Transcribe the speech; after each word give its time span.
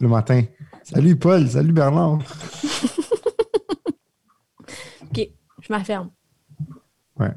le 0.00 0.08
matin. 0.08 0.42
Salut 0.82 1.16
Paul, 1.16 1.48
salut 1.48 1.72
Bernard. 1.72 2.18
ok, 5.02 5.28
je 5.60 5.72
m'afferme. 5.72 6.10
Ouais. 7.18 7.32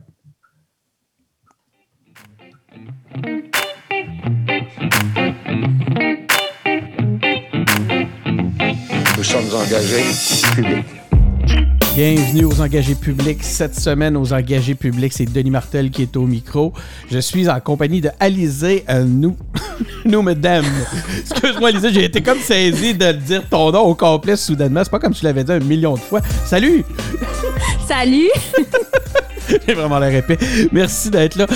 Nous 9.17 9.23
sommes 9.23 9.45
engagés 9.55 10.03
publics. 10.55 10.85
Bienvenue 11.97 12.45
aux 12.45 12.61
engagés 12.61 12.93
publics. 12.93 13.43
Cette 13.43 13.73
semaine, 13.73 14.15
aux 14.17 14.31
engagés 14.31 14.75
publics, 14.75 15.13
c'est 15.13 15.25
Denis 15.25 15.49
Martel 15.49 15.89
qui 15.89 16.03
est 16.03 16.15
au 16.15 16.27
micro. 16.27 16.71
Je 17.09 17.17
suis 17.17 17.49
en 17.49 17.59
compagnie 17.59 18.01
de 18.01 18.11
Alizé, 18.19 18.85
euh, 18.87 19.03
nous, 19.03 19.35
nous, 20.07 20.21
mesdames. 20.21 20.65
Excuse-moi, 21.19 21.69
Alizé, 21.69 21.93
j'ai 21.93 22.03
été 22.05 22.21
comme 22.21 22.39
saisi 22.39 22.93
de 22.93 23.11
dire 23.11 23.43
ton 23.49 23.71
nom 23.71 23.81
au 23.81 23.95
complet 23.95 24.35
soudainement. 24.35 24.81
C'est 24.83 24.91
pas 24.91 24.99
comme 24.99 25.13
tu 25.13 25.23
l'avais 25.23 25.43
dit 25.43 25.51
un 25.51 25.59
million 25.59 25.93
de 25.93 25.99
fois. 25.99 26.21
Salut! 26.45 26.83
Salut! 27.87 28.29
J'ai 29.67 29.73
vraiment 29.73 29.99
l'air 29.99 30.13
épais. 30.13 30.37
Merci 30.71 31.09
d'être 31.09 31.35
là. 31.35 31.47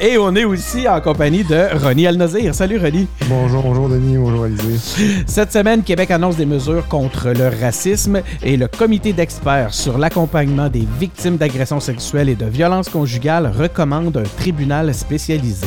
Et 0.00 0.16
on 0.18 0.34
est 0.36 0.44
aussi 0.44 0.88
en 0.88 1.00
compagnie 1.00 1.44
de 1.44 1.76
Ronnie 1.82 2.06
Alnazir. 2.06 2.54
Salut 2.54 2.78
Ronnie. 2.78 3.08
Bonjour, 3.28 3.62
bonjour 3.62 3.88
Denis, 3.88 4.16
bonjour 4.16 4.44
Alizé. 4.44 4.78
Cette 5.26 5.52
semaine, 5.52 5.82
Québec 5.82 6.10
annonce 6.10 6.36
des 6.36 6.46
mesures 6.46 6.86
contre 6.86 7.30
le 7.30 7.48
racisme 7.60 8.22
et 8.42 8.56
le 8.56 8.68
comité 8.68 9.12
d'experts 9.12 9.74
sur 9.74 9.98
l'accompagnement 9.98 10.68
des 10.68 10.86
victimes 11.00 11.36
d'agressions 11.36 11.80
sexuelles 11.80 12.28
et 12.28 12.36
de 12.36 12.46
violences 12.46 12.88
conjugales 12.88 13.52
recommande 13.58 14.16
un 14.16 14.40
tribunal 14.40 14.94
spécialisé. 14.94 15.66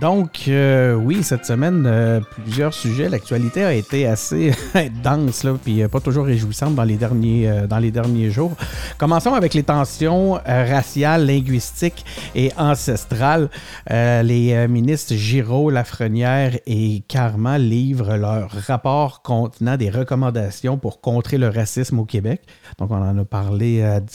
Donc, 0.00 0.44
euh, 0.48 0.94
oui, 0.94 1.22
cette 1.22 1.46
semaine, 1.46 1.84
euh, 1.86 2.20
plusieurs 2.20 2.74
sujets. 2.74 3.08
L'actualité 3.08 3.64
a 3.64 3.72
été 3.72 4.06
assez 4.06 4.52
dense, 5.02 5.44
là, 5.44 5.54
puis 5.62 5.82
euh, 5.82 5.88
pas 5.88 6.00
toujours 6.00 6.26
réjouissante 6.26 6.74
dans 6.74 6.84
les 6.84 6.96
derniers, 6.96 7.66
dans 7.68 7.78
les 7.78 7.90
derniers 7.90 8.30
jours. 8.30 8.52
Commençons 8.98 9.32
avec 9.32 9.54
les 9.54 9.62
tensions 9.62 10.38
raciales, 10.44 11.26
linguistiques 11.26 12.04
et 12.34 12.50
ancestrales. 12.58 13.48
les 13.88 14.66
ministres 14.68 15.14
Giraud, 15.14 15.70
Lafrenière 15.70 16.58
et 16.66 17.02
Carman 17.08 17.60
livrent 17.60 18.16
leur 18.16 18.50
rapport 18.50 19.22
contenant 19.22 19.76
des 19.76 19.90
recommandations 19.90 20.78
pour 20.78 21.00
contrer 21.00 21.38
le 21.38 21.48
racisme 21.48 21.98
au 21.98 22.04
Québec. 22.04 22.42
Donc, 22.78 22.90
on 22.90 22.96
en 22.96 23.16
a 23.18 23.24
parlé 23.24 23.82
à 23.82 24.00
de 24.00 24.06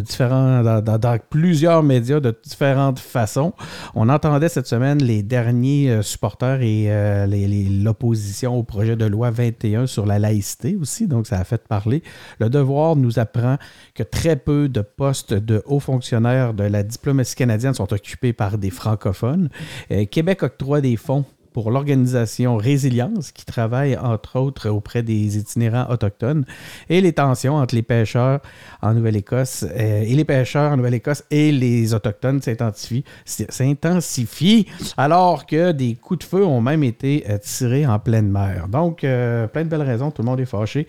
différents, 0.00 0.62
dans 0.62 1.18
plusieurs 1.30 1.82
médias 1.82 2.20
de 2.20 2.36
différentes 2.44 2.98
façons. 2.98 3.52
On 3.94 4.08
entendait 4.08 4.48
cette 4.48 4.67
semaine 4.68 5.02
les 5.02 5.22
derniers 5.22 5.90
euh, 5.90 6.02
supporters 6.02 6.60
et 6.60 6.86
euh, 6.88 7.26
l'opposition 7.82 8.54
au 8.56 8.62
projet 8.62 8.96
de 8.96 9.06
loi 9.06 9.30
21 9.30 9.86
sur 9.86 10.04
la 10.04 10.18
laïcité 10.18 10.76
aussi, 10.76 11.06
donc 11.06 11.26
ça 11.26 11.38
a 11.38 11.44
fait 11.44 11.66
parler. 11.66 12.02
Le 12.38 12.50
devoir 12.50 12.94
nous 12.94 13.18
apprend 13.18 13.56
que 13.94 14.02
très 14.02 14.36
peu 14.36 14.68
de 14.68 14.82
postes 14.82 15.32
de 15.32 15.62
hauts 15.66 15.80
fonctionnaires 15.80 16.52
de 16.52 16.64
la 16.64 16.82
diplomatie 16.82 17.34
canadienne 17.34 17.72
sont 17.72 17.92
occupés 17.92 18.34
par 18.34 18.58
des 18.58 18.70
francophones. 18.70 19.48
Euh, 19.90 20.04
Québec 20.04 20.42
octroie 20.42 20.82
des 20.82 20.96
fonds 20.96 21.24
pour 21.58 21.72
l'organisation 21.72 22.56
Résilience, 22.56 23.32
qui 23.32 23.44
travaille 23.44 23.96
entre 23.96 24.38
autres 24.38 24.68
auprès 24.68 25.02
des 25.02 25.38
itinérants 25.38 25.90
autochtones, 25.90 26.44
et 26.88 27.00
les 27.00 27.12
tensions 27.12 27.56
entre 27.56 27.74
les 27.74 27.82
pêcheurs 27.82 28.38
en 28.80 28.94
Nouvelle-Écosse 28.94 29.64
euh, 29.64 30.02
et 30.02 30.14
les 30.14 30.24
pêcheurs 30.24 30.70
en 30.70 30.76
Nouvelle-Écosse 30.76 31.24
et 31.32 31.50
les 31.50 31.94
autochtones 31.94 32.40
s'intensifient, 32.40 33.04
alors 34.96 35.46
que 35.46 35.72
des 35.72 35.96
coups 35.96 36.20
de 36.20 36.24
feu 36.30 36.46
ont 36.46 36.60
même 36.60 36.84
été 36.84 37.24
euh, 37.28 37.38
tirés 37.38 37.84
en 37.84 37.98
pleine 37.98 38.30
mer. 38.30 38.68
Donc, 38.68 39.02
euh, 39.02 39.48
plein 39.48 39.64
de 39.64 39.68
belles 39.68 39.82
raisons, 39.82 40.12
tout 40.12 40.22
le 40.22 40.26
monde 40.26 40.38
est 40.38 40.46
fâché. 40.46 40.86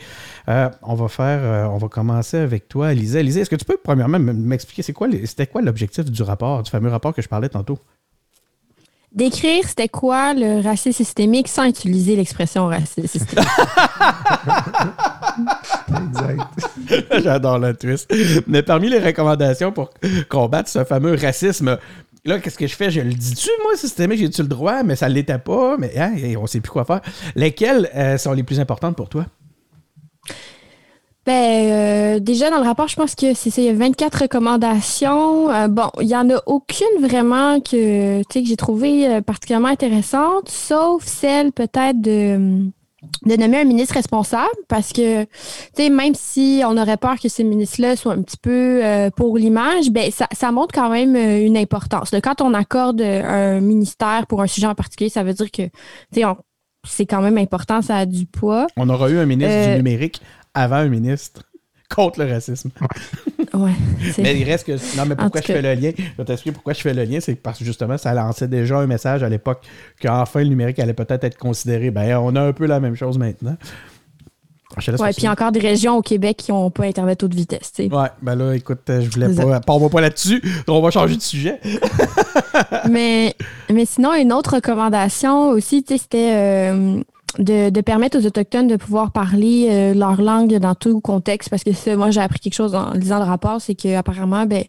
on 0.48 0.94
va 0.94 1.08
faire, 1.08 1.72
on 1.72 1.80
va 1.80 1.88
commencer 1.88 2.38
avec 2.38 2.68
toi, 2.68 2.94
Lisée. 2.94 3.24
Lisée, 3.24 3.42
est-ce 3.42 3.50
que 3.50 3.56
tu 3.56 3.66
peux 3.66 3.80
premièrement 3.84 4.20
m'expliquer 4.20 4.84
c'est 4.84 4.94
quoi, 4.94 5.08
c'était 5.26 5.48
quoi 5.48 5.64
l'objectif 5.64 6.06
du 6.06 6.22
rapport, 6.22 6.62
du 6.62 6.70
fameux 6.70 6.90
rapport 6.90 7.16
que 7.16 7.24
je 7.24 7.28
parlais 7.28 7.50
tantôt? 7.50 7.80
Décrire 9.12 9.68
c'était 9.68 9.90
quoi 9.90 10.36
le 10.36 10.62
racisme 10.62 10.92
systémique 10.92 11.48
sans 11.48 11.64
utiliser 11.64 12.16
l'expression 12.16 12.68
racisme 12.68 13.08
systémique. 13.08 13.50
exact. 15.90 16.42
J'adore 17.24 17.58
la 17.58 17.74
twist. 17.74 18.14
Mais 18.48 18.62
parmi 18.62 18.88
les 18.90 19.00
recommandations 19.00 19.72
pour 19.72 19.90
combattre 20.30 20.70
ce 20.70 20.84
fameux 20.84 21.16
racisme, 21.16 21.80
là, 22.26 22.40
qu'est-ce 22.40 22.58
que 22.58 22.68
je 22.68 22.76
fais? 22.76 22.92
Je 22.92 23.02
le 23.02 23.14
dis-tu, 23.14 23.50
moi, 23.64 23.76
systémique, 23.76 24.20
j'ai-tu 24.20 24.44
le 24.44 24.48
droit, 24.48 24.84
mais 24.84 24.96
ça 24.96 25.10
ne 25.10 25.16
l'était 25.16 25.40
pas, 25.40 25.76
mais 25.78 25.98
hein, 25.98 26.14
on 26.38 26.44
ne 26.44 26.48
sait 26.48 26.62
plus 26.62 26.72
quoi 26.72 26.86
faire. 26.86 27.02
Lesquelles 27.36 27.90
euh, 27.96 28.18
sont 28.18 28.34
les 28.34 28.44
plus 28.44 28.60
importantes 28.60 28.96
pour 28.96 29.10
toi? 29.10 29.26
Ben, 31.26 31.34
euh, 31.34 32.20
déjà, 32.20 32.50
dans 32.50 32.60
le 32.60 32.64
rapport, 32.64 32.88
je 32.88 32.96
pense 32.96 33.14
que 33.14 33.34
c'est 33.34 33.50
ça, 33.50 33.62
il 33.62 33.66
y 33.66 33.70
a 33.70 33.74
24 33.74 34.22
recommandations. 34.22 35.52
Euh, 35.52 35.68
bon, 35.68 35.90
il 36.00 36.08
n'y 36.08 36.16
en 36.16 36.30
a 36.30 36.42
aucune 36.46 36.88
vraiment 37.02 37.60
que, 37.60 38.24
que 38.24 38.44
j'ai 38.44 38.56
trouvé 38.56 39.08
euh, 39.08 39.22
particulièrement 39.22 39.68
intéressante, 39.68 40.48
sauf 40.50 41.04
celle 41.04 41.52
peut-être 41.52 42.00
de, 42.02 42.70
de 43.26 43.36
nommer 43.36 43.60
un 43.60 43.66
ministre 43.66 43.96
responsable, 43.96 44.48
parce 44.70 44.94
que, 44.94 45.24
tu 45.24 45.30
sais, 45.76 45.90
même 45.90 46.16
si 46.16 46.62
on 46.66 46.78
aurait 46.78 46.98
peur 46.98 47.20
que 47.22 47.28
ces 47.28 47.44
ministres-là 47.44 47.98
soient 47.98 48.14
un 48.14 48.22
petit 48.22 48.38
peu 48.42 48.82
pour 49.16 49.38
l'image, 49.38 49.92
ben, 49.92 50.10
ça, 50.12 50.28
ça, 50.32 50.52
montre 50.52 50.74
quand 50.74 50.90
même 50.90 51.16
une 51.16 51.58
importance. 51.58 52.12
quand 52.24 52.42
on 52.42 52.54
accorde 52.54 53.02
un 53.02 53.60
ministère 53.60 54.26
pour 54.28 54.42
un 54.42 54.48
sujet 54.48 54.68
en 54.68 54.76
particulier, 54.76 55.10
ça 55.10 55.24
veut 55.24 55.34
dire 55.34 55.52
que, 55.52 55.64
tu 56.14 56.22
sais, 56.22 56.24
c'est 56.88 57.06
quand 57.06 57.22
même 57.22 57.38
important, 57.38 57.82
ça 57.82 57.98
a 57.98 58.06
du 58.06 58.26
poids. 58.26 58.68
On 58.78 58.90
aura 58.90 59.10
eu 59.10 59.18
un 59.18 59.26
ministre 59.26 59.72
du 59.72 59.76
numérique 59.78 60.22
avant 60.60 60.76
un 60.76 60.90
ministre 60.90 61.44
contre 61.90 62.20
le 62.20 62.32
racisme. 62.32 62.70
ouais. 63.54 63.72
Mais 64.20 64.40
il 64.40 64.44
reste 64.44 64.68
que. 64.68 64.98
Non, 64.98 65.06
mais 65.08 65.16
pourquoi 65.16 65.42
je 65.42 65.48
fais 65.48 65.62
le 65.62 65.74
lien? 65.74 65.92
Je 65.98 66.04
vais 66.18 66.26
t'expliquer 66.26 66.54
pourquoi 66.54 66.74
je 66.74 66.82
fais 66.82 66.94
le 66.94 67.04
lien. 67.04 67.20
C'est 67.20 67.36
parce 67.36 67.58
que 67.58 67.66
justement, 67.66 67.98
ça 67.98 68.14
lançait 68.14 68.48
déjà 68.48 68.78
un 68.78 68.86
message 68.86 69.24
à 69.24 69.30
l'époque 69.30 69.66
qu'enfin 70.02 70.42
le 70.42 70.50
numérique 70.50 70.78
allait 70.80 70.94
peut-être 70.94 71.24
être 71.24 71.38
considéré. 71.38 71.90
Ben, 71.90 72.18
on 72.18 72.36
a 72.36 72.42
un 72.42 72.54
peu 72.54 72.68
la 72.68 72.80
même 72.80 72.96
chose 72.96 73.18
maintenant. 73.18 73.58
Ouais, 75.00 75.14
puis 75.14 75.28
encore 75.28 75.52
des 75.52 75.60
régions 75.60 75.98
au 75.98 76.02
Québec 76.04 76.38
qui 76.38 76.52
n'ont 76.52 76.70
pas 76.70 76.84
Internet 76.86 77.24
haute 77.24 77.34
vitesse. 77.34 77.74
Ouais, 77.80 77.88
ben 78.22 78.36
là, 78.36 78.54
écoute, 78.54 78.82
je 78.88 79.10
voulais 79.10 79.34
pas. 79.34 79.74
On 79.74 79.80
va 79.80 79.90
pas 79.90 80.00
là-dessus. 80.00 80.44
On 80.68 80.80
va 80.80 80.92
changer 80.92 81.16
de 81.16 81.22
sujet. 81.22 81.60
mais, 82.90 83.36
mais 83.74 83.86
sinon, 83.86 84.14
une 84.14 84.32
autre 84.32 84.56
recommandation 84.56 85.50
aussi, 85.50 85.84
c'était. 85.88 86.34
Euh, 86.36 87.02
de, 87.38 87.82
permettre 87.82 88.18
aux 88.18 88.26
Autochtones 88.26 88.68
de 88.68 88.76
pouvoir 88.76 89.12
parler 89.12 89.68
euh, 89.70 89.94
leur 89.94 90.22
langue 90.22 90.58
dans 90.58 90.76
tout 90.76 91.00
contexte, 91.00 91.50
parce 91.50 91.64
que 91.64 91.96
moi, 91.96 92.12
j'ai 92.12 92.22
appris 92.22 92.40
quelque 92.40 92.56
chose 92.56 92.76
en 92.76 92.92
lisant 92.94 93.20
le 93.20 93.26
rapport, 93.26 93.62
c'est 93.62 93.76
qu'apparemment, 93.76 94.46
ben, 94.46 94.64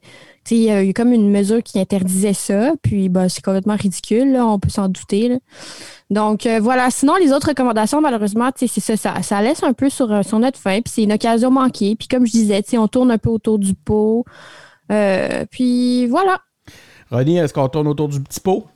il 0.51 0.59
y 0.59 0.71
a 0.71 0.83
eu 0.83 0.93
comme 0.93 1.13
une 1.13 1.31
mesure 1.31 1.63
qui 1.63 1.79
interdisait 1.79 2.33
ça, 2.35 2.73
puis 2.83 3.09
ben, 3.09 3.29
c'est 3.29 3.43
complètement 3.43 3.77
ridicule, 3.77 4.37
on 4.37 4.59
peut 4.59 4.69
s'en 4.69 4.89
douter. 4.89 5.39
Donc 6.11 6.45
euh, 6.45 6.59
voilà, 6.61 6.91
sinon 6.91 7.15
les 7.17 7.33
autres 7.33 7.49
recommandations, 7.49 8.01
malheureusement, 8.01 8.51
c'est 8.57 8.67
ça, 8.69 9.23
ça, 9.23 9.43
laisse 9.43 9.63
un 9.63 9.73
peu 9.73 9.89
sur, 9.89 10.13
euh, 10.13 10.23
sur 10.23 10.39
notre 10.39 10.59
fin, 10.59 10.81
puis 10.81 10.93
c'est 10.93 11.03
une 11.05 11.13
occasion 11.13 11.51
manquée. 11.51 11.95
Puis 11.97 12.09
comme 12.09 12.27
je 12.27 12.33
disais, 12.33 12.63
on 12.75 12.89
tourne 12.89 13.11
un 13.11 13.19
peu 13.19 13.31
autour 13.31 13.59
du 13.59 13.75
pot. 13.75 14.25
puis 15.51 16.07
voilà. 16.09 16.41
Ronnie, 17.11 17.39
est-ce 17.39 17.55
qu'on 17.55 17.69
tourne 17.69 17.89
autour 17.89 18.09
du 18.09 18.21
petit 18.21 18.41
pot? 18.41 18.67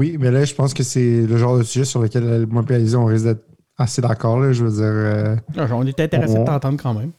Oui, 0.00 0.16
mais 0.18 0.30
là, 0.30 0.46
je 0.46 0.54
pense 0.54 0.72
que 0.72 0.82
c'est 0.82 1.26
le 1.26 1.36
genre 1.36 1.58
de 1.58 1.62
sujet 1.62 1.84
sur 1.84 2.00
lequel 2.00 2.46
moi 2.46 2.64
et 2.70 2.94
on 2.94 3.04
risque 3.04 3.26
d'être 3.26 3.44
assez 3.76 4.00
d'accord. 4.00 4.50
Je 4.50 4.64
veux 4.64 4.70
dire. 4.70 4.82
Euh, 4.82 5.36
ah, 5.58 5.66
on 5.72 5.86
est 5.86 6.00
intéressé 6.00 6.38
de 6.38 6.44
t'entendre 6.46 6.82
quand 6.82 6.94
même. 6.94 7.10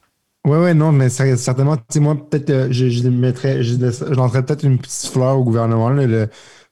Oui, 0.48 0.58
oui, 0.58 0.74
non, 0.74 0.92
mais 0.92 1.10
certainement, 1.10 1.78
tu 1.78 1.84
sais, 1.90 2.00
moi, 2.00 2.16
peut-être, 2.16 2.50
euh, 2.50 2.68
je, 2.72 2.90
je 2.90 3.08
mettrais, 3.08 3.62
je, 3.62 3.76
peut-être 3.76 4.66
une 4.66 4.80
petite 4.80 5.12
fleur 5.12 5.38
au 5.38 5.44
gouvernement, 5.44 5.92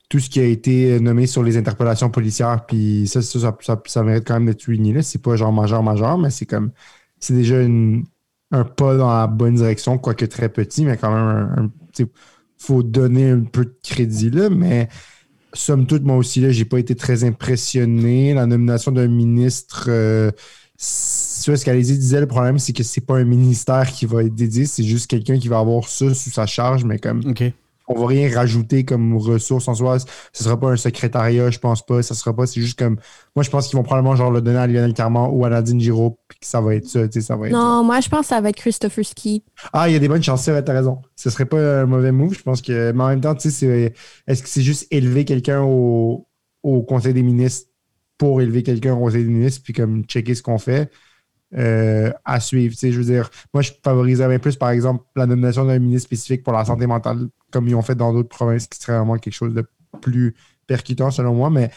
tout 0.09 0.17
ce 0.17 0.31
qui 0.31 0.39
a 0.39 0.45
été 0.45 0.99
nommé 0.99 1.27
sur 1.27 1.43
les 1.43 1.57
interpellations 1.57 2.09
policières, 2.09 2.65
puis 2.65 3.07
ça, 3.07 3.21
ça, 3.21 3.55
ça, 3.85 4.03
mérite 4.03 4.25
quand 4.25 4.33
même 4.33 4.47
d'être 4.47 4.63
souligné. 4.63 4.99
C'est 5.03 5.21
pas 5.21 5.35
genre 5.35 5.53
majeur, 5.53 5.83
majeur, 5.83 6.17
mais 6.17 6.31
c'est 6.31 6.47
comme, 6.47 6.71
c'est 7.19 7.35
déjà 7.35 7.57
un 7.57 8.63
pas 8.63 8.97
dans 8.97 9.15
la 9.15 9.27
bonne 9.27 9.53
direction, 9.53 9.99
quoique 9.99 10.25
très 10.25 10.49
petit, 10.49 10.85
mais 10.85 10.97
quand 10.97 11.13
même, 11.13 11.69
il 11.99 12.07
faut 12.57 12.81
donner 12.81 13.29
un 13.29 13.41
peu 13.41 13.65
de 13.65 13.75
crédit, 13.83 14.31
là, 14.31 14.49
mais 14.49 14.89
somme 15.53 15.85
toute, 15.87 16.03
moi 16.03 16.15
aussi, 16.17 16.41
là, 16.41 16.51
j'ai 16.51 16.65
pas 16.65 16.79
été 16.79 16.95
très 16.95 17.23
impressionné. 17.23 18.33
La 18.33 18.45
nomination 18.45 18.91
d'un 18.91 19.07
ministre, 19.07 19.85
euh, 19.87 20.31
ce 20.77 21.63
qu'Alésie 21.63 21.97
disait, 21.97 22.19
le 22.19 22.27
problème, 22.27 22.59
c'est 22.59 22.73
que 22.73 22.83
c'est 22.83 23.01
pas 23.01 23.17
un 23.17 23.23
ministère 23.23 23.91
qui 23.91 24.05
va 24.05 24.23
être 24.23 24.35
dédié, 24.35 24.65
c'est 24.65 24.83
juste 24.83 25.07
quelqu'un 25.07 25.39
qui 25.39 25.47
va 25.47 25.59
avoir 25.59 25.87
ça 25.87 26.13
sous 26.13 26.29
sa 26.29 26.45
charge, 26.45 26.83
mais 26.85 26.99
comme 26.99 27.33
on 27.89 27.99
va 27.99 28.07
rien 28.07 28.33
rajouter 28.33 28.85
comme 28.85 29.17
ressource 29.17 29.67
en 29.67 29.73
soi. 29.73 29.97
Ce 30.31 30.43
sera 30.43 30.59
pas 30.59 30.69
un 30.69 30.75
secrétariat, 30.75 31.49
je 31.49 31.57
pense 31.57 31.83
pas. 31.83 32.03
Ça 32.03 32.13
sera 32.13 32.35
pas. 32.35 32.45
C'est 32.45 32.61
juste 32.61 32.77
comme. 32.77 32.97
Moi, 33.35 33.43
je 33.43 33.49
pense 33.49 33.67
qu'ils 33.67 33.77
vont 33.77 33.83
probablement 33.83 34.15
genre 34.15 34.29
le 34.29 34.41
donner 34.41 34.59
à 34.59 34.67
Lionel 34.67 34.93
Carman 34.93 35.29
ou 35.31 35.43
à 35.43 35.49
Nadine 35.49 35.79
Giraud, 35.81 36.19
puis 36.27 36.39
que 36.39 36.45
ça 36.45 36.61
va 36.61 36.75
être 36.75 36.87
ça. 36.87 37.01
Ça 37.11 37.35
va 37.35 37.47
être 37.47 37.53
non, 37.53 37.83
moi, 37.83 37.99
je 37.99 38.07
pense 38.07 38.21
que 38.21 38.27
ça 38.27 38.41
va 38.41 38.49
être 38.49 38.55
Christopher 38.55 39.03
Ski. 39.03 39.43
Ah, 39.73 39.89
il 39.89 39.93
y 39.93 39.95
a 39.95 39.99
des 39.99 40.07
bonnes 40.07 40.23
chances, 40.23 40.43
tu 40.43 40.51
as 40.51 40.61
raison. 40.61 41.01
Ce 41.15 41.31
serait 41.31 41.45
pas 41.45 41.81
un 41.81 41.85
mauvais 41.87 42.11
move. 42.11 42.35
Je 42.35 42.43
pense 42.43 42.61
que. 42.61 42.91
Mais 42.91 43.03
en 43.03 43.07
même 43.09 43.21
temps, 43.21 43.33
tu 43.33 43.49
sais, 43.49 43.93
est-ce 44.27 44.43
que 44.43 44.49
c'est 44.49 44.61
juste 44.61 44.87
élever 44.91 45.25
quelqu'un 45.25 45.63
au, 45.63 46.27
au 46.61 46.83
Conseil 46.83 47.13
des 47.13 47.23
ministres 47.23 47.69
pour 48.19 48.41
élever 48.41 48.61
quelqu'un 48.61 48.93
au 48.93 48.99
Conseil 48.99 49.23
des 49.23 49.31
ministres, 49.31 49.61
puis 49.63 49.73
comme 49.73 50.03
checker 50.03 50.35
ce 50.35 50.43
qu'on 50.43 50.59
fait? 50.59 50.91
Euh, 51.57 52.11
à 52.25 52.39
suivre. 52.39 52.75
Je 52.79 52.89
veux 52.89 53.03
dire, 53.03 53.29
moi, 53.53 53.63
je 53.63 53.71
favoriserais 53.83 54.37
plus, 54.37 54.55
par 54.55 54.69
exemple, 54.69 55.03
la 55.15 55.25
nomination 55.25 55.65
d'un 55.65 55.79
ministre 55.79 56.05
spécifique 56.05 56.43
pour 56.43 56.53
la 56.53 56.63
santé 56.63 56.85
mentale, 56.85 57.27
comme 57.51 57.67
ils 57.67 57.73
ont 57.73 57.81
fait 57.81 57.95
dans 57.95 58.13
d'autres 58.13 58.29
provinces, 58.29 58.67
qui 58.67 58.79
serait 58.79 58.97
vraiment 58.97 59.17
quelque 59.17 59.33
chose 59.33 59.55
de 59.55 59.65
plus 59.99 60.35
percutant, 60.67 61.09
selon 61.09 61.33
moi. 61.33 61.49
Mais 61.49 61.71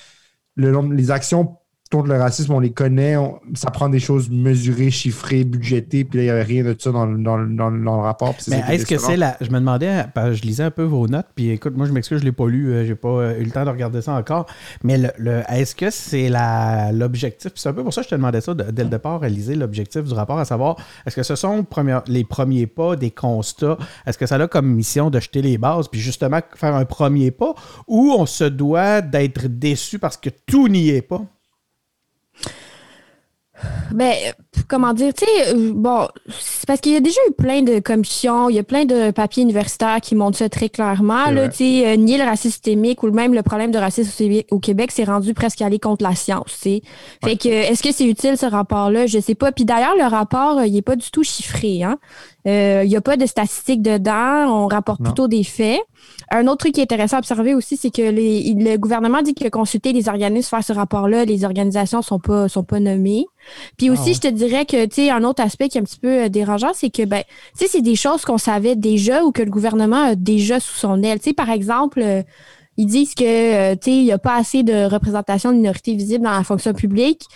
le, 0.56 0.94
les 0.94 1.10
actions 1.10 1.56
contre 1.92 2.08
le 2.08 2.18
racisme, 2.18 2.52
on 2.52 2.60
les 2.60 2.72
connaît, 2.72 3.16
ça 3.54 3.70
prend 3.70 3.88
des 3.88 4.00
choses 4.00 4.30
mesurées, 4.30 4.90
chiffrées, 4.90 5.44
budgétées, 5.44 6.04
puis 6.04 6.18
là, 6.18 6.22
il 6.22 6.26
n'y 6.26 6.30
avait 6.30 6.42
rien 6.42 6.64
de 6.64 6.74
ça 6.78 6.90
dans, 6.90 7.06
dans, 7.06 7.38
dans, 7.38 7.70
le 7.70 7.90
rapport. 7.90 8.34
Mais 8.48 8.62
est-ce 8.70 8.86
que 8.86 8.98
c'est 8.98 9.16
la. 9.16 9.36
Je 9.40 9.50
me 9.50 9.58
demandais, 9.58 10.04
je 10.16 10.42
lisais 10.42 10.64
un 10.64 10.70
peu 10.70 10.84
vos 10.84 11.06
notes, 11.06 11.26
puis 11.34 11.50
écoute, 11.50 11.76
moi, 11.76 11.86
je 11.86 11.92
m'excuse, 11.92 12.18
je 12.18 12.24
ne 12.24 12.28
l'ai 12.28 12.32
pas 12.32 12.48
lu, 12.48 12.72
euh, 12.72 12.86
j'ai 12.86 12.94
pas 12.94 13.08
euh, 13.08 13.38
eu 13.38 13.44
le 13.44 13.50
temps 13.50 13.64
de 13.64 13.70
regarder 13.70 14.00
ça 14.00 14.14
encore, 14.14 14.46
mais 14.82 14.98
le, 15.18 15.42
est-ce 15.48 15.74
que 15.74 15.90
c'est 15.90 16.30
l'objectif, 16.92 17.52
c'est 17.54 17.68
un 17.68 17.74
peu 17.74 17.82
pour 17.82 17.92
ça 17.92 18.00
que 18.00 18.06
je 18.06 18.10
te 18.10 18.14
demandais 18.14 18.40
ça 18.40 18.54
dès 18.54 18.84
le 18.84 18.90
départ, 18.90 19.24
Élisée, 19.24 19.54
l'objectif 19.54 20.02
du 20.02 20.14
rapport, 20.14 20.38
à 20.38 20.44
savoir, 20.44 20.76
est-ce 21.06 21.16
que 21.16 21.22
ce 21.22 21.36
sont 21.36 21.66
les 22.06 22.24
premiers 22.24 22.66
pas, 22.66 22.96
des 22.96 23.10
constats, 23.10 23.76
est-ce 24.06 24.16
que 24.16 24.26
ça 24.26 24.36
a 24.36 24.48
comme 24.48 24.66
mission 24.66 25.10
de 25.10 25.20
jeter 25.20 25.42
les 25.42 25.58
bases, 25.58 25.88
puis 25.88 26.00
justement 26.00 26.40
faire 26.54 26.74
un 26.74 26.86
premier 26.86 27.30
pas, 27.30 27.54
ou 27.86 28.14
on 28.16 28.24
se 28.24 28.44
doit 28.44 29.02
d'être 29.02 29.46
déçu 29.46 29.98
parce 29.98 30.16
que 30.16 30.30
tout 30.46 30.68
n'y 30.68 30.88
est 30.88 31.02
pas? 31.02 31.22
Ben, 33.92 34.14
comment 34.68 34.92
dire, 34.94 35.12
tu 35.12 35.24
sais, 35.24 35.54
euh, 35.54 35.72
bon, 35.74 36.08
c'est 36.28 36.66
parce 36.66 36.80
qu'il 36.80 36.92
y 36.92 36.96
a 36.96 37.00
déjà 37.00 37.20
eu 37.28 37.32
plein 37.32 37.62
de 37.62 37.78
commissions, 37.78 38.48
il 38.48 38.56
y 38.56 38.58
a 38.58 38.62
plein 38.62 38.84
de 38.84 39.10
papiers 39.10 39.42
universitaires 39.42 40.00
qui 40.00 40.14
montrent 40.14 40.38
ça 40.38 40.48
très 40.48 40.68
clairement. 40.68 41.30
Là, 41.30 41.48
tu 41.48 41.58
sais, 41.58 41.86
euh, 41.86 41.96
nier 41.96 42.18
le 42.18 42.24
racisme 42.24 42.52
systémique 42.52 43.02
ou 43.02 43.10
même 43.10 43.34
le 43.34 43.42
problème 43.42 43.70
de 43.70 43.78
racisme 43.78 44.10
au 44.50 44.58
Québec, 44.58 44.90
c'est 44.92 45.04
rendu 45.04 45.34
presque 45.34 45.62
aller 45.62 45.78
contre 45.78 46.04
la 46.04 46.14
science, 46.14 46.58
tu 46.62 46.70
sais. 46.70 46.82
Fait 47.22 47.36
que, 47.36 47.48
est-ce 47.48 47.82
que 47.82 47.92
c'est 47.92 48.06
utile 48.06 48.36
ce 48.36 48.46
rapport-là? 48.46 49.06
Je 49.06 49.18
sais 49.18 49.34
pas. 49.34 49.52
Puis 49.52 49.64
d'ailleurs, 49.64 49.94
le 49.96 50.04
rapport, 50.04 50.58
euh, 50.58 50.66
il 50.66 50.76
est 50.76 50.82
pas 50.82 50.96
du 50.96 51.10
tout 51.10 51.22
chiffré, 51.22 51.82
hein. 51.82 51.98
Il 52.44 52.88
n'y 52.88 52.96
a 52.96 53.00
pas 53.00 53.16
de 53.16 53.26
statistiques 53.26 53.82
dedans, 53.82 54.64
on 54.64 54.66
rapporte 54.66 55.02
plutôt 55.02 55.28
des 55.28 55.44
faits. 55.44 55.80
Un 56.30 56.46
autre 56.46 56.58
truc 56.58 56.74
qui 56.74 56.80
est 56.80 56.84
intéressant 56.84 57.16
à 57.16 57.18
observer 57.20 57.54
aussi, 57.54 57.76
c'est 57.76 57.90
que 57.90 58.02
le 58.02 58.76
gouvernement 58.76 59.22
dit 59.22 59.34
que 59.34 59.48
consulter 59.48 59.92
les 59.92 60.08
organismes 60.08 60.48
faire 60.48 60.64
ce 60.64 60.72
rapport-là, 60.72 61.24
les 61.24 61.44
organisations 61.44 62.02
sont 62.02 62.18
pas 62.18 62.48
sont 62.48 62.64
pas 62.64 62.80
nommées. 62.80 63.26
Puis 63.76 63.90
aussi, 63.90 64.10
ah 64.10 64.12
je 64.14 64.20
te 64.20 64.28
dirais 64.28 64.64
que 64.64 64.86
tu 64.86 64.94
sais 64.94 65.10
un 65.10 65.24
autre 65.24 65.42
aspect 65.42 65.68
qui 65.68 65.78
est 65.78 65.80
un 65.80 65.84
petit 65.84 65.98
peu 66.00 66.24
euh, 66.24 66.28
dérangeant, 66.28 66.72
c'est 66.74 66.90
que 66.90 67.04
ben 67.04 67.22
tu 67.56 67.64
sais 67.64 67.68
c'est 67.68 67.82
des 67.82 67.96
choses 67.96 68.24
qu'on 68.24 68.38
savait 68.38 68.76
déjà 68.76 69.24
ou 69.24 69.32
que 69.32 69.42
le 69.42 69.50
gouvernement 69.50 70.04
a 70.04 70.14
déjà 70.14 70.60
sous 70.60 70.76
son 70.76 71.02
aile. 71.02 71.18
Tu 71.18 71.30
sais 71.30 71.34
par 71.34 71.50
exemple, 71.50 72.00
euh, 72.02 72.22
ils 72.76 72.86
disent 72.86 73.14
que 73.14 73.24
euh, 73.24 73.74
tu 73.74 73.90
sais 73.90 73.96
il 73.96 74.04
y 74.04 74.12
a 74.12 74.18
pas 74.18 74.36
assez 74.36 74.62
de 74.62 74.84
représentation 74.90 75.50
de 75.50 75.56
minorités 75.56 75.94
visibles 75.94 76.24
dans 76.24 76.30
la 76.30 76.44
fonction 76.44 76.72
publique 76.72 77.26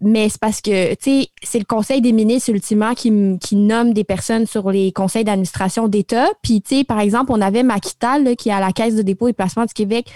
mais 0.00 0.28
c'est 0.28 0.40
parce 0.40 0.60
que, 0.60 0.94
tu 0.94 1.22
sais, 1.22 1.28
c'est 1.42 1.58
le 1.58 1.64
conseil 1.64 2.00
des 2.00 2.12
ministres 2.12 2.50
ultimement 2.50 2.94
qui, 2.94 3.38
qui 3.38 3.56
nomme 3.56 3.92
des 3.92 4.04
personnes 4.04 4.46
sur 4.46 4.70
les 4.70 4.92
conseils 4.92 5.24
d'administration 5.24 5.88
d'État. 5.88 6.26
Puis, 6.42 6.62
tu 6.62 6.78
sais, 6.78 6.84
par 6.84 7.00
exemple, 7.00 7.32
on 7.32 7.40
avait 7.40 7.62
Maquital, 7.62 8.34
qui 8.36 8.48
est 8.48 8.52
à 8.52 8.60
la 8.60 8.72
Caisse 8.72 8.94
de 8.94 9.02
dépôt 9.02 9.28
et 9.28 9.32
placement 9.32 9.66
du 9.66 9.74
Québec. 9.74 10.10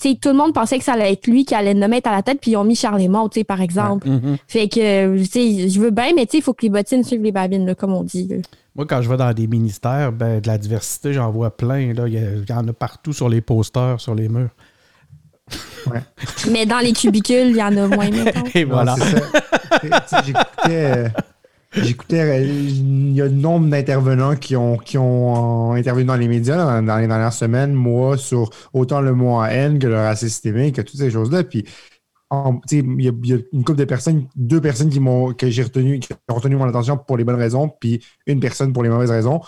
Tu 0.00 0.10
sais, 0.10 0.14
tout 0.20 0.28
le 0.28 0.34
monde 0.34 0.54
pensait 0.54 0.78
que 0.78 0.84
ça 0.84 0.92
allait 0.92 1.12
être 1.12 1.26
lui 1.26 1.44
qui 1.44 1.54
allait 1.54 1.74
le 1.74 1.80
nommer 1.80 2.00
à 2.04 2.12
la 2.12 2.22
tête, 2.22 2.40
puis 2.40 2.52
ils 2.52 2.56
ont 2.56 2.64
mis 2.64 2.76
Charles 2.76 3.00
tu 3.00 3.10
sais, 3.32 3.44
par 3.44 3.60
exemple. 3.60 4.08
Mm-hmm. 4.08 4.36
Fait 4.46 4.68
que, 4.68 5.18
tu 5.18 5.24
sais, 5.24 5.68
je 5.68 5.80
veux 5.80 5.90
bien, 5.90 6.12
mais 6.14 6.26
tu 6.26 6.32
sais, 6.32 6.38
il 6.38 6.42
faut 6.42 6.54
que 6.54 6.62
les 6.62 6.70
bottines 6.70 7.04
suivent 7.04 7.22
les 7.22 7.32
babines, 7.32 7.74
comme 7.76 7.92
on 7.92 8.02
dit. 8.02 8.28
Moi, 8.74 8.86
quand 8.86 9.02
je 9.02 9.08
vais 9.08 9.16
dans 9.16 9.32
des 9.32 9.46
ministères, 9.46 10.12
ben, 10.12 10.40
de 10.40 10.46
la 10.46 10.56
diversité, 10.56 11.12
j'en 11.12 11.30
vois 11.30 11.50
plein. 11.56 11.92
Là. 11.94 12.06
Il 12.06 12.44
y 12.48 12.52
en 12.52 12.66
a 12.68 12.72
partout 12.72 13.12
sur 13.12 13.28
les 13.28 13.40
posters, 13.40 14.00
sur 14.00 14.14
les 14.14 14.28
murs. 14.28 14.50
Mais 16.50 16.66
dans 16.66 16.78
les 16.78 16.92
cubicules, 16.92 17.50
il 17.50 17.56
y 17.56 17.62
en 17.62 17.76
a 17.76 17.86
moins, 17.86 18.08
Et 18.54 18.64
voilà. 18.64 18.96
J'écoutais, 21.72 22.20
euh, 22.20 22.42
il 22.42 23.12
y 23.12 23.20
a 23.20 23.26
un 23.26 23.28
nombre 23.28 23.68
d'intervenants 23.68 24.36
qui 24.36 24.56
ont, 24.56 24.78
qui 24.78 24.96
ont 24.96 25.72
intervenu 25.72 26.06
dans 26.06 26.16
les 26.16 26.26
médias 26.26 26.80
dans, 26.80 26.96
les 26.96 27.06
dernières 27.06 27.32
semaines, 27.32 27.74
moi, 27.74 28.16
sur 28.16 28.50
autant 28.72 29.02
le 29.02 29.12
mot 29.12 29.32
en 29.32 29.44
haine 29.44 29.78
que 29.78 29.86
le 29.86 29.96
racisme 29.96 30.28
systémique, 30.28 30.76
que 30.76 30.80
toutes 30.80 30.98
ces 30.98 31.10
choses-là. 31.10 31.44
Puis, 31.44 31.66
il 32.70 33.02
y, 33.02 33.08
a 33.08 33.38
une 33.52 33.64
couple 33.64 33.78
de 33.78 33.84
personnes, 33.84 34.28
deux 34.34 34.60
personnes 34.60 34.88
qui 34.88 35.00
m'ont, 35.00 35.32
que 35.34 35.50
j'ai 35.50 35.62
retenu, 35.62 35.98
qui 35.98 36.12
ont 36.28 36.34
retenu 36.34 36.56
mon 36.56 36.68
attention 36.68 36.96
pour 36.96 37.16
les 37.16 37.24
bonnes 37.24 37.36
raisons, 37.36 37.70
puis 37.80 38.02
une 38.26 38.40
personne 38.40 38.72
pour 38.72 38.82
les 38.82 38.88
mauvaises 38.88 39.10
raisons. 39.10 39.40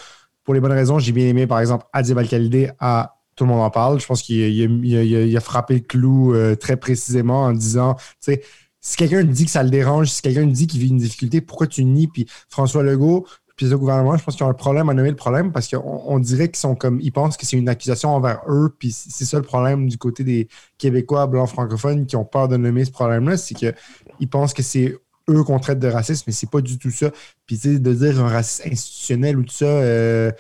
Pour 0.45 0.55
les 0.55 0.61
bonnes 0.61 0.73
raisons, 0.73 0.99
j'ai 0.99 1.13
bien 1.13 1.27
aimé, 1.27 1.47
par 1.47 1.61
exemple, 1.61 1.87
Adib 1.93 2.19
Al-Khalidé 2.19 2.71
à 2.79 3.20
tout 3.41 3.47
le 3.47 3.53
monde 3.53 3.63
en 3.63 3.71
parle. 3.71 3.99
Je 3.99 4.07
pense 4.07 4.21
qu'il 4.21 5.37
a, 5.37 5.41
frappé 5.41 5.75
le 5.75 5.81
clou 5.81 6.35
euh, 6.35 6.57
très 6.57 6.77
précisément 6.77 7.45
en 7.45 7.53
disant, 7.53 7.97
si 8.21 8.97
quelqu'un 8.99 9.25
dit 9.25 9.47
que 9.47 9.51
ça 9.51 9.63
le 9.63 9.71
dérange, 9.71 10.11
si 10.11 10.21
quelqu'un 10.21 10.45
dit 10.45 10.67
qu'il 10.67 10.79
vit 10.79 10.89
une 10.89 10.99
difficulté, 10.99 11.41
pourquoi 11.41 11.67
tu 11.67 11.83
nies? 11.85 12.07
Puis 12.07 12.27
François 12.51 12.83
Legault, 12.83 13.27
puis 13.57 13.65
le 13.67 13.79
gouvernement, 13.79 14.15
je 14.19 14.23
pense 14.23 14.37
qu'ils 14.37 14.45
ont 14.45 14.51
un 14.51 14.55
problème 14.55 14.91
à 14.91 14.95
nommer 14.95 15.09
le 15.09 15.17
problème 15.17 15.53
parce 15.53 15.69
qu'on 15.69 16.19
dirait 16.19 16.49
qu'ils 16.49 16.59
sont 16.59 16.75
comme, 16.75 17.01
ils 17.01 17.13
pensent 17.13 17.39
que 17.39 17.47
c'est 17.47 17.57
une 17.57 17.71
accusation 17.71 18.11
envers 18.11 18.43
eux, 18.47 18.75
puis 18.79 18.93
c'est 18.93 19.25
ça 19.25 19.39
le 19.39 19.43
problème 19.43 19.89
du 19.89 19.97
côté 19.97 20.23
des 20.23 20.47
Québécois 20.77 21.27
blancs 21.27 21.49
francophones 21.49 22.05
qui 22.05 22.17
ont 22.17 22.27
peur 22.27 22.47
de 22.47 22.59
nommer 22.59 22.85
ce 22.85 22.91
problème-là, 22.91 23.39
c'est 23.39 23.55
qu'ils 23.55 24.29
pensent 24.31 24.53
que 24.53 24.63
c'est 24.63 24.99
eux 25.31 25.45
qu'on 25.45 25.61
traite 25.61 25.79
de 25.79 25.89
racisme, 25.89 26.25
mais 26.27 26.35
c'est 26.35 26.51
pas 26.51 26.61
du 26.61 26.79
tout 26.79 26.91
ça. 26.91 27.11
Puis 27.47 27.57
tu 27.57 27.73
sais, 27.73 27.79
de 27.79 27.95
dire 27.95 28.23
un 28.23 28.29
racisme 28.29 28.69
institutionnel 28.71 29.39
ou 29.39 29.45
tout 29.45 29.55
ça, 29.55 29.65
euh, 29.65 30.31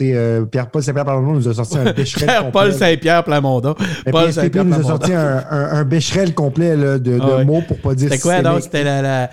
euh, 0.00 0.44
Pierre-Paul 0.44 0.82
Saint-Pierre 0.82 1.04
Plamondon 1.04 1.32
nous 1.34 1.48
a 1.48 1.54
sorti 1.54 1.78
un 1.78 1.92
bécherel 1.92 2.28
complet. 2.28 2.50
Paul 2.52 2.72
Saint-Pierre 2.72 3.24
Plamondon. 3.24 3.74
Paul 4.10 4.32
Saint-Pierre 4.32 4.64
nous 4.64 4.74
a 4.74 4.82
sorti 4.82 5.12
un, 5.12 5.44
un, 5.50 5.84
bécherel 5.84 6.34
complet 6.34 6.76
de, 6.76 6.98
de 6.98 7.18
ah 7.20 7.44
mots 7.44 7.62
pour 7.66 7.78
pas 7.78 7.94
dire 7.94 8.10
C'était 8.10 8.22
quoi, 8.22 8.42
donc? 8.42 8.62
C'était 8.62 8.84
la, 8.84 9.30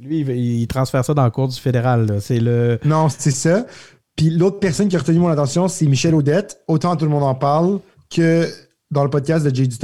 Lui, 0.00 0.20
il 0.20 0.66
transfère 0.66 1.04
ça 1.04 1.14
dans 1.14 1.24
le 1.24 1.30
cours 1.30 1.48
du 1.48 1.58
fédéral. 1.58 2.18
C'est 2.20 2.40
le... 2.40 2.78
Non, 2.84 3.08
c'est 3.08 3.30
ça. 3.30 3.66
Puis 4.16 4.30
l'autre 4.30 4.58
personne 4.58 4.88
qui 4.88 4.96
a 4.96 4.98
retenu 4.98 5.18
mon 5.18 5.28
attention, 5.28 5.68
c'est 5.68 5.86
Michel 5.86 6.14
Audette. 6.14 6.60
Autant 6.66 6.96
tout 6.96 7.04
le 7.04 7.10
monde 7.10 7.22
en 7.22 7.34
parle 7.34 7.80
que 8.10 8.46
dans 8.90 9.04
le 9.04 9.10
podcast 9.10 9.44
de 9.44 9.54
Jay 9.54 9.66
du 9.66 9.76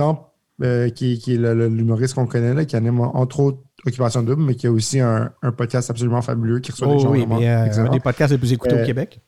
euh, 0.62 0.88
qui, 0.88 1.19
qui, 1.19 1.34
est 1.34 1.38
l'humoriste 1.38 2.14
qu'on 2.14 2.26
connaît, 2.26 2.54
là, 2.54 2.64
qui 2.64 2.76
anime 2.76 3.00
entre 3.00 3.40
autres 3.40 3.58
Occupation 3.86 4.22
Double, 4.22 4.42
mais 4.42 4.54
qui 4.54 4.66
a 4.66 4.72
aussi 4.72 5.00
un, 5.00 5.31
un 5.42 5.52
podcast 5.52 5.90
absolument 5.90 6.22
fabuleux 6.22 6.60
qui 6.60 6.72
reçoit 6.72 6.88
des 6.88 6.94
oh 6.94 6.98
gens. 7.00 7.10
Oui, 7.10 7.26
mais 7.26 7.48
euh, 7.48 7.86
un 7.86 7.91
des 7.91 8.00
podcasts 8.00 8.32
les 8.32 8.38
plus 8.38 8.53
écoutés 8.53 8.74
au 8.74 8.79
euh, 8.79 8.86
Québec. 8.86 9.20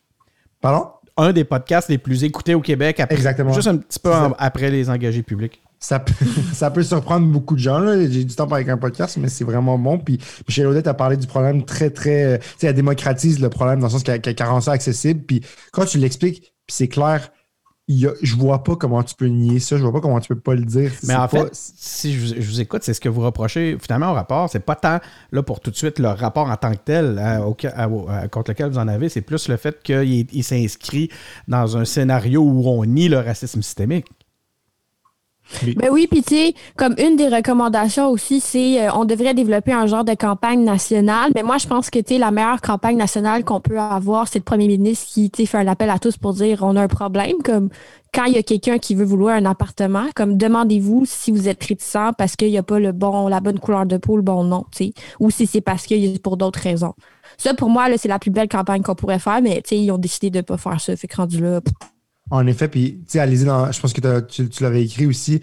Pardon? 0.61 0.89
Un 1.17 1.33
des 1.33 1.45
podcasts 1.45 1.89
les 1.89 1.99
plus 1.99 2.25
écoutés 2.25 2.55
au 2.55 2.61
Québec. 2.61 3.01
Après, 3.01 3.17
Exactement. 3.17 3.53
Juste 3.53 3.69
un 3.69 3.77
petit 3.77 3.99
peu 3.99 4.13
après 4.39 4.71
les 4.71 4.91
engagés 4.91 5.23
publics. 5.23 5.63
Ça 5.79 5.99
peut, 5.99 6.13
ça 6.53 6.71
peut 6.71 6.83
surprendre 6.83 7.27
beaucoup 7.27 7.55
de 7.55 7.61
gens. 7.61 7.85
J'ai 8.09 8.25
du 8.25 8.35
temps 8.35 8.47
avec 8.47 8.69
un 8.69 8.79
podcast, 8.79 9.19
mais 9.19 9.29
c'est 9.29 9.45
vraiment 9.45 9.79
bon. 9.79 9.99
Puis 9.99 10.19
Michel 10.49 10.67
Audette 10.67 10.87
a 10.87 10.95
parlé 10.95 11.17
du 11.17 11.27
problème 11.27 11.65
très, 11.65 11.91
très. 11.91 12.25
Euh, 12.25 12.39
tu 12.39 12.45
sais, 12.59 12.67
elle 12.69 12.75
démocratise 12.75 13.41
le 13.41 13.51
problème 13.51 13.81
dans 13.81 13.87
le 13.87 13.93
sens 13.93 14.03
qu'elle 14.03 14.21
qu 14.21 14.43
rend 14.43 14.61
ça 14.61 14.73
accessible. 14.73 15.23
Puis 15.23 15.43
quand 15.73 15.85
tu 15.85 15.99
l'expliques, 15.99 16.55
puis 16.67 16.75
c'est 16.75 16.89
clair, 16.89 17.31
je 17.89 18.09
je 18.21 18.35
vois 18.35 18.65
pas 18.65 18.75
comment 18.77 19.03
tu 19.03 19.15
peux 19.15 19.27
nier 19.27 19.61
ça, 19.61 19.77
je 19.77 19.83
vois 19.83 19.93
pas 19.93 20.01
comment 20.01 20.19
tu 20.21 20.29
peux 20.29 20.41
pas 20.41 20.55
le 20.55 20.65
dire. 20.65 20.91
Mais 21.05 21.15
en 21.15 21.29
fait, 21.29 21.49
si 21.53 22.15
je 22.15 22.35
vous, 22.35 22.61
écoute, 22.61 22.83
c'est 22.83 22.95
ce 22.95 23.01
que 23.01 23.09
vous 23.09 23.21
reprochez 23.21 23.79
finalement 23.81 24.11
au 24.11 24.15
rapport, 24.15 24.51
c'est 24.51 24.61
pas 24.61 24.75
tant 24.75 24.99
là 25.33 25.43
pour 25.43 25.61
tout 25.61 25.71
de 25.71 25.77
suite 25.77 25.99
le 25.99 26.09
rapport 26.09 26.51
en 26.51 26.57
tant 26.57 26.73
que 26.73 26.79
tel 26.85 27.17
contre 28.31 28.51
lequel 28.51 28.71
vous 28.71 28.79
en 28.79 28.89
avez, 28.89 29.09
c'est 29.09 29.21
plus 29.21 29.49
le 29.49 29.57
fait 29.57 29.83
qu'il 29.83 30.45
s'inscrit 30.45 31.11
dans 31.47 31.77
un 31.77 31.85
scénario 31.85 32.43
où 32.43 32.67
on 32.67 32.85
nie 32.85 33.09
le 33.09 33.19
racisme 33.19 33.63
systémique. 33.63 34.07
Ben 35.77 35.89
oui, 35.91 36.07
puis 36.11 36.23
tu 36.23 36.35
sais, 36.35 36.55
comme 36.77 36.95
une 36.99 37.17
des 37.17 37.29
recommandations 37.29 38.11
aussi, 38.11 38.41
c'est 38.41 38.83
euh, 38.83 38.93
on 38.95 39.05
devrait 39.05 39.35
développer 39.35 39.73
un 39.73 39.87
genre 39.87 40.05
de 40.05 40.15
campagne 40.15 40.65
nationale. 40.65 41.31
Mais 41.35 41.43
moi, 41.43 41.59
je 41.59 41.67
pense 41.67 41.89
que 41.89 41.99
tu 41.99 42.19
la 42.19 42.31
meilleure 42.31 42.61
campagne 42.61 42.97
nationale 42.97 43.45
qu'on 43.45 43.61
peut 43.61 43.79
avoir, 43.79 44.29
c'est 44.29 44.39
le 44.39 44.45
premier 44.45 44.67
ministre 44.67 45.07
qui 45.13 45.47
fait 45.47 45.59
un 45.59 45.69
appel 45.69 45.91
à 45.91 45.99
tous 45.99 46.17
pour 46.17 46.35
dire 46.35 46.63
on 46.63 46.77
a 46.77 46.83
un 46.83 46.89
problème. 46.89 47.37
Comme 47.45 47.71
quand 48.13 48.25
il 48.25 48.35
y 48.35 48.39
a 48.39 48.43
quelqu'un 48.43 48.79
qui 48.79 48.95
veut 48.95 49.05
vouloir 49.05 49.37
un 49.37 49.45
appartement, 49.45 50.07
comme 50.15 50.37
demandez-vous 50.37 51.05
si 51.07 51.31
vous 51.31 51.49
êtes 51.49 51.63
réticent 51.63 52.13
parce 52.17 52.35
qu'il 52.35 52.51
n'y 52.51 52.59
a 52.59 52.63
pas 52.63 52.79
le 52.79 52.93
bon, 52.93 53.29
la 53.29 53.41
bonne 53.41 53.59
couleur 53.59 53.87
de 53.87 53.99
peau, 53.99 54.17
le 54.17 54.23
bon 54.23 54.43
nom, 54.45 54.65
tu 54.73 54.87
sais, 54.87 54.93
ou 55.21 55.31
si 55.31 55.47
c'est 55.47 55.61
parce 55.61 55.87
qu'il 55.87 56.05
y 56.05 56.15
a 56.15 56.19
pour 56.19 56.37
d'autres 56.37 56.61
raisons. 56.61 56.95
Ça, 57.39 57.55
pour 57.55 57.69
moi, 57.69 57.87
c'est 57.99 58.09
la 58.09 58.19
plus 58.19 58.31
belle 58.31 58.49
campagne 58.49 58.83
qu'on 58.83 58.95
pourrait 58.95 59.19
faire, 59.19 59.43
mais 59.43 59.57
tu 59.57 59.69
sais, 59.69 59.79
ils 59.79 59.91
ont 59.91 59.99
décidé 59.99 60.31
de 60.31 60.39
ne 60.39 60.43
pas 60.43 60.57
faire 60.57 60.81
ça. 60.81 60.97
Fait 60.97 61.07
que 61.07 61.17
rendu 61.17 61.41
là. 61.41 61.61
En 62.31 62.47
effet, 62.47 62.69
puis, 62.69 62.99
tu 63.07 63.13
sais, 63.13 63.19
allez-y 63.21 63.45
dans. 63.45 63.71
Je 63.71 63.81
pense 63.81 63.93
que 63.93 64.21
tu, 64.21 64.49
tu 64.49 64.63
l'avais 64.63 64.83
écrit 64.85 65.07
aussi. 65.07 65.41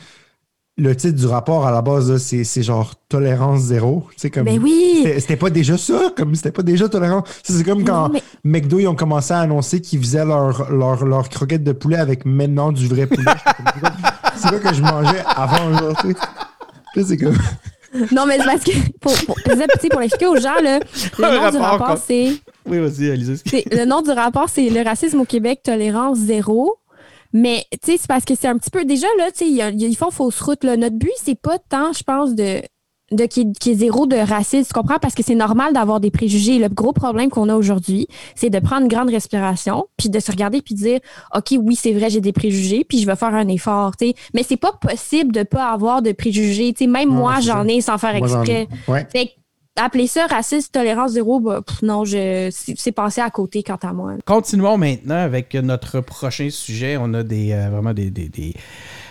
le 0.76 0.96
titre 0.96 1.16
du 1.20 1.28
rapport 1.28 1.68
à 1.68 1.72
la 1.72 1.84
base, 1.84 2.18
c'est 2.18 2.64
genre 2.64 2.96
tolérance 3.08 3.62
zéro. 3.62 4.08
Comme, 4.34 4.46
Ben 4.46 4.60
oui! 4.62 5.06
c'était- 5.20 5.36
pas 5.38 5.52
déjà 5.52 5.78
ça, 5.78 6.12
comme 6.18 6.34
c'était 6.34 6.52
pas 6.52 6.64
déjà 6.64 6.90
tolérance. 6.90 7.30
C'est 7.44 7.64
comme 7.64 7.84
quand 7.86 8.08
Non, 8.08 8.14
mais- 8.14 8.24
McDo 8.44 8.80
ils 8.80 8.88
ont 8.88 8.96
commencé 8.96 9.34
à 9.34 9.40
annoncer 9.42 9.82
qu'ils 9.82 10.00
faisaient 10.00 10.26
leur, 10.26 10.72
leur, 10.72 11.06
leur 11.06 11.30
croquette 11.30 11.64
de 11.64 11.74
poulet 11.74 11.98
avec 11.98 12.26
maintenant 12.26 12.72
du 12.72 12.88
vrai 12.88 13.06
poulet. 13.06 13.32
C'est 14.36 14.50
quoi 14.50 14.60
que 14.60 14.74
je 14.74 14.82
mangeais 14.82 15.24
avant 15.28 15.78
genre, 15.78 15.96
tu 16.02 16.08
sais? 16.08 16.16
Là, 16.96 17.04
c'est 17.08 17.18
comme. 17.18 17.38
Non, 18.12 18.26
mais 18.26 18.40
c'est 18.40 18.46
parce 18.46 18.64
que, 18.64 18.72
pour, 19.00 19.14
pour, 19.26 19.36
sais, 19.46 19.90
pour 19.90 20.02
expliquer 20.02 20.26
aux 20.26 20.38
gens, 20.38 20.60
là, 20.64 20.80
le 21.20 21.40
nom 21.40 21.52
du 21.52 21.58
rapport 21.58 21.98
c'est. 22.04 22.34
Oui, 22.68 22.80
vas-y, 22.80 23.10
Alizé. 23.12 23.36
Le 23.72 23.86
nom 23.86 24.02
du 24.02 24.12
rapport, 24.12 24.50
c'est 24.50 24.70
le 24.70 24.82
racisme 24.84 25.20
au 25.22 25.26
Québec, 25.26 25.62
tolérance 25.64 26.18
zéro. 26.18 26.76
Mais, 27.34 27.66
tu 27.72 27.92
sais, 27.94 27.98
c'est 27.98 28.08
parce 28.08 28.26
que 28.26 28.36
c'est 28.36 28.48
un 28.48 28.58
petit 28.58 28.70
peu. 28.70 28.86
Déjà, 28.86 29.08
là, 29.18 29.32
tu 29.32 29.46
sais, 29.58 29.74
ils 29.76 29.96
font 29.98 30.12
fausse 30.12 30.40
route. 30.42 30.64
Là. 30.64 30.78
Notre 30.78 30.96
but, 30.98 31.12
c'est 31.22 31.40
pas 31.40 31.58
tant, 31.58 31.92
je 31.94 32.04
pense, 32.04 32.36
de. 32.36 32.62
De 33.12 33.26
qu'il 33.26 33.48
y, 33.48 33.50
ait- 33.50 33.54
qu'il 33.54 33.72
y 33.74 33.76
ait 33.76 33.78
zéro 33.78 34.08
de 34.08 34.16
racisme, 34.16 34.66
tu 34.66 34.74
comprends? 34.74 34.98
Parce 34.98 35.14
que 35.14 35.22
c'est 35.22 35.36
normal 35.36 35.74
d'avoir 35.74 36.00
des 36.00 36.10
préjugés. 36.10 36.58
Le 36.58 36.68
gros 36.70 36.94
problème 36.94 37.30
qu'on 37.30 37.48
a 37.50 37.56
aujourd'hui, 37.56 38.08
c'est 38.34 38.50
de 38.50 38.58
prendre 38.60 38.84
une 38.84 38.88
grande 38.88 39.10
respiration, 39.10 39.86
puis 39.98 40.10
de 40.10 40.20
se 40.20 40.32
regarder, 40.32 40.62
puis 40.64 40.74
de 40.74 40.80
dire, 40.80 41.00
OK, 41.36 41.54
oui, 41.60 41.76
c'est 41.76 41.92
vrai, 41.92 42.10
j'ai 42.10 42.22
des 42.22 42.32
préjugés, 42.32 42.84
puis 42.88 43.00
je 43.00 43.06
vais 43.06 43.16
faire 43.16 43.36
un 43.36 43.48
effort, 43.50 43.96
tu 43.98 44.08
sais. 44.08 44.14
Mais 44.34 44.42
c'est 44.42 44.58
pas 44.58 44.72
possible 44.82 45.32
de 45.32 45.44
pas 45.44 45.68
avoir 45.72 46.02
de 46.02 46.12
préjugés. 46.12 46.74
Tu 46.74 46.86
sais, 46.86 46.90
même 46.90 47.10
Non, 47.10 47.16
moi, 47.16 47.40
j'en 47.42 47.68
ai 47.68 47.82
sans 47.82 48.00
faire 48.00 48.16
Moi, 48.18 48.28
exprès. 48.28 48.68
Ouais. 48.88 49.06
Fait 49.12 49.26
que, 49.28 49.32
appeler 49.76 50.08
ça 50.08 50.28
raciste, 50.28 50.74
tolérance 50.74 51.12
zéro, 51.14 51.40
bah, 51.40 51.62
non, 51.82 52.06
je, 52.06 52.50
c'est 52.52 52.92
passé 52.92 53.22
à 53.22 53.30
côté 53.30 53.64
quant 53.64 53.80
à 53.82 53.92
moi. 53.94 54.14
Continuons 54.26 54.78
maintenant 54.78 55.18
avec 55.18 55.54
notre 55.56 56.00
prochain 56.02 56.50
sujet. 56.50 56.98
On 57.00 57.14
a 57.14 57.24
des, 57.24 57.52
euh, 57.54 57.70
vraiment 57.70 57.94
des, 57.94 58.10
des, 58.12 58.30
des- 58.30 58.54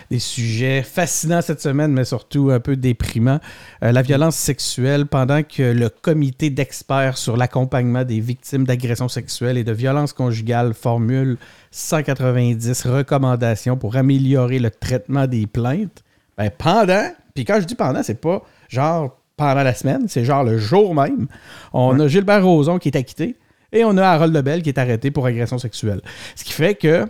des 0.09 0.19
sujets 0.19 0.83
fascinants 0.83 1.41
cette 1.41 1.61
semaine, 1.61 1.91
mais 1.91 2.03
surtout 2.05 2.51
un 2.51 2.59
peu 2.59 2.75
déprimants. 2.75 3.39
Euh, 3.83 3.91
la 3.91 4.01
violence 4.03 4.35
sexuelle, 4.35 5.07
pendant 5.07 5.41
que 5.41 5.63
le 5.63 5.89
comité 5.89 6.49
d'experts 6.51 7.17
sur 7.17 7.35
l'accompagnement 7.35 8.03
des 8.03 8.19
victimes 8.19 8.63
d'agressions 8.65 9.07
sexuelles 9.07 9.57
et 9.57 9.63
de 9.63 9.71
violences 9.71 10.13
conjugales 10.13 10.73
formule 10.75 11.37
190 11.71 12.83
recommandations 12.85 13.75
pour 13.75 13.95
améliorer 13.95 14.59
le 14.59 14.69
traitement 14.69 15.25
des 15.25 15.47
plaintes, 15.47 16.03
ben 16.37 16.49
pendant, 16.55 17.09
puis 17.33 17.43
quand 17.45 17.59
je 17.59 17.65
dis 17.65 17.75
pendant, 17.75 18.03
c'est 18.03 18.21
pas 18.21 18.43
genre 18.69 19.17
pendant 19.37 19.63
la 19.63 19.73
semaine, 19.73 20.07
c'est 20.07 20.23
genre 20.25 20.43
le 20.43 20.57
jour 20.57 20.93
même, 20.95 21.27
on 21.73 21.99
a 21.99 22.07
Gilbert 22.07 22.43
Rozon 22.45 22.77
qui 22.79 22.89
est 22.89 22.97
acquitté 22.97 23.35
et 23.71 23.83
on 23.83 23.97
a 23.97 24.05
Harold 24.05 24.33
Lebel 24.33 24.61
qui 24.61 24.69
est 24.69 24.77
arrêté 24.77 25.09
pour 25.11 25.25
agression 25.25 25.57
sexuelle. 25.57 26.01
Ce 26.35 26.43
qui 26.43 26.53
fait 26.53 26.75
que 26.75 27.07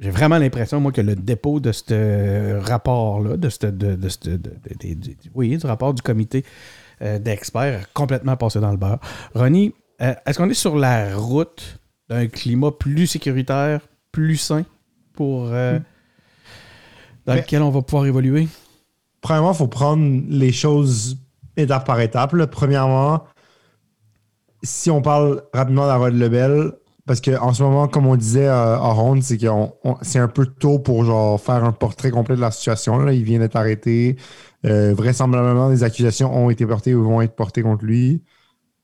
j'ai 0.00 0.10
vraiment 0.10 0.38
l'impression, 0.38 0.80
moi, 0.80 0.92
que 0.92 1.00
le 1.00 1.16
dépôt 1.16 1.58
de 1.60 1.72
ce 1.72 2.58
rapport-là, 2.60 3.36
de 3.36 3.48
ce, 3.48 3.66
de, 3.66 3.96
de 3.96 4.08
ce- 4.08 4.28
de- 4.30 4.52
oui, 5.34 5.56
du 5.56 5.66
rapport 5.66 5.92
du 5.92 6.02
comité 6.02 6.44
euh, 7.02 7.18
d'experts, 7.18 7.92
complètement 7.92 8.36
passé 8.36 8.60
dans 8.60 8.70
le 8.70 8.76
beurre. 8.76 9.00
Ronnie, 9.34 9.74
euh, 10.00 10.14
est-ce 10.24 10.38
qu'on 10.38 10.48
est 10.48 10.54
sur 10.54 10.76
la 10.76 11.16
route 11.16 11.80
d'un 12.08 12.28
climat 12.28 12.70
plus 12.70 13.06
sécuritaire, 13.08 13.80
plus 14.12 14.36
sain, 14.36 14.64
pour, 15.14 15.48
euh, 15.48 15.78
dans 17.26 17.34
Mais- 17.34 17.40
lequel 17.40 17.62
on 17.62 17.70
va 17.70 17.82
pouvoir 17.82 18.06
évoluer? 18.06 18.46
Premièrement, 19.20 19.52
il 19.52 19.56
faut 19.58 19.66
prendre 19.66 20.22
les 20.28 20.52
choses 20.52 21.18
étape 21.58 21.84
par 21.84 22.00
étape. 22.00 22.34
Premièrement, 22.46 23.24
si 24.62 24.90
on 24.90 25.02
parle 25.02 25.42
rapidement 25.52 25.86
d'Harold 25.86 26.18
Lebel, 26.18 26.72
parce 27.06 27.22
qu'en 27.22 27.54
ce 27.54 27.62
moment, 27.62 27.88
comme 27.88 28.06
on 28.06 28.16
disait 28.16 28.46
euh, 28.46 28.78
en 28.78 28.94
ronde, 28.94 29.22
c'est 29.22 29.38
que 29.38 29.46
c'est 30.02 30.18
un 30.18 30.28
peu 30.28 30.44
tôt 30.44 30.78
pour 30.78 31.04
genre, 31.04 31.40
faire 31.40 31.64
un 31.64 31.72
portrait 31.72 32.10
complet 32.10 32.36
de 32.36 32.40
la 32.40 32.50
situation. 32.50 33.08
Il 33.08 33.24
vient 33.24 33.38
d'être 33.38 33.56
arrêté. 33.56 34.16
Euh, 34.66 34.92
vraisemblablement, 34.94 35.70
des 35.70 35.84
accusations 35.84 36.34
ont 36.36 36.50
été 36.50 36.66
portées 36.66 36.94
ou 36.94 37.02
vont 37.02 37.22
être 37.22 37.34
portées 37.34 37.62
contre 37.62 37.84
lui. 37.84 38.22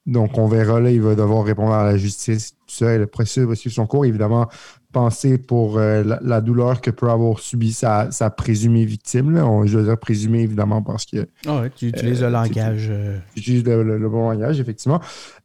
Donc, 0.06 0.38
on 0.38 0.46
verra, 0.46 0.80
là, 0.80 0.90
il 0.90 1.02
va 1.02 1.14
devoir 1.14 1.44
répondre 1.44 1.72
à 1.72 1.84
la 1.84 1.96
justice, 1.98 2.52
tout 2.66 2.74
ça, 2.74 2.94
et 2.94 2.98
le 2.98 3.06
processus 3.06 3.44
va 3.44 3.54
suivre 3.54 3.74
son 3.74 3.86
cours. 3.86 4.06
Évidemment, 4.06 4.48
penser 4.94 5.36
pour 5.36 5.76
euh, 5.76 6.02
la, 6.02 6.18
la 6.22 6.40
douleur 6.40 6.80
que 6.80 6.90
peut 6.90 7.10
avoir 7.10 7.38
subi 7.40 7.72
sa, 7.74 8.10
sa 8.10 8.30
présumée 8.30 8.86
victime. 8.86 9.32
Là. 9.34 9.46
On, 9.46 9.66
je 9.66 9.76
veux 9.78 9.84
dire 9.84 9.98
présumée, 9.98 10.40
évidemment, 10.40 10.80
parce 10.80 11.04
que 11.04 11.28
Ah 11.46 11.60
ouais, 11.60 11.70
tu 11.76 11.88
utilises 11.88 12.22
Euh, 12.22 12.28
le 12.28 12.32
langage. 12.32 12.86
euh, 12.90 13.18
j'utilise 13.36 13.64
le, 13.64 13.82
le- 13.82 13.98
le 13.98 14.08
bon 14.08 14.30
langage, 14.30 14.58
effectivement. 14.60 15.00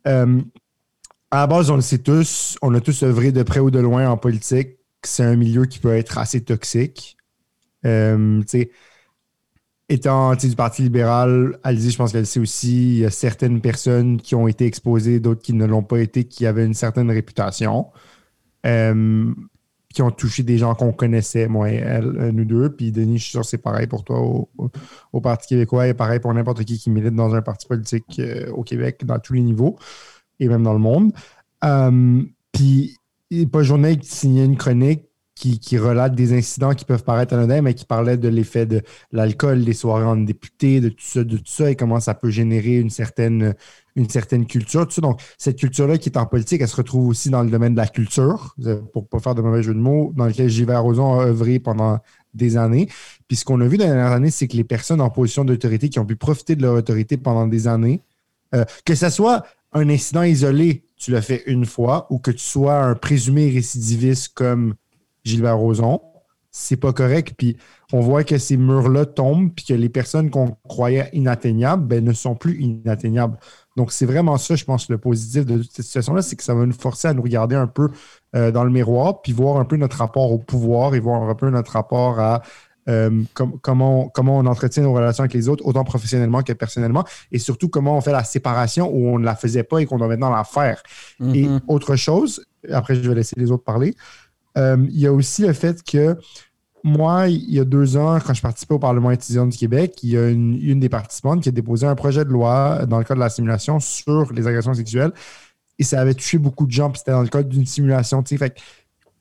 Euh, 0.07 0.39
à 1.31 1.37
la 1.41 1.47
base, 1.47 1.69
on 1.69 1.75
le 1.75 1.81
sait 1.81 1.97
tous, 1.99 2.57
on 2.61 2.73
a 2.73 2.79
tous 2.79 3.03
œuvré 3.03 3.31
de 3.31 3.43
près 3.43 3.59
ou 3.59 3.69
de 3.71 3.79
loin 3.79 4.07
en 4.09 4.17
politique. 4.17 4.77
C'est 5.03 5.23
un 5.23 5.35
milieu 5.35 5.65
qui 5.65 5.79
peut 5.79 5.95
être 5.95 6.17
assez 6.17 6.41
toxique. 6.41 7.17
Euh, 7.85 8.41
étant 9.89 10.35
du 10.35 10.55
Parti 10.55 10.83
libéral, 10.83 11.57
Alizé, 11.63 11.89
je 11.91 11.97
pense 11.97 12.11
qu'elle 12.11 12.21
le 12.21 12.25
sait 12.25 12.39
aussi, 12.39 12.93
il 12.95 12.97
y 12.99 13.05
a 13.05 13.09
certaines 13.09 13.59
personnes 13.61 14.21
qui 14.21 14.35
ont 14.35 14.47
été 14.47 14.65
exposées, 14.65 15.19
d'autres 15.19 15.41
qui 15.41 15.53
ne 15.53 15.65
l'ont 15.65 15.83
pas 15.83 15.99
été, 15.99 16.25
qui 16.25 16.45
avaient 16.45 16.65
une 16.65 16.75
certaine 16.75 17.09
réputation, 17.09 17.87
euh, 17.87 18.18
qui 19.93 20.03
ont 20.03 20.11
touché 20.11 20.43
des 20.43 20.57
gens 20.57 20.75
qu'on 20.75 20.91
connaissait, 20.91 21.47
moi 21.47 21.71
et 21.71 21.75
elle, 21.75 22.15
euh, 22.17 22.31
nous 22.31 22.45
deux. 22.45 22.69
Puis 22.69 22.91
Denis, 22.91 23.17
je 23.17 23.23
suis 23.23 23.31
sûr 23.31 23.41
que 23.41 23.47
c'est 23.47 23.57
pareil 23.57 23.87
pour 23.87 24.03
toi 24.03 24.19
au, 24.21 25.21
Parti 25.21 25.47
québécois 25.47 25.87
et 25.87 25.93
pareil 25.93 26.19
pour 26.19 26.33
n'importe 26.33 26.63
qui 26.63 26.77
qui 26.77 26.89
milite 26.89 27.15
dans 27.15 27.33
un 27.35 27.41
parti 27.41 27.67
politique 27.67 28.19
euh, 28.19 28.51
au 28.51 28.63
Québec, 28.63 29.03
dans 29.05 29.19
tous 29.19 29.33
les 29.33 29.41
niveaux 29.41 29.77
et 30.39 30.47
même 30.47 30.63
dans 30.63 30.73
le 30.73 30.79
monde. 30.79 31.11
Euh, 31.63 32.21
puis, 32.51 32.97
journée 33.61 33.97
qui 33.97 34.09
signait 34.09 34.45
une 34.45 34.57
chronique 34.57 35.08
qui, 35.39 35.57
qui 35.57 35.77
relate 35.77 36.15
des 36.15 36.33
incidents 36.33 36.73
qui 36.73 36.83
peuvent 36.83 37.05
paraître 37.05 37.33
anodins, 37.33 37.61
mais 37.61 37.73
qui 37.73 37.85
parlait 37.85 38.17
de 38.17 38.27
l'effet 38.27 38.65
de 38.65 38.81
l'alcool, 39.13 39.63
des 39.63 39.71
soirées 39.71 40.03
en 40.03 40.17
députés, 40.17 40.81
de 40.81 40.89
tout 40.89 40.97
ça, 40.99 41.23
de 41.23 41.37
tout 41.37 41.43
ça, 41.45 41.71
et 41.71 41.77
comment 41.77 42.01
ça 42.01 42.13
peut 42.13 42.29
générer 42.29 42.75
une 42.75 42.89
certaine, 42.89 43.55
une 43.95 44.09
certaine 44.09 44.45
culture. 44.45 44.85
Donc, 44.97 45.21
cette 45.37 45.57
culture-là 45.57 45.97
qui 45.97 46.09
est 46.09 46.17
en 46.17 46.25
politique, 46.25 46.59
elle 46.59 46.67
se 46.67 46.75
retrouve 46.75 47.07
aussi 47.07 47.29
dans 47.29 47.41
le 47.41 47.49
domaine 47.49 47.71
de 47.71 47.79
la 47.79 47.87
culture, 47.87 48.53
pour 48.91 49.03
ne 49.03 49.07
pas 49.07 49.19
faire 49.19 49.33
de 49.33 49.41
mauvais 49.41 49.63
jeu 49.63 49.73
de 49.73 49.79
mots, 49.79 50.11
dans 50.13 50.25
lequel 50.25 50.49
Gilbert 50.49 50.83
Rozon 50.83 51.21
a 51.21 51.27
œuvré 51.27 51.59
pendant 51.59 51.99
des 52.33 52.57
années. 52.57 52.89
Puis 53.29 53.37
ce 53.37 53.45
qu'on 53.45 53.61
a 53.61 53.65
vu 53.65 53.77
dans 53.77 53.85
les 53.85 53.91
dernières 53.91 54.11
années, 54.11 54.31
c'est 54.31 54.49
que 54.49 54.57
les 54.57 54.65
personnes 54.65 54.99
en 54.99 55.09
position 55.09 55.45
d'autorité 55.45 55.87
qui 55.87 55.99
ont 55.99 56.05
pu 56.05 56.17
profiter 56.17 56.57
de 56.57 56.63
leur 56.63 56.75
autorité 56.75 57.15
pendant 57.15 57.47
des 57.47 57.65
années, 57.69 58.01
euh, 58.53 58.65
que 58.83 58.93
ce 58.93 59.09
soit 59.09 59.45
un 59.71 59.87
incident 59.87 60.23
isolé, 60.23 60.83
tu 60.97 61.11
l'as 61.11 61.21
fait 61.21 61.43
une 61.45 61.65
fois, 61.65 62.07
ou 62.09 62.19
que 62.19 62.31
tu 62.31 62.43
sois 62.43 62.83
un 62.83 62.95
présumé 62.95 63.49
récidiviste 63.49 64.33
comme 64.33 64.75
Gilbert 65.23 65.57
Rozon, 65.57 66.01
c'est 66.51 66.77
pas 66.77 66.93
correct. 66.93 67.33
Puis 67.37 67.57
on 67.93 67.99
voit 67.99 68.23
que 68.23 68.37
ces 68.37 68.57
murs-là 68.57 69.05
tombent, 69.05 69.51
puis 69.53 69.65
que 69.65 69.73
les 69.73 69.89
personnes 69.89 70.29
qu'on 70.29 70.57
croyait 70.67 71.09
inatteignables 71.13 71.85
ben, 71.85 72.03
ne 72.03 72.13
sont 72.13 72.35
plus 72.35 72.59
inatteignables. 72.59 73.37
Donc, 73.77 73.91
c'est 73.91 74.05
vraiment 74.05 74.37
ça, 74.37 74.55
je 74.55 74.65
pense, 74.65 74.89
le 74.89 74.97
positif 74.97 75.45
de 75.45 75.57
toute 75.57 75.71
cette 75.71 75.85
situation-là, 75.85 76.21
c'est 76.21 76.35
que 76.35 76.43
ça 76.43 76.53
va 76.53 76.65
nous 76.65 76.73
forcer 76.73 77.07
à 77.07 77.13
nous 77.13 77.21
regarder 77.21 77.55
un 77.55 77.67
peu 77.67 77.89
euh, 78.35 78.51
dans 78.51 78.63
le 78.63 78.71
miroir, 78.71 79.21
puis 79.21 79.31
voir 79.31 79.57
un 79.57 79.65
peu 79.65 79.77
notre 79.77 79.97
rapport 79.97 80.31
au 80.31 80.39
pouvoir 80.39 80.95
et 80.95 80.99
voir 80.99 81.23
un 81.29 81.35
peu 81.35 81.49
notre 81.49 81.71
rapport 81.71 82.19
à 82.19 82.41
euh, 82.87 83.23
com- 83.35 83.57
comment, 83.61 84.09
comment 84.09 84.37
on 84.37 84.45
entretient 84.47 84.83
nos 84.83 84.93
relations 84.93 85.21
avec 85.21 85.33
les 85.33 85.47
autres, 85.47 85.65
autant 85.65 85.83
professionnellement 85.83 86.41
que 86.41 86.53
personnellement, 86.53 87.05
et 87.31 87.37
surtout 87.37 87.69
comment 87.69 87.97
on 87.97 88.01
fait 88.01 88.11
la 88.11 88.23
séparation 88.23 88.89
où 88.91 89.07
on 89.07 89.19
ne 89.19 89.25
la 89.25 89.35
faisait 89.35 89.63
pas 89.63 89.79
et 89.79 89.85
qu'on 89.85 89.97
doit 89.97 90.07
maintenant 90.07 90.31
la 90.31 90.43
faire. 90.43 90.81
Et 91.33 91.47
mhm. 91.47 91.61
autre 91.67 91.95
chose, 91.95 92.45
après 92.71 92.95
je 92.95 93.07
vais 93.07 93.15
laisser 93.15 93.35
les 93.37 93.51
autres 93.51 93.63
parler, 93.63 93.95
euh, 94.59 94.77
il 94.89 94.99
y 94.99 95.07
a 95.07 95.13
aussi 95.13 95.41
le 95.41 95.53
fait 95.53 95.81
que 95.83 96.17
moi, 96.83 97.27
il 97.27 97.51
y 97.51 97.59
a 97.59 97.65
deux 97.65 97.97
ans, 97.97 98.19
quand 98.25 98.33
je 98.33 98.41
participais 98.41 98.73
au 98.73 98.79
Parlement 98.79 99.11
étudiant 99.11 99.45
du 99.45 99.57
Québec, 99.57 99.99
il 100.03 100.11
y 100.11 100.17
a 100.17 100.29
une, 100.29 100.79
des 100.79 100.89
participantes 100.89 101.43
qui 101.43 101.49
a 101.49 101.51
déposé 101.51 101.85
un 101.85 101.95
projet 101.95 102.23
de 102.23 102.29
loi 102.29 102.85
dans 102.85 102.97
le 102.99 103.03
cadre 103.03 103.19
de 103.19 103.23
la 103.23 103.29
simulation 103.29 103.79
sur 103.79 104.31
les 104.31 104.47
agressions 104.47 104.73
sexuelles. 104.73 105.11
Et 105.77 105.83
ça 105.83 105.99
avait 105.99 106.13
touché 106.13 106.37
beaucoup 106.37 106.65
de 106.65 106.71
gens, 106.71 106.89
puis 106.89 106.99
c'était 106.99 107.11
dans 107.11 107.21
le 107.21 107.27
cadre 107.27 107.49
d'une 107.49 107.65
simulation. 107.65 108.23
tu 108.23 108.29
sais. 108.29 108.37
Fait 108.37 108.57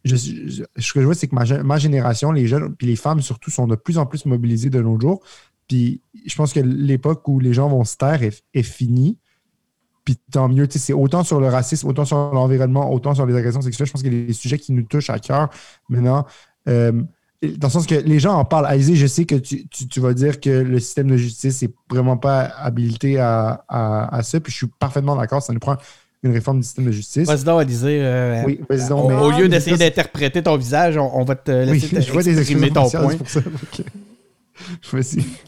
je, 0.05 0.17
ce 0.17 0.93
que 0.93 1.01
je 1.01 1.05
vois, 1.05 1.15
c'est 1.15 1.27
que 1.27 1.35
ma, 1.35 1.45
gé- 1.45 1.63
ma 1.63 1.79
génération, 1.79 2.31
les 2.33 2.47
jeunes, 2.47 2.75
puis 2.77 2.87
les 2.87 2.97
femmes 2.97 3.21
surtout, 3.21 3.51
sont 3.51 3.67
de 3.67 3.77
plus 3.77 3.99
en 3.99 4.07
plus 4.07 4.25
mobilisées 4.27 4.71
de 4.71 4.81
nos 4.81 5.01
jours. 5.01 5.21
Puis 5.69 6.01
je 6.27 6.35
pense 6.37 6.53
que 6.53 6.61
l'époque 6.61 7.27
où 7.29 7.41
les 7.41 7.53
gens 7.53 7.69
vont 7.69 7.85
se 7.85 7.97
taire 7.97 8.21
est 8.23 8.63
finie. 8.63 9.19
Puis 10.09 10.17
tant 10.33 10.49
mieux, 10.49 10.67
tu 10.67 10.79
sais, 10.79 10.87
c'est 10.87 10.93
autant 10.95 11.23
sur 11.23 11.39
le 11.39 11.49
racisme, 11.49 11.87
autant 11.87 12.07
sur 12.07 12.17
l'environnement, 12.33 12.91
autant 12.91 13.15
sur 13.15 13.27
les 13.27 13.37
agressions 13.37 13.61
sexuelles. 13.61 13.87
Je 13.89 13.93
pense 13.93 14.03
qu'il 14.03 14.15
y 14.15 14.23
a 14.23 14.27
des 14.27 14.33
sujets 14.33 14.59
qui 14.59 14.73
nous 14.73 14.85
touchent 14.85 15.11
à 15.11 15.19
cœur 15.19 15.51
maintenant. 15.91 16.25
Euh, 16.67 16.93
dans 17.43 17.69
le 17.69 17.73
sens 17.73 17.87
que 17.87 17.95
les 17.95 18.19
gens 18.19 18.33
en 18.33 18.47
parlent. 18.47 18.65
Alizé, 18.65 18.97
je 18.97 19.07
sais 19.07 19.27
que 19.27 19.35
tu, 19.35 19.69
tu- 19.69 19.87
tu 19.87 20.01
vas 20.01 20.15
dire 20.15 20.41
que 20.41 20.49
le 20.49 20.79
système 20.81 21.09
de 21.11 21.19
justice 21.19 21.61
n'est 21.61 21.69
vraiment 21.91 22.17
pas 22.17 22.41
habilité 22.41 23.19
à, 23.19 23.65
à- 23.69 24.17
à 24.17 24.23
ça. 24.23 24.41
Puis 24.41 24.51
je 24.51 24.57
suis 24.57 24.67
parfaitement 24.79 25.15
d'accord. 25.15 25.43
Ça 25.43 25.53
nous 25.53 25.61
prend 25.61 25.77
une 26.23 26.33
réforme 26.33 26.61
du 26.61 26.65
système 26.65 26.87
de 26.87 26.91
justice. 26.91 27.29
Vas-y 27.29 27.45
donc, 27.45 27.61
Alizé, 27.61 28.01
euh, 28.03 28.43
Oui, 28.47 28.61
vas-y 28.69 28.89
donc, 28.89 29.05
au, 29.05 29.09
mais- 29.09 29.15
au 29.15 29.31
lieu 29.31 29.49
d'essayer 29.51 29.77
Ça, 29.77 29.85
c'est- 29.85 29.91
d'interpréter 29.91 30.43
ton 30.43 30.57
visage, 30.57 30.97
on, 30.97 31.15
on 31.17 31.25
va 31.25 31.35
te 31.37 31.53
Oui, 31.53 31.79
laisser 31.79 31.89
te 31.97 32.01
je 32.01 32.13
vois 32.13 32.23
des 32.23 32.71
ton 32.71 32.89
point. 32.89 33.15
pour 33.15 33.29
ça. 33.29 33.41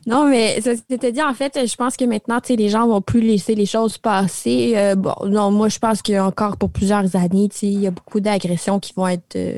Non, 0.07 0.29
mais 0.29 0.61
dit, 0.61 1.23
en 1.23 1.35
fait, 1.35 1.67
je 1.67 1.77
pense 1.77 1.97
que 1.97 2.05
maintenant, 2.05 2.41
les 2.49 2.69
gens 2.69 2.87
vont 2.87 3.01
plus 3.01 3.21
laisser 3.21 3.55
les 3.55 3.67
choses 3.67 3.99
passer. 3.99 4.75
Euh, 4.77 4.95
bon, 4.95 5.15
non, 5.27 5.51
moi, 5.51 5.69
je 5.69 5.79
pense 5.79 6.03
qu'encore 6.03 6.57
pour 6.57 6.71
plusieurs 6.71 7.17
années, 7.17 7.49
il 7.63 7.81
y 7.81 7.87
a 7.87 7.91
beaucoup 7.91 8.21
d'agressions 8.21 8.81
qui 8.81 8.93
vont 8.95 9.09
être, 9.09 9.37
euh, 9.37 9.57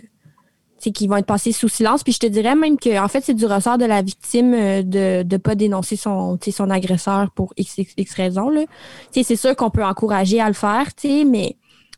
qui 0.91 1.07
vont 1.07 1.17
être 1.17 1.27
passés 1.27 1.53
sous 1.53 1.69
silence. 1.69 2.03
Puis 2.03 2.13
je 2.13 2.19
te 2.19 2.27
dirais 2.27 2.57
même 2.57 2.79
que 2.79 2.99
en 2.99 3.09
fait, 3.09 3.23
c'est 3.25 3.35
du 3.35 3.47
ressort 3.47 3.79
de 3.79 3.85
la 3.85 4.03
victime 4.03 4.55
euh, 4.55 4.83
de 4.83 5.25
ne 5.31 5.37
pas 5.37 5.55
dénoncer 5.55 5.97
son, 5.97 6.39
son 6.41 6.71
agresseur 6.71 7.31
pour 7.31 7.53
X, 7.57 7.79
X, 7.79 7.95
X 7.97 8.15
raison. 8.15 8.51
C'est 9.13 9.37
sûr 9.37 9.55
qu'on 9.55 9.71
peut 9.71 9.85
encourager 9.85 10.41
à 10.41 10.49
le 10.49 10.55
faire, 10.55 10.87
mais 11.27 11.57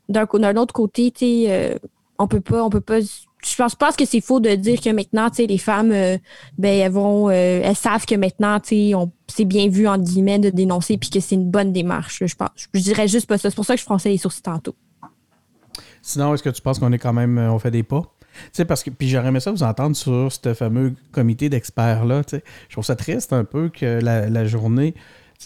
d'un 0.09 0.55
autre 0.57 0.73
côté, 0.73 1.11
euh, 1.23 1.77
on 2.19 2.27
peut 2.27 2.41
pas, 2.41 2.63
on 2.63 2.69
peut 2.69 2.81
pas. 2.81 2.99
Je 3.45 3.55
pense, 3.55 3.75
pas 3.75 3.91
que 3.93 4.05
c'est 4.05 4.21
faux 4.21 4.39
de 4.39 4.55
dire 4.55 4.81
que 4.81 4.89
maintenant, 4.89 5.27
les 5.37 5.57
femmes, 5.57 5.91
euh, 5.91 6.17
ben, 6.57 6.79
elles 6.79 6.91
vont, 6.91 7.29
euh, 7.29 7.61
elles 7.63 7.75
savent 7.75 8.05
que 8.05 8.15
maintenant, 8.15 8.59
c'est 8.63 9.45
bien 9.45 9.69
vu, 9.69 9.87
entre 9.87 10.03
guillemets, 10.03 10.39
de 10.39 10.49
dénoncer 10.49 10.97
puis 10.97 11.09
que 11.09 11.19
c'est 11.19 11.35
une 11.35 11.51
bonne 11.51 11.71
démarche. 11.71 12.23
Je 12.25 12.35
pense. 12.35 12.49
Je 12.73 12.79
dirais 12.79 13.07
juste 13.07 13.27
pas 13.27 13.37
ça. 13.37 13.49
C'est 13.49 13.55
pour 13.55 13.65
ça 13.65 13.75
que 13.75 13.79
je 13.79 13.85
fronçais 13.85 14.09
les 14.09 14.17
sourcils 14.17 14.41
tantôt. 14.41 14.75
Sinon, 16.01 16.33
est-ce 16.33 16.43
que 16.43 16.49
tu 16.49 16.61
penses 16.61 16.79
qu'on 16.79 16.91
est 16.91 16.99
quand 16.99 17.13
même, 17.13 17.37
on 17.37 17.59
fait 17.59 17.71
des 17.71 17.83
pas? 17.83 18.03
sais, 18.51 18.65
parce 18.65 18.83
que 18.83 18.89
puis 18.89 19.09
j'aurais 19.09 19.27
aimé 19.27 19.39
ça 19.39 19.51
vous 19.51 19.63
entendre 19.63 19.95
sur 19.95 20.31
ce 20.31 20.53
fameux 20.53 20.93
comité 21.11 21.49
d'experts-là. 21.49 22.21
Je 22.31 22.73
trouve 22.73 22.83
ça 22.83 22.95
triste 22.95 23.33
un 23.33 23.43
peu 23.43 23.69
que 23.69 23.99
la, 24.01 24.45
journée. 24.45 24.95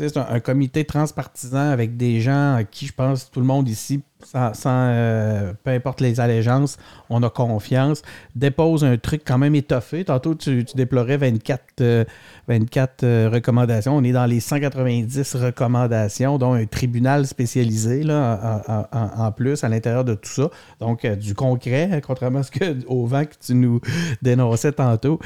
C'est 0.08 0.16
un, 0.16 0.40
comité 0.40 0.86
transpartisan 0.86 1.72
avec 1.72 1.98
des 1.98 2.22
gens 2.22 2.56
à 2.56 2.64
qui 2.64 2.88
je 2.88 2.94
pense 2.94 3.30
tout 3.30 3.42
le 3.42 3.46
monde 3.46 3.68
ici, 3.68 4.02
sans, 4.24 4.54
euh, 4.66 5.52
peu 5.62 5.72
importe 5.72 6.00
les 6.00 6.22
allégeances, 6.22 6.78
on 7.10 7.22
a 7.22 7.30
confiance, 7.30 8.02
dépose 8.34 8.86
un 8.86 8.96
truc 8.96 9.24
quand 9.26 9.38
même 9.38 9.56
étoffé. 9.56 10.06
Tantôt, 10.06 10.36
tu, 10.36 10.64
déplorais 10.74 11.18
24, 11.18 12.06
24 12.48 13.04
euh, 13.04 13.26
euh, 13.28 13.30
recommandations. 13.30 13.98
On 13.98 14.04
est 14.06 14.14
dans 14.14 14.26
les 14.26 14.40
190 14.40 15.36
recommandations, 15.36 16.38
dont 16.38 16.54
un 16.54 16.66
tribunal 16.66 17.28
spécialisé 17.28 18.04
là, 18.04 18.88
en, 18.94 19.32
plus 19.34 19.66
à 19.66 19.68
l'intérieur 19.68 20.06
de 20.06 20.14
tout 20.14 20.30
ça. 20.30 20.50
Donc, 20.80 21.06
du 21.06 21.36
concret, 21.36 22.02
contrairement 22.08 22.40
à 22.40 22.44
ce 22.44 22.52
que, 22.52 22.88
au 22.88 23.06
vent 23.06 23.26
que 23.26 23.36
tu 23.46 23.54
nous 23.54 23.82
dénonçais 24.22 24.72
tantôt 24.72 25.20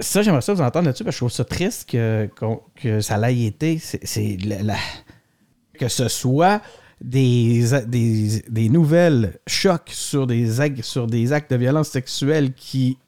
ça, 0.00 0.22
j'aimerais 0.22 0.40
ça 0.40 0.52
vous 0.52 0.62
entendre 0.62 0.86
là-dessus, 0.86 1.04
parce 1.04 1.14
que 1.14 1.18
je 1.18 1.20
trouve 1.20 1.32
ça 1.32 1.44
triste 1.44 1.88
que, 1.90 2.28
que 2.74 3.00
ça 3.00 3.18
l'ait 3.18 3.44
été. 3.44 3.78
C'est 3.78 4.36
que 5.78 5.88
ce 5.88 6.08
soit 6.08 6.60
des, 7.00 7.64
des, 7.86 8.68
nouvelles 8.68 9.38
chocs 9.46 9.90
sur 9.90 10.26
des, 10.26 10.60
actes, 10.60 10.82
sur 10.82 11.06
des 11.06 11.32
actes 11.32 11.50
de 11.50 11.56
violence 11.56 11.88
sexuelle 11.88 12.52
qui 12.52 12.98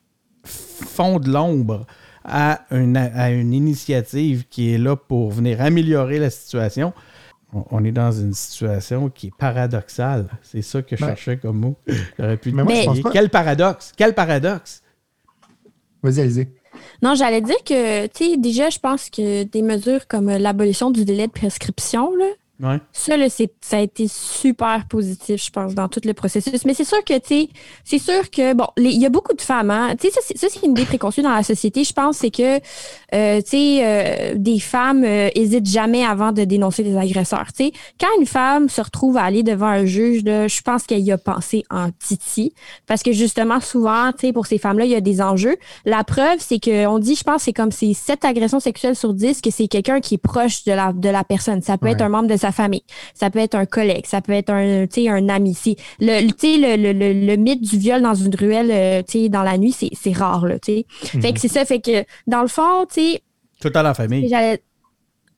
font 0.44 1.18
de 1.18 1.30
l'ombre 1.30 1.86
à 2.24 2.66
une, 2.70 2.96
à 2.96 3.30
une 3.30 3.54
initiative 3.54 4.44
qui 4.48 4.74
est 4.74 4.78
là 4.78 4.96
pour 4.96 5.30
venir 5.30 5.60
améliorer 5.62 6.18
la 6.18 6.30
situation. 6.30 6.92
On, 7.70 7.82
est 7.82 7.92
dans 7.92 8.12
une 8.12 8.34
situation 8.34 9.08
qui 9.08 9.28
est 9.28 9.36
paradoxale. 9.36 10.28
C'est 10.42 10.60
ça 10.60 10.82
que 10.82 10.94
je 10.94 11.00
ben, 11.00 11.08
cherchais 11.08 11.38
comme 11.38 11.58
mot. 11.58 11.76
J'aurais 12.18 12.36
pu 12.36 12.52
mais 12.52 12.86
Quel 13.10 13.30
paradoxe! 13.30 13.94
Quel 13.96 14.14
paradoxe! 14.14 14.82
Vas-y, 16.02 16.20
allez 16.20 16.48
non, 17.02 17.14
j'allais 17.14 17.40
dire 17.40 17.62
que, 17.64 18.06
tu 18.06 18.30
sais, 18.30 18.36
déjà, 18.36 18.70
je 18.70 18.78
pense 18.78 19.10
que 19.10 19.44
des 19.44 19.62
mesures 19.62 20.06
comme 20.06 20.28
l'abolition 20.28 20.90
du 20.90 21.04
délai 21.04 21.26
de 21.26 21.32
prescription, 21.32 22.14
là, 22.16 22.26
ça, 22.92 23.16
là, 23.16 23.26
ça 23.28 23.76
a 23.76 23.80
été 23.80 24.08
super 24.08 24.86
positif, 24.88 25.44
je 25.44 25.50
pense, 25.50 25.74
dans 25.74 25.86
tout 25.88 26.00
le 26.04 26.12
processus. 26.12 26.64
Mais 26.64 26.74
c'est 26.74 26.84
sûr 26.84 27.04
que, 27.04 27.16
tu 27.18 27.28
sais, 27.28 27.48
c'est 27.84 28.00
sûr 28.00 28.30
que, 28.30 28.52
bon, 28.52 28.66
il 28.76 29.00
y 29.00 29.06
a 29.06 29.10
beaucoup 29.10 29.34
de 29.34 29.40
femmes, 29.40 29.70
hein. 29.70 29.94
Tu 29.98 30.08
sais, 30.08 30.20
ça, 30.34 30.48
c'est 30.50 30.66
une 30.66 30.72
idée 30.72 30.84
préconçue 30.84 31.22
dans 31.22 31.34
la 31.34 31.44
société, 31.44 31.84
je 31.84 31.92
pense, 31.92 32.18
c'est 32.18 32.30
que, 32.30 32.56
euh, 33.14 33.40
tu 33.42 33.50
sais, 33.50 33.80
euh, 33.82 34.34
des 34.36 34.58
femmes 34.58 35.04
euh, 35.04 35.28
hésitent 35.36 35.68
jamais 35.68 36.04
avant 36.04 36.32
de 36.32 36.42
dénoncer 36.42 36.82
des 36.82 36.96
agresseurs. 36.96 37.52
Tu 37.56 37.66
sais, 37.66 37.72
quand 38.00 38.08
une 38.18 38.26
femme 38.26 38.68
se 38.68 38.80
retrouve 38.80 39.16
à 39.18 39.22
aller 39.22 39.44
devant 39.44 39.66
un 39.66 39.84
juge, 39.84 40.24
là, 40.24 40.48
je 40.48 40.60
pense 40.60 40.82
qu'elle 40.84 41.02
y 41.02 41.12
a 41.12 41.18
pensé 41.18 41.62
en 41.70 41.90
titi. 41.92 42.52
Parce 42.88 43.04
que, 43.04 43.12
justement, 43.12 43.60
souvent, 43.60 44.10
tu 44.10 44.26
sais, 44.26 44.32
pour 44.32 44.46
ces 44.46 44.58
femmes-là, 44.58 44.84
il 44.84 44.90
y 44.90 44.96
a 44.96 45.00
des 45.00 45.22
enjeux. 45.22 45.56
La 45.84 46.02
preuve, 46.02 46.38
c'est 46.40 46.58
qu'on 46.58 46.98
dit, 46.98 47.14
je 47.14 47.22
pense, 47.22 47.42
c'est 47.42 47.52
comme 47.52 47.70
c'est 47.70 47.94
sept 47.94 48.24
agressions 48.24 48.58
sexuelles 48.58 48.96
sur 48.96 49.14
10 49.14 49.42
que 49.42 49.50
c'est 49.50 49.68
quelqu'un 49.68 50.00
qui 50.00 50.14
est 50.14 50.18
proche 50.18 50.64
de 50.64 50.72
la, 50.72 50.92
de 50.92 51.08
la 51.08 51.22
personne. 51.22 51.62
Ça 51.62 51.78
peut 51.78 51.86
être 51.86 52.02
un 52.02 52.08
membre 52.08 52.28
de 52.28 52.36
sa 52.36 52.47
famille. 52.52 52.84
Ça 53.14 53.30
peut 53.30 53.38
être 53.38 53.54
un 53.54 53.66
collègue, 53.66 54.06
ça 54.06 54.20
peut 54.20 54.32
être 54.32 54.50
un, 54.50 54.84
un 54.84 55.28
ami. 55.28 55.56
Le, 56.00 56.26
le, 56.26 56.92
le, 56.92 57.26
le, 57.26 57.36
mythe 57.36 57.62
du 57.62 57.78
viol 57.78 58.02
dans 58.02 58.14
une 58.14 58.34
ruelle 58.34 58.70
euh, 58.70 59.28
dans 59.28 59.42
la 59.42 59.58
nuit, 59.58 59.72
c'est 59.72 60.12
rare. 60.12 60.46
Là, 60.46 60.56
Fait 60.62 60.84
que 61.02 61.16
mhm. 61.18 61.36
c'est 61.36 61.48
ça. 61.48 61.64
Fait 61.64 61.80
que 61.80 62.04
dans 62.26 62.42
le 62.42 62.48
fond, 62.48 62.86
tu. 62.92 63.18
Tout 63.60 63.70
dans 63.70 63.82
la 63.82 63.94
famille. 63.94 64.32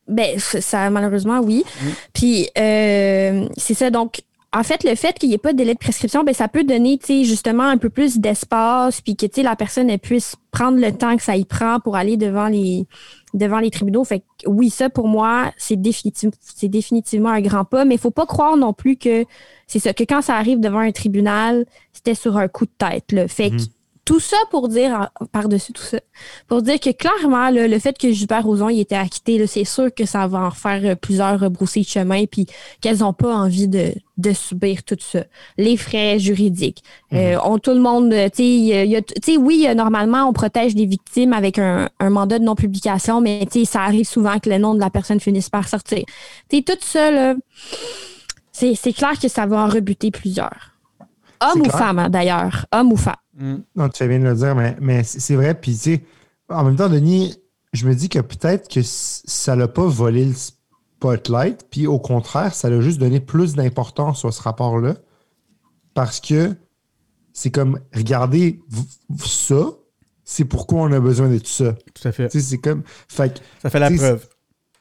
Ben, 0.07 0.37
ça, 0.39 0.89
malheureusement, 0.89 1.39
oui. 1.39 1.63
Mhm. 1.81 1.91
Puis, 2.13 2.49
euh, 2.57 3.47
c'est 3.55 3.73
ça. 3.73 3.89
Donc, 3.89 4.21
en 4.53 4.63
fait, 4.63 4.83
le 4.83 4.95
fait 4.95 5.17
qu'il 5.17 5.29
n'y 5.29 5.35
ait 5.35 5.37
pas 5.37 5.53
de 5.53 5.57
délai 5.57 5.73
de 5.73 5.79
prescription, 5.79 6.25
ben, 6.25 6.33
ça 6.33 6.49
peut 6.49 6.65
donner, 6.65 6.99
justement, 7.07 7.63
un 7.63 7.77
peu 7.77 7.89
plus 7.89 8.19
d'espace, 8.19 8.99
puis 8.99 9.15
que, 9.15 9.41
la 9.41 9.55
personne, 9.55 9.89
elle 9.89 9.99
puisse 9.99 10.35
prendre 10.51 10.77
le 10.77 10.91
temps 10.91 11.15
que 11.15 11.23
ça 11.23 11.37
y 11.37 11.45
prend 11.45 11.79
pour 11.79 11.95
aller 11.95 12.17
devant 12.17 12.47
les, 12.47 12.85
devant 13.33 13.59
les 13.59 13.71
tribunaux. 13.71 14.03
Fait 14.03 14.19
que, 14.19 14.49
oui, 14.49 14.69
ça, 14.69 14.89
pour 14.89 15.07
moi, 15.07 15.53
c'est 15.55 15.77
définitivement, 15.77 17.29
un 17.29 17.39
grand 17.39 17.63
pas, 17.63 17.85
mais 17.85 17.95
il 17.95 18.01
faut 18.01 18.11
pas 18.11 18.25
croire 18.25 18.57
non 18.57 18.73
plus 18.73 18.97
que 18.97 19.23
c'est 19.67 19.79
ça, 19.79 19.93
que 19.93 20.03
quand 20.03 20.21
ça 20.21 20.35
arrive 20.35 20.59
devant 20.59 20.79
un 20.79 20.91
tribunal, 20.91 21.65
c'était 21.93 22.15
sur 22.15 22.35
un 22.35 22.49
coup 22.49 22.65
de 22.65 22.71
tête, 22.77 23.13
là. 23.13 23.29
Fait 23.29 23.51
que, 23.51 23.55
mhm. 23.55 23.67
Tout 24.03 24.19
ça 24.19 24.37
pour 24.49 24.67
dire, 24.67 25.09
par-dessus 25.31 25.73
tout 25.73 25.83
ça, 25.83 25.99
pour 26.47 26.63
dire 26.63 26.79
que 26.79 26.89
clairement, 26.89 27.51
le 27.51 27.77
fait 27.77 27.95
que 27.97 28.11
Gilbert 28.11 28.43
Rozon 28.43 28.69
y 28.69 28.79
était 28.79 28.95
acquitté, 28.95 29.45
c'est 29.45 29.63
sûr 29.63 29.93
que 29.93 30.05
ça 30.05 30.25
va 30.27 30.39
en 30.39 30.51
faire 30.51 30.81
euh, 30.83 30.95
plusieurs 30.95 31.39
rebroussés 31.39 31.81
de 31.81 31.85
chemin, 31.85 32.25
puis 32.25 32.47
qu'elles 32.81 32.99
n'ont 32.99 33.13
pas 33.13 33.33
envie 33.33 33.67
de, 33.67 33.93
subir 34.33 34.83
tout 34.83 34.97
ça. 34.99 35.23
Les 35.57 35.77
frais 35.77 36.17
juridiques. 36.17 36.83
Euh, 37.13 37.35
mhm. 37.35 37.41
on, 37.45 37.59
tout 37.59 37.73
le 37.73 37.79
monde, 37.79 38.13
tu 38.35 38.71
sais, 39.23 39.37
oui, 39.37 39.67
normalement, 39.75 40.27
on 40.27 40.33
protège 40.33 40.73
les 40.73 40.85
victimes 40.85 41.33
avec 41.33 41.59
un, 41.59 41.89
mandat 42.01 42.39
de 42.39 42.43
non-publication, 42.43 43.21
mais 43.21 43.47
ça 43.65 43.81
arrive 43.81 44.05
souvent 44.05 44.39
que 44.39 44.49
le 44.49 44.57
nom 44.57 44.73
de 44.73 44.79
la 44.79 44.89
personne 44.89 45.19
finisse 45.19 45.49
par 45.49 45.67
sortir. 45.67 46.03
tout 46.49 46.73
ça, 46.79 47.35
c'est 48.51 48.93
clair 48.93 49.13
que 49.21 49.27
ça 49.27 49.45
va 49.45 49.57
en 49.63 49.67
rebuter 49.67 50.11
plusieurs. 50.11 50.70
Homme 51.41 51.61
ou 51.61 51.69
femme, 51.69 51.99
hein, 51.99 52.09
d'ailleurs. 52.09 52.65
Homme 52.71 52.93
ou 52.93 52.97
femme. 52.97 53.15
Mm. 53.37 53.55
Non, 53.75 53.89
tu 53.89 53.97
fais 53.97 54.07
bien 54.07 54.19
de 54.19 54.25
le 54.25 54.35
dire, 54.35 54.55
mais, 54.55 55.03
c'est 55.03 55.35
vrai. 55.35 55.53
Puis, 55.55 55.73
tu 55.73 55.77
sais, 55.77 56.03
en 56.49 56.63
même 56.63 56.75
temps, 56.75 56.89
Denis, 56.89 57.35
je 57.73 57.87
me 57.87 57.95
dis 57.95 58.09
que 58.09 58.19
peut-être 58.19 58.69
que 58.69 58.81
ça 58.83 59.55
l'a 59.55 59.67
pas 59.67 59.85
volé 59.85 60.25
le 60.25 60.33
spotlight, 60.33 61.65
puis 61.69 61.87
au 61.87 61.99
contraire, 61.99 62.53
ça 62.53 62.69
l'a 62.69 62.81
juste 62.81 62.99
donné 62.99 63.19
plus 63.19 63.55
d'importance 63.55 64.25
à 64.25 64.31
ce 64.31 64.41
rapport-là. 64.41 64.95
Parce 65.93 66.19
que 66.19 66.55
c'est 67.33 67.51
comme, 67.51 67.79
regardez 67.93 68.61
ça, 69.25 69.65
c'est 70.23 70.45
pourquoi 70.45 70.81
on 70.81 70.91
a 70.91 70.99
besoin 70.99 71.29
de 71.29 71.37
tout 71.37 71.47
ça. 71.47 71.73
Tout 71.93 72.07
à 72.07 72.11
fait. 72.11 72.29
C'est 72.29 72.57
comme. 72.57 72.83
Fait, 73.07 73.41
ça 73.61 73.69
fait 73.69 73.79
la 73.79 73.91
preuve. 73.91 74.27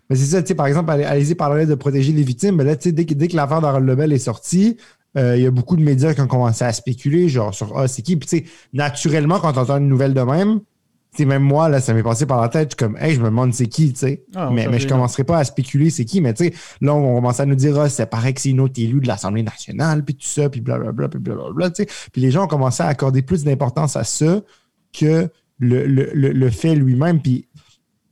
Mais 0.08 0.16
c'est 0.16 0.26
ça, 0.26 0.42
tu 0.42 0.48
sais, 0.48 0.54
par 0.56 0.66
exemple, 0.66 0.90
allez-y 0.90 1.36
parler 1.36 1.66
de 1.66 1.74
protéger 1.76 2.12
les 2.12 2.24
victimes, 2.24 2.56
mais 2.56 2.64
là, 2.64 2.74
tu 2.74 2.88
sais, 2.88 2.92
dès, 2.92 3.04
dès 3.04 3.28
que 3.28 3.36
l'affaire 3.36 3.60
d'Harold 3.60 3.86
Lebel 3.86 4.12
est 4.12 4.18
sortie, 4.18 4.76
euh, 5.16 5.36
il 5.36 5.42
y 5.42 5.46
a 5.46 5.50
beaucoup 5.50 5.76
de 5.76 5.82
médias 5.82 6.14
qui 6.14 6.20
ont 6.20 6.26
commencé 6.26 6.64
à 6.64 6.72
spéculer, 6.72 7.28
genre 7.28 7.52
sur 7.54 7.76
Ah, 7.76 7.88
c'est 7.88 8.02
qui? 8.02 8.16
Puis, 8.16 8.28
tu 8.28 8.38
sais, 8.38 8.44
naturellement, 8.72 9.40
quand 9.40 9.52
tu 9.52 9.58
entends 9.58 9.78
une 9.78 9.88
nouvelle 9.88 10.14
de 10.14 10.20
même, 10.20 10.60
tu 11.16 11.26
même 11.26 11.42
moi, 11.42 11.68
là, 11.68 11.80
ça 11.80 11.92
m'est 11.92 12.04
passé 12.04 12.24
par 12.24 12.40
la 12.40 12.48
tête. 12.48 12.70
Je 12.70 12.84
suis 12.84 12.92
comme, 12.92 12.96
hey, 13.02 13.14
je 13.14 13.20
me 13.20 13.26
demande 13.26 13.52
c'est 13.52 13.66
qui, 13.66 13.92
tu 13.92 13.98
sais. 13.98 14.24
Ah, 14.34 14.50
mais, 14.52 14.68
mais 14.68 14.78
je 14.78 14.86
commencerai 14.86 15.24
pas 15.24 15.38
à 15.38 15.44
spéculer 15.44 15.90
c'est 15.90 16.04
qui. 16.04 16.20
Mais, 16.20 16.32
tu 16.34 16.44
sais, 16.44 16.54
là, 16.80 16.94
on 16.94 17.16
commence 17.16 17.40
à 17.40 17.46
nous 17.46 17.56
dire, 17.56 17.78
ah, 17.80 17.88
c'est 17.88 18.06
pareil 18.06 18.34
que 18.34 18.40
c'est 18.40 18.50
une 18.50 18.60
autre 18.60 18.80
élue 18.80 19.00
de 19.00 19.08
l'Assemblée 19.08 19.42
nationale, 19.42 20.04
puis 20.04 20.14
tout 20.14 20.26
ça, 20.26 20.48
puis 20.48 20.60
blablabla, 20.60 21.08
puis 21.08 21.18
blablabla, 21.18 21.70
tu 21.70 21.82
sais. 21.82 21.88
Puis 22.12 22.22
les 22.22 22.30
gens 22.30 22.44
ont 22.44 22.48
commencé 22.48 22.82
à 22.82 22.86
accorder 22.86 23.22
plus 23.22 23.42
d'importance 23.42 23.96
à 23.96 24.04
ça 24.04 24.40
que 24.92 25.28
le, 25.58 25.86
le, 25.86 26.10
le, 26.14 26.50
fait 26.50 26.74
lui-même. 26.74 27.20
Puis 27.20 27.48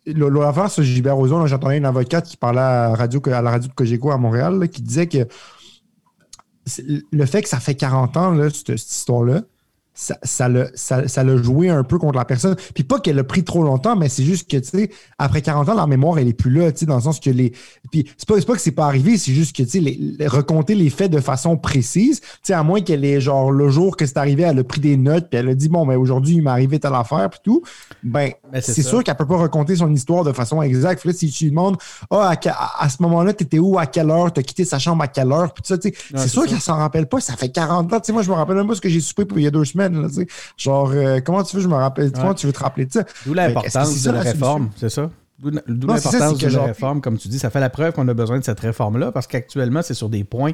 l'affaire 0.06 0.70
sur 0.70 0.82
Gilbert 0.82 1.16
Rozon, 1.16 1.46
j'entendais 1.46 1.78
une 1.78 1.86
avocate 1.86 2.26
qui 2.26 2.36
parlait 2.36 2.60
à, 2.60 2.94
radio, 2.94 3.22
à 3.26 3.42
la 3.42 3.50
radio 3.50 3.68
de 3.68 3.74
Cogeco 3.74 4.10
à 4.10 4.18
Montréal, 4.18 4.68
qui 4.68 4.82
disait 4.82 5.06
que 5.06 5.26
le 7.10 7.26
fait 7.26 7.42
que 7.42 7.48
ça 7.48 7.60
fait 7.60 7.74
40 7.74 8.16
ans, 8.16 8.30
là, 8.32 8.48
cette 8.50 8.70
histoire-là, 8.70 9.42
ça, 9.98 10.16
ça 10.22 10.48
l'a 10.48 10.66
ça, 10.74 11.36
joué 11.38 11.68
un 11.70 11.82
peu 11.82 11.98
contre 11.98 12.16
la 12.16 12.24
personne. 12.24 12.54
Puis 12.72 12.84
pas 12.84 13.00
qu'elle 13.00 13.18
a 13.18 13.24
pris 13.24 13.42
trop 13.42 13.64
longtemps, 13.64 13.96
mais 13.96 14.08
c'est 14.08 14.22
juste 14.22 14.48
que, 14.48 14.56
tu 14.56 14.68
sais, 14.68 14.90
après 15.18 15.42
40 15.42 15.68
ans, 15.70 15.74
la 15.74 15.88
mémoire, 15.88 16.20
elle 16.20 16.28
est 16.28 16.34
plus 16.34 16.52
là, 16.52 16.70
tu 16.70 16.78
sais, 16.78 16.86
dans 16.86 16.94
le 16.94 17.02
sens 17.02 17.18
que 17.18 17.30
les. 17.30 17.52
Puis 17.90 18.08
c'est 18.16 18.28
pas, 18.28 18.40
pas 18.40 18.54
que 18.54 18.60
c'est 18.60 18.70
pas 18.70 18.86
arrivé, 18.86 19.18
c'est 19.18 19.32
juste 19.32 19.56
que, 19.56 19.64
tu 19.64 19.70
sais, 19.70 19.80
les, 19.80 20.16
raconter 20.28 20.76
les 20.76 20.88
faits 20.88 21.10
de 21.10 21.20
façon 21.20 21.56
précise, 21.56 22.20
tu 22.20 22.28
sais, 22.44 22.52
à 22.52 22.62
moins 22.62 22.80
qu'elle 22.80 23.04
ait, 23.04 23.20
genre, 23.20 23.50
le 23.50 23.70
jour 23.70 23.96
que 23.96 24.06
c'est 24.06 24.18
arrivé, 24.18 24.44
elle 24.44 24.60
a 24.60 24.64
pris 24.64 24.80
des 24.80 24.96
notes, 24.96 25.30
puis 25.30 25.40
elle 25.40 25.48
a 25.48 25.54
dit, 25.56 25.68
bon, 25.68 25.84
ben 25.84 25.96
aujourd'hui, 25.96 26.36
il 26.36 26.42
m'est 26.42 26.50
arrivé 26.50 26.78
telle 26.78 26.94
affaire, 26.94 27.28
puis 27.28 27.40
tout. 27.42 27.64
Ben, 28.04 28.30
c'est 28.60 28.82
sûr 28.82 29.02
qu'elle 29.02 29.16
peut 29.16 29.26
pas 29.26 29.38
raconter 29.38 29.74
son 29.74 29.92
histoire 29.92 30.22
de 30.22 30.32
façon 30.32 30.62
exacte. 30.62 31.00
Puis 31.00 31.10
là, 31.10 31.14
si 31.16 31.28
tu 31.28 31.44
lui 31.44 31.50
demandes, 31.50 31.76
ah, 32.12 32.34
à, 32.78 32.88
ce 32.88 33.02
moment-là, 33.02 33.32
t'étais 33.32 33.58
où, 33.58 33.80
à 33.80 33.86
quelle 33.86 34.10
heure, 34.10 34.32
t'as 34.32 34.42
quitté 34.42 34.64
sa 34.64 34.78
chambre 34.78 35.02
à 35.02 35.08
quelle 35.08 35.32
heure, 35.32 35.52
puis 35.52 35.64
tout 35.64 35.68
ça, 35.68 35.76
tu 35.76 35.88
sais, 35.88 35.94
c'est 36.14 36.28
sûr 36.28 36.46
qu'elle 36.46 36.60
s'en 36.60 36.76
rappelle 36.76 37.08
pas, 37.08 37.18
ça 37.18 37.34
fait 37.34 37.48
40 37.48 37.92
ans, 37.92 37.98
tu 37.98 38.06
sais, 38.06 38.12
moi, 38.12 38.22
je 38.22 38.30
me 38.30 38.36
rappelle 38.36 38.54
même 38.54 38.68
pas 38.68 38.76
ce 38.76 38.80
que 38.80 38.88
j'ai 38.88 39.00
soupé 39.00 39.24
il 39.36 39.42
y 39.42 39.46
a 39.46 39.50
deux 39.50 39.64
semaines 39.64 39.87
genre, 40.56 40.90
euh, 40.92 41.20
comment 41.20 41.42
tu 41.42 41.56
veux 41.56 41.62
je 41.62 41.68
me 41.68 41.74
rappelle? 41.74 42.12
Comment 42.12 42.34
tu 42.34 42.46
veux 42.46 42.52
te 42.52 42.60
rappeler 42.60 42.86
de 42.86 42.92
ça? 42.92 43.04
D'où 43.26 43.34
l'importance 43.34 44.02
de 44.02 44.10
la 44.10 44.20
réforme, 44.20 44.70
c'est 44.76 44.88
ça? 44.90 45.10
D'où 45.38 45.50
l'importance 45.50 46.38
de 46.38 46.48
la 46.48 46.64
réforme, 46.64 47.00
comme 47.00 47.16
tu 47.18 47.28
dis. 47.28 47.38
Ça 47.38 47.50
fait 47.50 47.60
la 47.60 47.70
preuve 47.70 47.92
qu'on 47.92 48.08
a 48.08 48.14
besoin 48.14 48.38
de 48.38 48.44
cette 48.44 48.60
réforme-là 48.60 49.12
parce 49.12 49.26
qu'actuellement, 49.26 49.82
c'est 49.82 49.94
sur 49.94 50.08
des 50.08 50.24
points 50.24 50.52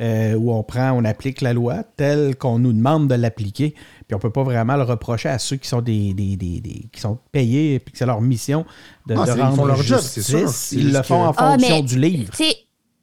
euh, 0.00 0.34
où 0.34 0.50
on 0.52 0.62
prend, 0.64 0.90
on 0.92 1.04
applique 1.04 1.40
la 1.40 1.52
loi 1.52 1.84
telle 1.96 2.34
qu'on 2.36 2.58
nous 2.58 2.72
demande 2.72 3.06
de 3.08 3.14
l'appliquer. 3.14 3.74
Puis 4.08 4.14
on 4.14 4.18
peut 4.18 4.30
pas 4.30 4.42
vraiment 4.42 4.76
le 4.76 4.82
reprocher 4.82 5.28
à 5.28 5.38
ceux 5.38 5.54
qui 5.56 5.68
sont 5.68 5.82
des, 5.82 6.12
des- 6.14 6.36
des- 6.36 6.60
des- 6.60 6.88
qui 6.90 7.00
sont 7.00 7.18
payés 7.30 7.78
puis 7.78 7.92
que 7.92 7.98
c'est 7.98 8.06
leur 8.06 8.20
mission 8.20 8.64
de, 9.06 9.14
Ah, 9.16 9.20
de 9.20 9.30
c'est- 9.30 9.38
ils 9.38 9.42
rendre 9.42 9.56
font 9.56 9.64
leur 9.66 9.80
justice. 9.82 10.26
sûr. 10.26 10.50
Ils 10.72 10.92
le 10.92 11.02
font 11.02 11.22
que- 11.22 11.28
en 11.28 11.34
Ah, 11.36 11.50
fonction 11.52 11.76
mais- 11.76 11.82
du 11.82 11.98
livre. 12.00 12.32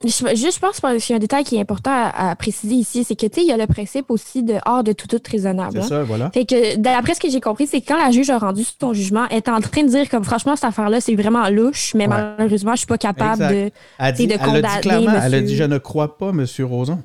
Je, 0.04 0.10
juste, 0.36 0.56
je 0.56 0.60
pense 0.60 0.80
qu'il 0.80 1.10
y 1.10 1.14
a 1.14 1.16
un 1.16 1.20
détail 1.20 1.44
qui 1.44 1.56
est 1.58 1.60
important 1.60 1.92
à, 1.92 2.32
à 2.32 2.36
préciser 2.36 2.76
ici, 2.76 3.04
c'est 3.04 3.16
que, 3.16 3.26
tu 3.28 3.36
sais, 3.40 3.46
il 3.46 3.48
y 3.48 3.52
a 3.52 3.58
le 3.58 3.68
principe 3.68 4.10
aussi 4.10 4.42
de 4.44 4.56
hors 4.66 4.84
de 4.84 4.94
tout 4.94 5.08
doute 5.08 5.28
raisonnable. 5.28 5.74
C'est 5.74 5.80
hein. 5.80 5.88
ça, 5.88 6.04
voilà. 6.04 6.32
Fait 6.32 6.46
que, 6.46 6.78
d'après 6.78 7.14
ce 7.14 7.20
que 7.20 7.30
j'ai 7.30 7.42
compris, 7.42 7.68
c'est 7.68 7.82
que 7.82 7.88
quand 7.88 7.98
la 8.04 8.12
juge 8.12 8.30
a 8.30 8.38
rendu 8.40 8.64
son 8.80 8.94
jugement, 8.94 9.26
elle 9.30 9.38
est 9.38 9.50
en 9.50 9.60
train 9.62 9.84
de 9.84 9.90
dire 9.90 10.10
comme, 10.10 10.24
franchement, 10.24 10.56
cette 10.56 10.66
affaire-là, 10.66 11.02
c'est 11.02 11.16
vraiment 11.16 11.48
louche, 11.50 11.94
mais 11.94 12.08
Ouais. 12.08 12.16
malheureusement, 12.38 12.72
je 12.74 12.78
suis 12.80 12.88
pas 12.88 12.98
capable 12.98 13.44
Exact. 13.44 13.54
de. 13.54 13.72
Elle, 14.00 14.14
dit, 14.16 14.28
de 14.28 14.34
elle 14.34 14.40
a 14.40 14.44
dit 14.44 14.44
condamner 14.52 14.82
clairement, 14.82 15.12
elle 15.24 15.36
a 15.36 15.40
dit 15.40 15.44
monsieur- 15.52 15.58
Je 15.58 15.64
ne 15.64 15.78
crois 15.78 16.18
pas, 16.18 16.30
M. 16.30 16.46
Roson. 16.62 17.04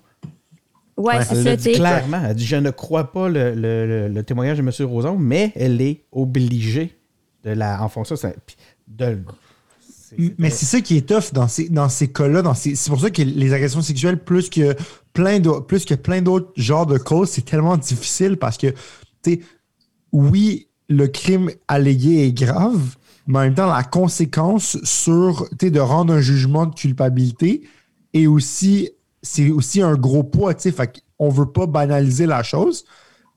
Ouais, 0.96 1.16
Ouais, 1.18 1.24
c'est 1.24 1.42
ça, 1.42 1.56
dit 1.56 1.72
clairement. 1.72 2.20
Elle 2.24 2.30
a 2.30 2.34
dit 2.34 2.46
Je 2.46 2.56
ne 2.56 2.70
crois 2.70 3.12
pas 3.12 3.28
le, 3.28 3.54
le- 3.54 3.86
le- 3.86 4.08
le 4.08 4.22
témoignage 4.22 4.56
de 4.58 4.62
M. 4.62 4.70
Roson, 4.90 5.16
mais 5.18 5.52
elle 5.54 5.80
est 5.82 6.04
obligée 6.12 6.96
de 7.44 7.50
la. 7.50 7.82
En 7.82 7.88
fonction 7.90 8.16
ça, 8.16 8.30
puis 8.46 8.56
de. 8.88 9.18
Mais 10.38 10.50
c'est 10.50 10.66
ça 10.66 10.80
qui 10.80 10.96
est 10.96 11.08
tough 11.08 11.32
dans 11.32 11.48
ces, 11.48 11.68
dans 11.68 11.88
ces 11.88 12.08
cas-là. 12.08 12.54
ces- 12.54 12.74
C'est 12.74 12.90
pour 12.90 13.00
ça 13.00 13.10
que 13.10 13.22
les 13.22 13.52
agressions 13.52 13.82
sexuelles, 13.82 14.22
plus 14.22 14.48
que 14.50 14.74
plein 15.12 15.40
d'autres, 15.40 15.66
plus 15.66 15.84
que 15.84 15.94
plein 15.94 16.22
d'autres 16.22 16.52
genres 16.56 16.86
de 16.86 16.98
causes, 16.98 17.30
c'est 17.30 17.44
tellement 17.44 17.76
difficile 17.76 18.36
parce 18.36 18.56
que, 18.56 18.68
tu 18.68 18.76
sais, 19.24 19.40
oui, 20.12 20.68
le 20.88 21.06
crime 21.08 21.50
allégué 21.68 22.26
est 22.26 22.32
grave, 22.32 22.96
mais 23.26 23.38
en 23.38 23.42
même 23.42 23.54
temps, 23.54 23.66
la 23.66 23.82
conséquence 23.82 24.78
sur, 24.84 25.48
tu 25.58 25.70
de 25.70 25.80
rendre 25.80 26.14
un 26.14 26.20
jugement 26.20 26.66
de 26.66 26.74
culpabilité 26.74 27.62
est 28.14 28.26
aussi, 28.26 28.90
c'est 29.22 29.50
aussi 29.50 29.82
un 29.82 29.94
gros 29.96 30.22
poids, 30.22 30.54
tu 30.54 30.62
sais. 30.62 30.72
Fait 30.72 31.02
qu'on 31.18 31.28
veut 31.28 31.50
pas 31.50 31.66
banaliser 31.66 32.26
la 32.26 32.42
chose. 32.42 32.84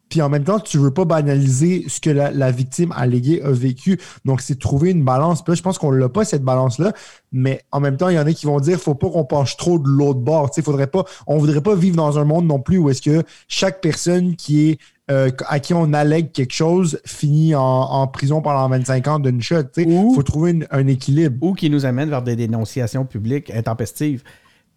Puis 0.09 0.21
en 0.23 0.29
même 0.29 0.43
temps, 0.43 0.59
tu 0.59 0.77
veux 0.79 0.91
pas 0.91 1.05
banaliser 1.05 1.85
ce 1.87 1.99
que 1.99 2.09
la, 2.09 2.31
la 2.31 2.51
victime 2.51 2.91
alléguée 2.95 3.41
a 3.43 3.51
vécu. 3.51 3.99
Donc, 4.25 4.41
c'est 4.41 4.57
trouver 4.57 4.89
une 4.89 5.03
balance. 5.03 5.43
Puis 5.43 5.51
là, 5.51 5.55
je 5.55 5.61
pense 5.61 5.77
qu'on 5.77 5.91
l'a 5.91 6.09
pas, 6.09 6.25
cette 6.25 6.43
balance-là. 6.43 6.93
Mais 7.31 7.61
en 7.71 7.79
même 7.79 7.95
temps, 7.95 8.09
il 8.09 8.15
y 8.15 8.19
en 8.19 8.25
a 8.25 8.33
qui 8.33 8.47
vont 8.47 8.59
dire 8.59 8.79
faut 8.79 8.95
pas 8.95 9.09
qu'on 9.09 9.23
penche 9.25 9.55
trop 9.55 9.77
de 9.77 9.87
l'autre 9.87 10.19
bord. 10.19 10.49
Tu 10.49 10.55
sais, 10.55 10.61
faudrait 10.63 10.87
pas, 10.87 11.05
on 11.27 11.37
voudrait 11.37 11.61
pas 11.61 11.75
vivre 11.75 11.95
dans 11.95 12.17
un 12.17 12.23
monde 12.25 12.47
non 12.47 12.59
plus 12.59 12.77
où 12.79 12.89
est-ce 12.89 13.01
que 13.03 13.23
chaque 13.47 13.81
personne 13.81 14.35
qui 14.35 14.69
est 14.69 14.79
euh, 15.11 15.31
à 15.47 15.59
qui 15.59 15.73
on 15.73 15.91
allègue 15.93 16.31
quelque 16.31 16.53
chose 16.53 16.99
finit 17.05 17.55
en, 17.55 17.61
en 17.61 18.07
prison 18.07 18.41
pendant 18.41 18.67
25 18.69 19.07
ans 19.07 19.19
d'une 19.19 19.41
shot. 19.41 19.63
Il 19.77 19.87
Ou- 19.89 20.13
faut 20.13 20.21
trouver 20.23 20.51
une- 20.51 20.67
un 20.71 20.85
équilibre. 20.87 21.35
Ou 21.41 21.53
qui 21.53 21.69
nous 21.69 21.85
amène 21.85 22.09
vers 22.09 22.21
des 22.21 22.35
dénonciations 22.35 23.05
publiques 23.05 23.49
intempestives. 23.51 24.23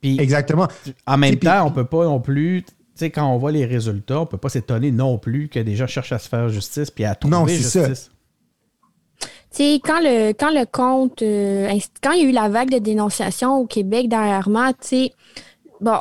Exactement. 0.02 0.68
en 1.06 1.16
même 1.16 1.36
temps, 1.36 1.66
on 1.66 1.70
peut 1.70 1.84
pas 1.84 2.04
non 2.04 2.20
plus. 2.20 2.64
Tu 2.94 2.98
sais, 3.06 3.10
quand 3.10 3.26
on 3.26 3.38
voit 3.38 3.52
les 3.52 3.64
résultats, 3.64 4.20
on 4.20 4.26
peut 4.26 4.36
pas 4.38 4.50
s'étonner 4.50 4.90
non 4.90 5.16
plus 5.18 5.48
que 5.48 5.58
des 5.58 5.76
gens 5.76 5.86
cherchent 5.86 6.12
à 6.12 6.18
se 6.18 6.28
faire 6.28 6.48
justice 6.50 6.90
puis 6.90 7.04
à 7.04 7.14
trouver 7.14 7.36
Non, 7.36 7.46
c'est 7.46 7.58
ça. 7.62 7.86
justice. 7.88 8.10
Tu 9.20 9.28
sais, 9.50 9.80
quand 9.84 10.00
le, 10.00 10.30
quand 10.32 10.50
le 10.50 10.64
compte, 10.66 11.22
euh, 11.22 11.68
quand 12.02 12.12
il 12.12 12.22
y 12.22 12.26
a 12.26 12.28
eu 12.28 12.32
la 12.32 12.48
vague 12.48 12.70
de 12.70 12.78
dénonciation 12.78 13.56
au 13.56 13.66
Québec 13.66 14.08
dernièrement, 14.08 14.72
tu 14.72 14.76
sais, 14.80 15.12
bon, 15.80 15.98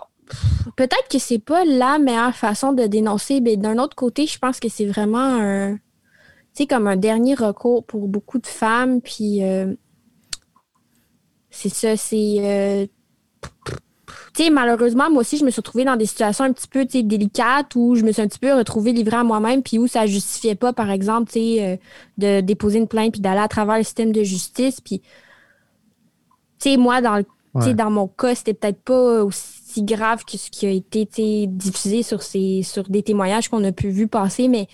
peut-être 0.77 1.07
que 1.09 1.19
c'est 1.19 1.39
pas 1.39 1.65
la 1.65 1.99
meilleure 1.99 2.35
façon 2.35 2.71
de 2.73 2.87
dénoncer, 2.87 3.41
mais 3.41 3.57
d'un 3.57 3.77
autre 3.77 3.95
côté, 3.95 4.25
je 4.25 4.39
pense 4.39 4.59
que 4.59 4.69
c'est 4.69 4.85
vraiment 4.85 5.19
un, 5.19 5.75
tu 5.75 5.79
sais, 6.53 6.65
comme 6.67 6.87
un 6.87 6.95
dernier 6.97 7.35
recours 7.35 7.85
pour 7.85 8.07
beaucoup 8.07 8.39
de 8.39 8.47
femmes, 8.47 9.01
puis 9.01 9.43
euh, 9.43 9.73
c'est 11.49 11.69
ça, 11.73 11.97
c'est... 11.97 12.35
euh, 12.39 12.85
tu 14.35 14.43
sais, 14.43 14.49
malheureusement, 14.49 15.09
moi 15.09 15.21
aussi, 15.21 15.37
je 15.37 15.45
me 15.45 15.49
suis 15.51 15.59
retrouvée 15.59 15.85
dans 15.85 15.95
des 15.95 16.05
situations 16.05 16.45
un 16.45 16.53
petit 16.53 16.67
peu 16.67 16.85
délicates 16.85 17.75
où 17.75 17.95
je 17.95 18.03
me 18.03 18.11
suis 18.11 18.21
un 18.21 18.27
petit 18.27 18.39
peu 18.39 18.53
retrouvée 18.53 18.91
livrée 18.93 19.17
à 19.17 19.23
moi-même, 19.23 19.61
puis 19.63 19.77
où 19.79 19.87
ça 19.87 20.05
justifiait 20.05 20.55
pas, 20.55 20.73
par 20.73 20.89
exemple, 20.91 21.31
tu 21.31 21.39
sais, 21.39 21.63
euh, 21.65 21.77
de 22.17 22.41
déposer 22.41 22.79
une 22.79 22.87
plainte 22.87 23.11
puis 23.13 23.21
d'aller 23.21 23.39
à 23.41 23.47
travers 23.47 23.77
le 23.77 23.83
système 23.83 24.11
de 24.11 24.23
justice. 24.23 24.79
Puis, 24.81 24.99
tu 26.59 26.71
sais, 26.71 26.77
moi, 26.77 27.01
dans, 27.01 27.17
le- 27.17 27.25
Ouais. 27.53 27.73
dans 27.73 27.91
mon 27.91 28.07
cas, 28.07 28.33
c'était 28.33 28.53
peut-être 28.53 28.81
pas 28.81 29.23
aussi 29.25 29.83
grave 29.83 30.23
que 30.23 30.37
ce 30.37 30.49
qui 30.49 30.65
a 30.65 30.69
été 30.69 31.47
diffusé 31.47 32.01
sur, 32.01 32.21
ces, 32.23 32.61
sur 32.63 32.83
des 32.83 33.03
témoignages 33.03 33.49
qu'on 33.49 33.63
a 33.65 33.73
pu 33.73 33.89
vu 33.89 34.07
passer, 34.07 34.47
mais 34.47 34.67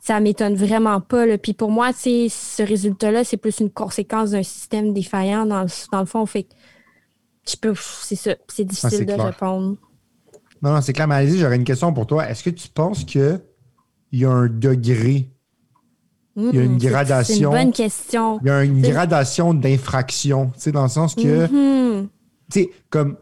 ça 0.00 0.20
m'étonne 0.20 0.54
vraiment 0.54 1.00
pas. 1.00 1.26
Là. 1.26 1.38
Puis 1.38 1.54
pour 1.54 1.70
moi, 1.72 1.90
ce 1.92 2.62
résultat-là, 2.62 3.24
c'est 3.24 3.36
plus 3.36 3.58
une 3.58 3.70
conséquence 3.70 4.30
d'un 4.30 4.44
système 4.44 4.92
défaillant 4.92 5.44
dans 5.44 5.62
le, 5.62 5.68
dans 5.90 6.00
le 6.00 6.06
fond. 6.06 6.24
Fait 6.26 6.44
que 6.44 6.50
je 7.48 7.56
peux, 7.56 7.74
c'est 8.02 8.16
ça, 8.16 8.34
c'est 8.48 8.64
difficile 8.64 8.90
c'est 8.90 9.04
de 9.04 9.14
clair. 9.14 9.26
répondre. 9.26 9.76
Non, 10.62 10.72
non, 10.74 10.80
c'est 10.82 10.92
clair. 10.92 11.08
Mais 11.08 11.14
allez-y, 11.16 11.38
j'aurais 11.38 11.56
une 11.56 11.64
question 11.64 11.92
pour 11.92 12.06
toi. 12.06 12.28
Est-ce 12.28 12.42
que 12.44 12.50
tu 12.50 12.68
penses 12.68 13.04
qu'il 13.04 13.40
y 14.12 14.24
a 14.24 14.30
un 14.30 14.46
degré, 14.48 15.30
Il 16.36 16.54
y 16.54 16.58
a 16.58 16.62
une 16.62 16.74
Hmm, 16.76 16.80
c'est- 16.80 16.86
gradation. 16.88 17.50
une 17.52 17.56
bonne 17.64 17.72
question. 17.72 18.38
il 18.42 18.46
y 18.46 18.50
a 18.50 18.62
une 18.64 18.80
gradation 18.82 19.52
d'infraction, 19.52 20.50
tu 20.54 20.60
sais, 20.60 20.72
dans 20.72 20.84
le 20.84 20.88
sens 20.88 21.14
que, 21.14 21.46
Mhm. 22.00 22.08
tu 22.52 22.60
sais, 22.60 22.70
comme 22.88 23.16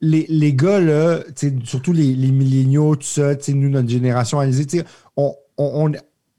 les, 0.00 0.24
les 0.28 0.54
gars, 0.54 0.80
là, 0.80 1.18
tu 1.36 1.48
sais, 1.50 1.54
surtout 1.64 1.92
les, 1.92 2.14
les 2.14 2.30
milléniaux, 2.32 2.96
tout 2.96 3.02
ça, 3.06 3.36
tu 3.36 3.44
sais, 3.44 3.52
nous, 3.52 3.68
notre 3.68 3.88
génération, 3.88 4.40
tu 4.50 4.52
sais, 4.78 4.84
on, 5.16 5.34
on, 5.58 5.92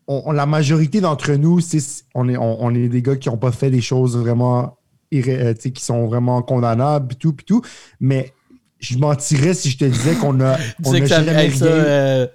on- 0.08 0.32
la 0.32 0.45
majorité 0.47 0.99
d'entre 0.99 1.34
nous, 1.34 1.60
c'est- 1.60 2.05
on 2.15 2.27
est, 2.27 2.38
on, 2.38 2.63
on 2.63 2.73
est 2.73 2.88
des 2.89 3.01
gars 3.03 3.15
qui 3.15 3.29
n'ont 3.29 3.38
pas 3.38 3.51
fait 3.51 3.69
des 3.69 3.82
choses 3.82 4.17
vraiment, 4.17 4.78
euh, 5.13 5.53
qui 5.53 5.83
sont 5.83 6.05
vraiment 6.07 6.41
condamnables, 6.41 7.07
puis 7.07 7.17
tout, 7.17 7.33
puis 7.33 7.45
tout, 7.45 7.61
mais 7.99 8.33
je 8.79 8.97
mentirais 8.97 9.53
si 9.53 9.69
je 9.69 9.77
te 9.77 9.85
disais 9.85 10.15
qu'on 10.15 10.39
a, 10.41 10.55
on 10.85 10.93
a 10.93 11.05
jamais 11.05 11.49
ça, 11.51 11.65
euh, 11.65 12.27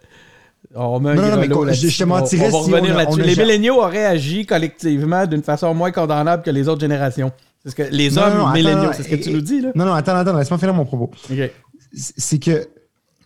on 0.75 0.99
met 1.01 1.11
un 1.11 1.15
Non, 1.15 1.23
non, 1.23 1.29
non, 1.49 1.65
mais 1.65 1.75
je- 1.75 1.89
je 1.89 1.99
te 1.99 2.05
mentirais 2.05 2.49
On 2.53 2.59
va 2.61 2.65
si 2.65 2.73
revenir 2.73 2.95
on 3.09 3.15
a 3.19 3.23
Les 3.23 3.37
milléniaux 3.37 3.77
auraient 3.81 4.05
agi 4.07 4.45
collectivement 4.45 5.27
d'une 5.27 5.43
façon 5.43 5.73
moins 5.73 5.93
condamnable 5.93 6.43
que 6.43 6.51
les 6.51 6.69
autres 6.69 6.81
générations. 6.81 7.31
C'est 7.63 7.71
ce 7.71 7.75
que 7.77 7.83
les 7.85 8.19
hommes 8.19 8.53
milléniaux, 8.53 8.91
c'est 8.93 9.05
ce 9.05 9.09
que 9.09 9.15
tu 9.15 9.31
et- 9.31 9.33
nous 9.33 9.41
dis, 9.41 9.61
là? 9.61 9.71
Non, 9.75 9.85
non, 9.87 9.95
attends, 9.95 10.17
attends, 10.17 10.37
laisse-moi 10.37 10.59
finir 10.59 10.75
mon 10.75 10.85
propos. 10.85 11.11
C'est 11.95 12.39
que 12.39 12.67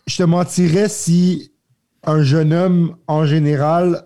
je 0.07 0.17
te 0.17 0.23
mentirais 0.23 0.87
si 0.89 1.51
un 2.03 2.21
jeune 2.21 2.53
homme, 2.53 2.95
en 3.07 3.25
général, 3.25 4.05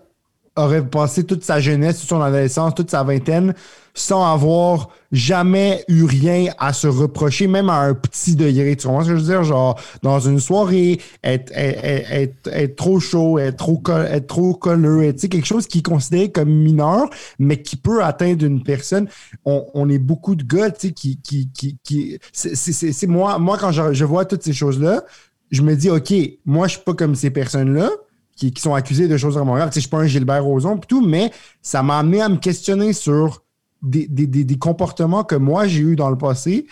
aurait 0.56 0.86
passé 0.86 1.24
toute 1.24 1.42
sa 1.44 1.60
jeunesse, 1.60 2.00
toute 2.00 2.08
son 2.08 2.20
adolescence, 2.20 2.74
toute 2.74 2.90
sa 2.90 3.02
vingtaine, 3.02 3.54
sans 3.94 4.24
avoir 4.32 4.88
jamais 5.12 5.84
eu 5.88 6.04
rien 6.04 6.52
à 6.58 6.72
se 6.72 6.86
reprocher, 6.88 7.46
même 7.46 7.70
à 7.70 7.80
un 7.80 7.94
petit 7.94 8.34
degré. 8.34 8.76
Tu 8.76 8.88
ce 8.88 8.98
que 8.98 9.04
je 9.04 9.12
veux 9.14 9.22
dire? 9.22 9.44
Genre, 9.44 9.80
dans 10.02 10.18
une 10.18 10.40
soirée, 10.40 11.00
être, 11.22 11.52
être, 11.54 12.48
être- 12.50 12.76
trop 12.76 12.98
chaud, 12.98 13.38
être 13.38 13.56
trop, 13.56 13.80
être 13.88 14.26
trop 14.26 14.54
quelque 14.54 15.44
chose 15.44 15.66
qui 15.66 15.78
est 15.78 15.82
considéré 15.82 16.30
comme 16.30 16.50
mineur, 16.50 17.08
mais 17.38 17.62
qui 17.62 17.76
peut 17.76 18.02
atteindre 18.02 18.44
une 18.44 18.62
personne. 18.62 19.08
On, 19.44 19.64
on 19.74 19.88
est 19.88 19.98
beaucoup 19.98 20.34
de 20.34 20.42
gars, 20.42 20.70
tu 20.70 20.88
sais, 20.88 20.92
qui, 20.92 21.20
qui, 21.20 21.48
qui, 21.52 21.78
qui 21.84 22.18
c'est 22.32 23.06
moi, 23.06 23.38
moi, 23.38 23.58
quand 23.58 23.70
je, 23.72 23.92
je 23.92 24.04
vois 24.04 24.24
toutes 24.24 24.42
ces 24.42 24.52
choses-là, 24.52 25.04
je 25.50 25.62
me 25.62 25.76
dis, 25.76 25.90
OK, 25.90 26.12
moi, 26.44 26.66
je 26.66 26.74
suis 26.74 26.82
pas 26.84 26.94
comme 26.94 27.14
ces 27.14 27.30
personnes-là 27.30 27.90
qui, 28.36 28.52
sont 28.56 28.74
accusées 28.74 29.08
de 29.08 29.16
choses 29.16 29.34
vraiment 29.34 29.54
graves. 29.54 29.70
Tu 29.70 29.76
je 29.76 29.80
suis 29.80 29.90
pas 29.90 29.98
un 29.98 30.06
Gilbert 30.06 30.44
Rozon 30.44 30.76
pis 30.78 30.88
tout, 30.88 31.06
mais 31.06 31.30
ça 31.62 31.82
m'a 31.82 31.98
amené 31.98 32.20
à 32.20 32.28
me 32.28 32.36
questionner 32.36 32.92
sur 32.92 33.42
des, 33.82 34.06
des- 34.08 34.26
des- 34.26 34.58
comportements 34.58 35.24
que 35.24 35.34
moi, 35.34 35.66
j'ai 35.66 35.80
eu 35.80 35.96
dans 35.96 36.10
le 36.10 36.16
passé 36.18 36.66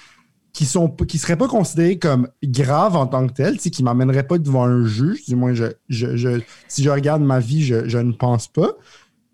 qui 0.53 0.66
sont 0.66 0.88
qui 0.88 1.18
seraient 1.18 1.37
pas 1.37 1.48
considérés 1.48 1.98
comme 1.98 2.29
graves 2.42 2.96
en 2.96 3.07
tant 3.07 3.27
que 3.27 3.33
tels, 3.33 3.57
tu 3.57 3.64
sais, 3.64 3.70
qui 3.70 3.83
m'amèneraient 3.83 4.27
pas 4.27 4.38
devant 4.38 4.64
un 4.64 4.85
juge. 4.85 5.25
Du 5.27 5.35
moins, 5.37 5.55
je, 5.55 5.64
je, 5.88 6.40
si 6.68 6.83
je 6.83 6.90
regarde 6.90 7.22
ma 7.22 7.40
vie, 7.40 7.62
je, 7.62 7.98
ne 7.98 8.12
pense 8.12 8.48
pas. 8.48 8.72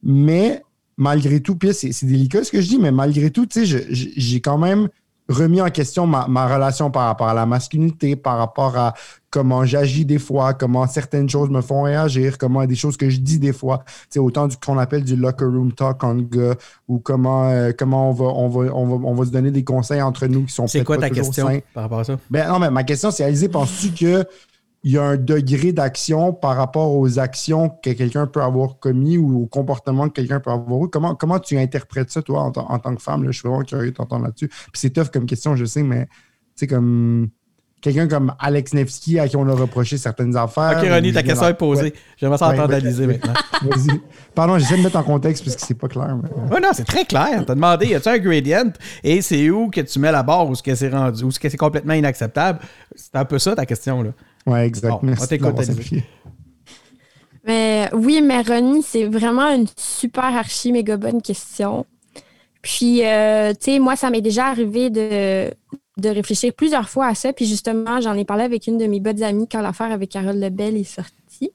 Mais 0.03 0.62
malgré 0.97 1.41
tout, 1.41 1.57
puis 1.57 1.73
c'est 1.73 2.05
délicat 2.05 2.45
ce 2.45 2.53
que 2.53 2.61
je 2.61 2.69
dis, 2.69 2.79
mais 2.79 2.93
malgré 2.93 3.31
tout, 3.31 3.47
tu 3.47 3.67
sais, 3.67 3.87
j'ai 3.91 4.41
quand 4.41 4.59
même 4.59 4.88
remis 5.29 5.61
en 5.61 5.71
question 5.71 6.07
ma, 6.07 6.27
ma 6.29 6.47
relation 6.53 6.91
par 6.91 7.07
rapport 7.07 7.29
à 7.29 7.35
la 7.35 7.47
masculinité, 7.47 8.17
par 8.17 8.38
rapport 8.38 8.77
à 8.77 8.95
comment 9.31 9.64
j'agis 9.64 10.05
des 10.07 10.19
fois, 10.19 10.55
comment 10.55 10.87
certaines 10.87 11.29
choses 11.29 11.51
me 11.51 11.61
font 11.61 11.83
réagir, 11.83 12.38
comment 12.38 12.64
des 12.64 12.75
choses 12.75 12.97
que 12.97 13.11
je 13.11 13.19
dis 13.19 13.38
des 13.38 13.53
fois, 13.53 13.85
c'est 14.09 14.19
autant 14.19 14.49
du 14.49 14.57
qu'on 14.57 14.79
appelle 14.79 15.05
du 15.05 15.17
locker 15.17 15.45
room 15.45 15.73
talk 15.73 16.03
en 16.03 16.14
gars, 16.17 16.55
ou 16.88 16.99
comment, 16.99 17.51
euh, 17.51 17.73
comment 17.77 18.11
on, 18.11 18.12
va, 18.14 18.25
on, 18.25 18.49
va, 18.49 18.75
on, 18.75 18.87
va, 18.87 19.07
on 19.07 19.14
va 19.14 19.25
se 19.27 19.31
donner 19.31 19.51
des 19.51 19.64
conseils 19.64 20.01
entre 20.01 20.27
nous 20.27 20.45
qui 20.45 20.53
sont 20.55 20.67
C'est 20.67 20.83
quoi 20.83 20.97
pas 20.97 21.03
ta 21.03 21.11
question 21.11 21.47
sains. 21.47 21.61
par 21.75 21.85
rapport 21.85 22.01
à 22.01 22.05
ça? 22.05 22.19
Ben 22.31 22.49
non, 22.49 22.59
mais 22.59 22.71
ma 22.71 22.85
question, 22.85 23.11
c'est 23.11 23.25
Alizé, 23.25 23.49
penses-tu 23.49 23.91
qu'il 24.83 24.93
y 24.93 24.99
a 24.99 25.03
un 25.03 25.17
degré 25.17 25.73
d'action 25.73 26.33
par 26.33 26.57
rapport 26.57 26.95
aux 26.95 27.19
actions 27.19 27.69
que 27.69 27.91
quelqu'un 27.91 28.27
peut 28.27 28.43
avoir 28.43 28.79
commis 28.79 29.19
ou 29.19 29.43
au 29.43 29.47
comportement 29.47 30.09
que 30.09 30.14
quelqu'un 30.14 30.41
peut 30.41 30.51
avoir 30.51 30.85
eu? 30.85 30.88
Comment, 30.88 31.14
comment 31.14 31.38
tu 31.38 31.59
interprètes 31.59 32.11
ça, 32.11 32.23
toi, 32.23 32.43
en, 32.43 32.51
tant- 32.53 32.71
en 32.71 32.79
tant 32.79 32.95
que 32.95 33.03
femme? 33.03 33.25
là? 33.25 33.31
Je 33.31 33.38
suis 33.38 33.49
vraiment 33.49 33.64
curieux 33.64 33.91
de 33.91 33.97
t'entendre 33.97 34.25
là-dessus. 34.27 34.49
Puis 34.49 34.71
c'est 34.75 34.91
tough 34.91 35.09
comme 35.12 35.27
question, 35.27 35.57
je 35.57 35.64
sais, 35.64 35.83
mais 35.83 36.07
tu 36.07 36.11
sais, 36.57 36.67
comme 36.67 37.29
quelqu'un 37.81 38.09
comme 38.09 38.35
Alex 38.41 38.75
Nevsky 38.75 39.21
à 39.21 39.29
qui 39.29 39.37
on 39.37 39.49
a 39.49 39.55
reproché 39.55 39.99
certaines 39.99 40.37
affaires. 40.37 40.79
Ok, 40.83 40.88
Ronnie, 40.91 41.11
ou 41.11 41.12
ta 41.14 41.23
question 41.23 41.47
est 41.47 41.55
posée. 41.55 41.95
J'aimerais 42.17 42.37
ça 42.38 42.49
Ouais, 42.49 42.55
entendre 42.59 42.75
ouais. 42.75 43.07
maintenant. 43.07 43.35
Vas-y. 43.62 44.01
Pardon, 44.35 44.59
j'essaie 44.59 44.77
de 44.79 44.83
mettre 44.83 44.97
en 44.97 45.05
contexte 45.05 45.45
parce 45.45 45.55
que 45.57 45.62
c'est 45.64 45.75
pas 45.75 45.87
clair. 45.87 46.17
mais- 46.21 46.29
Oui, 46.51 46.61
non, 46.61 46.71
c'est 46.73 46.85
très 46.85 47.05
clair. 47.05 47.45
T'as 47.47 47.55
demandé, 47.55 47.87
y 47.87 47.95
a-tu 47.95 48.09
un 48.09 48.19
gradient? 48.19 48.73
Et 49.05 49.23
c'est 49.23 49.49
où 49.51 49.71
que 49.71 49.81
tu 49.81 49.99
mets 50.01 50.11
la 50.11 50.25
barre 50.25 50.49
où 50.49 50.57
ce 50.57 50.62
que 50.62 50.75
c'est 50.75 50.88
rendu, 50.88 51.23
où 51.23 51.31
ce 51.31 51.38
que 51.38 51.49
c'est 51.49 51.57
complètement 51.57 51.95
inacceptable? 51.95 52.59
C'est 52.97 53.14
un 53.14 53.25
peu 53.25 53.38
ça 53.38 53.55
ta 53.55 53.64
question, 53.64 54.03
là. 54.03 54.11
Ouais, 54.49 54.67
exact. 54.67 54.91
Bon, 54.91 55.01
Merci. 55.03 55.39
Mais 57.45 57.89
oui, 57.93 58.21
mais 58.23 58.43
Ronnie, 58.43 58.83
c'est 58.83 59.05
vraiment 59.05 59.49
une 59.49 59.67
super 59.77 60.25
archi 60.25 60.71
méga 60.71 60.97
bonne 60.97 61.23
question. 61.23 61.87
Puis, 62.61 63.07
euh, 63.07 63.53
tu 63.53 63.73
sais, 63.73 63.79
moi, 63.79 63.97
ça 63.97 64.11
m'est 64.11 64.21
déjà 64.21 64.47
arrivé 64.47 64.91
de, 64.91 65.51
de 65.97 66.09
réfléchir 66.09 66.53
plusieurs 66.53 66.89
fois 66.89 67.07
à 67.07 67.15
ça. 67.15 67.33
Puis 67.33 67.47
justement, 67.47 68.01
j'en 68.01 68.15
ai 68.15 68.25
parlé 68.25 68.45
avec 68.45 68.67
une 68.67 68.79
de 68.79 68.87
mes 68.87 69.01
bonnes 69.01 69.23
amies 69.23 69.49
quand 69.49 69.63
l'affaire 69.63 69.93
avec 69.93 70.11
Carole 70.11 70.39
Lebel 70.39 70.77
est 70.77 70.85
sortie. 70.85 71.51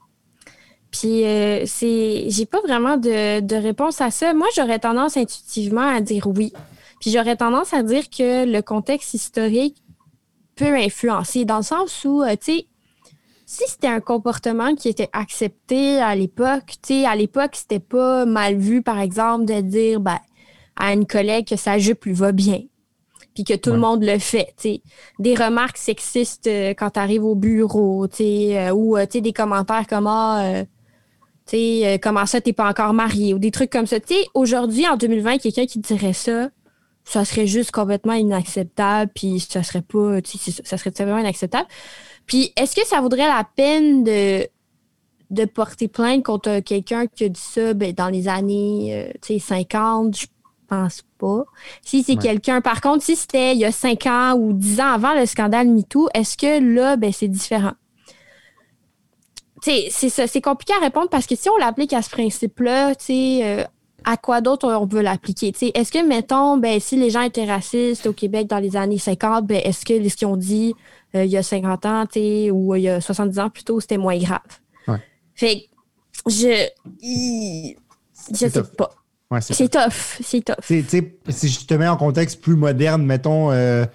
Puis, 0.91 1.25
euh, 1.25 1.63
c'est, 1.65 2.25
j'ai 2.29 2.45
pas 2.45 2.62
vraiment 2.62 2.97
de, 2.97 3.39
de 3.39 3.56
réponse 3.56 3.99
à 4.01 4.12
ça. 4.12 4.34
Moi, 4.34 4.47
j'aurais 4.56 4.79
tendance 4.79 5.17
intuitivement 5.17 5.88
à 5.88 6.01
dire 6.01 6.27
oui. 6.27 6.53
Puis, 7.01 7.12
j'aurais 7.12 7.36
tendance 7.36 7.73
à 7.73 7.84
dire 7.84 8.10
que 8.10 8.45
le 8.45 8.62
contexte 8.62 9.13
historique 9.13 9.75
peut 10.56 10.75
influencer 10.75 11.45
dans 11.45 11.58
le 11.58 11.63
sens 11.63 12.06
où, 12.06 12.21
euh, 12.21 12.32
tu 12.32 12.58
sais, 12.58 12.67
si 13.45 13.63
c'était 13.67 13.88
un 13.88 13.99
comportement 13.99 14.75
qui 14.75 14.89
était 14.89 15.10
accepté 15.13 15.99
à 15.99 16.15
l'époque, 16.15 16.73
tu 16.82 17.01
sais, 17.01 17.06
à 17.06 17.15
l'époque, 17.15 17.51
c'était 17.53 17.79
pas 17.79 18.25
mal 18.25 18.56
vu, 18.56 18.82
par 18.82 18.99
exemple, 18.99 19.45
de 19.45 19.62
dire 19.62 19.99
ben, 19.99 20.19
à 20.75 20.93
une 20.93 21.06
collègue 21.06 21.47
que 21.47 21.56
sa 21.56 21.77
jupe 21.77 22.06
lui 22.06 22.13
va 22.13 22.32
bien, 22.32 22.62
puis 23.34 23.43
que 23.43 23.53
tout 23.53 23.71
le 23.71 23.79
monde 23.79 24.03
le 24.03 24.17
fait, 24.19 24.53
tu 24.58 24.69
sais. 24.69 24.82
Des 25.19 25.36
remarques 25.36 25.77
sexistes 25.77 26.47
euh, 26.47 26.69
quand 26.69 26.91
tu 26.91 26.99
arrives 26.99 27.25
au 27.25 27.36
bureau, 27.36 28.08
tu 28.08 28.17
sais, 28.17 28.58
euh, 28.58 28.73
ou 28.73 28.97
euh, 28.97 29.06
tu 29.06 29.13
sais, 29.13 29.21
des 29.21 29.34
commentaires 29.34 29.88
comme 29.88 30.08
ah, 30.08 30.43
euh, 30.43 30.63
tu 31.45 31.58
sais, 31.58 31.99
comment 32.01 32.25
ça, 32.25 32.39
t'es 32.39 32.53
pas 32.53 32.69
encore 32.69 32.93
marié, 32.93 33.34
ou 33.34 33.39
des 33.39 33.51
trucs 33.51 33.69
comme 33.71 33.88
ça. 33.88 33.99
Tu 33.99 34.15
sais, 34.15 34.25
aujourd'hui, 34.34 34.88
en 34.88 34.95
2020, 34.95 35.39
quelqu'un 35.39 35.65
qui 35.65 35.79
dirait 35.79 36.13
ça, 36.13 36.49
ça 37.03 37.25
serait 37.25 37.47
juste 37.47 37.71
complètement 37.71 38.13
inacceptable, 38.13 39.12
puis 39.13 39.39
ça 39.39 39.62
serait 39.63 39.82
pas, 39.82 40.21
tu 40.21 40.38
sais, 40.38 40.51
ça 40.63 40.77
serait 40.77 40.91
simplement 40.95 41.17
inacceptable. 41.19 41.67
Puis, 42.25 42.51
est-ce 42.55 42.75
que 42.75 42.86
ça 42.88 43.01
vaudrait 43.01 43.27
la 43.27 43.45
peine 43.55 44.03
de, 44.03 44.47
de 45.29 45.45
porter 45.45 45.88
plainte 45.88 46.23
contre 46.23 46.59
quelqu'un 46.59 47.07
qui 47.07 47.25
a 47.25 47.29
dit 47.29 47.39
ça 47.39 47.73
ben, 47.73 47.93
dans 47.93 48.09
les 48.09 48.27
années 48.27 48.89
euh, 49.07 49.12
tu 49.21 49.33
sais, 49.33 49.39
50? 49.39 50.17
Je 50.17 50.25
pense 50.67 51.03
pas. 51.19 51.43
Si 51.83 52.01
c'est 52.03 52.13
Ouais. 52.13 52.19
quelqu'un, 52.19 52.62
par 52.62 52.81
contre, 52.81 53.03
si 53.03 53.15
c'était 53.15 53.53
il 53.53 53.59
y 53.59 53.65
a 53.65 53.71
5 53.71 54.05
ans 54.07 54.33
ou 54.36 54.53
10 54.53 54.79
ans 54.79 54.93
avant 54.93 55.13
le 55.13 55.25
scandale 55.25 55.67
MeToo, 55.67 56.07
est-ce 56.13 56.38
que 56.38 56.59
là, 56.75 56.95
ben, 56.95 57.12
c'est 57.12 57.27
différent? 57.27 57.73
C'est 59.62 59.89
ça, 60.09 60.27
c'est 60.27 60.41
compliqué 60.41 60.73
à 60.73 60.83
répondre 60.83 61.07
parce 61.09 61.25
que 61.25 61.36
si 61.38 61.49
on 61.49 61.55
l'applique 61.57 61.93
à 61.93 62.01
ce 62.01 62.09
principe-là, 62.09 62.95
tu 62.95 63.05
sais, 63.05 63.39
euh, 63.43 63.63
à 64.03 64.17
quoi 64.17 64.41
d'autre 64.41 64.67
on 64.67 64.86
veut 64.86 65.01
l'appliquer? 65.01 65.53
Est-ce 65.73 65.89
que, 65.89 66.05
mettons, 66.05 66.57
ben, 66.57 66.81
si 66.81 66.97
les 66.97 67.09
gens 67.09 67.21
étaient 67.21 67.45
racistes 67.45 68.05
au 68.05 68.12
Québec 68.12 68.47
dans 68.47 68.57
les 68.59 68.75
années 68.75 68.97
50, 68.97 69.45
ben, 69.47 69.62
est-ce 69.63 69.86
que 69.86 70.09
ce 70.09 70.15
qu'ils 70.17 70.27
ont 70.27 70.36
dit 70.36 70.73
euh, 71.15 71.26
il 71.26 71.32
y 71.32 71.38
a 71.38 71.43
50 71.43 71.86
ans, 71.86 72.06
tu 72.06 72.19
sais, 72.19 72.52
ou 72.52 72.73
euh, 72.73 72.80
il 72.80 72.84
y 72.84 72.89
a 72.89 73.02
70 73.02 73.39
ans 73.39 73.49
plutôt, 73.49 73.80
c'était 73.80 73.97
moins 73.97 74.17
grave? 74.17 74.39
Ouais. 74.88 75.02
Fait 75.36 75.69
que 76.26 76.32
je. 76.32 76.67
Je 78.34 78.47
sais 78.47 78.63
pas. 78.78 78.91
Ouais, 79.30 79.41
c'est 79.41 79.67
tough. 79.67 80.19
C'est 80.21 80.41
tough. 80.41 80.63
Si 80.63 81.49
je 81.49 81.65
te 81.65 81.73
mets 81.73 81.88
en 81.88 81.97
contexte 81.97 82.41
plus 82.41 82.56
moderne, 82.56 83.04
mettons, 83.04 83.52
euh, 83.52 83.86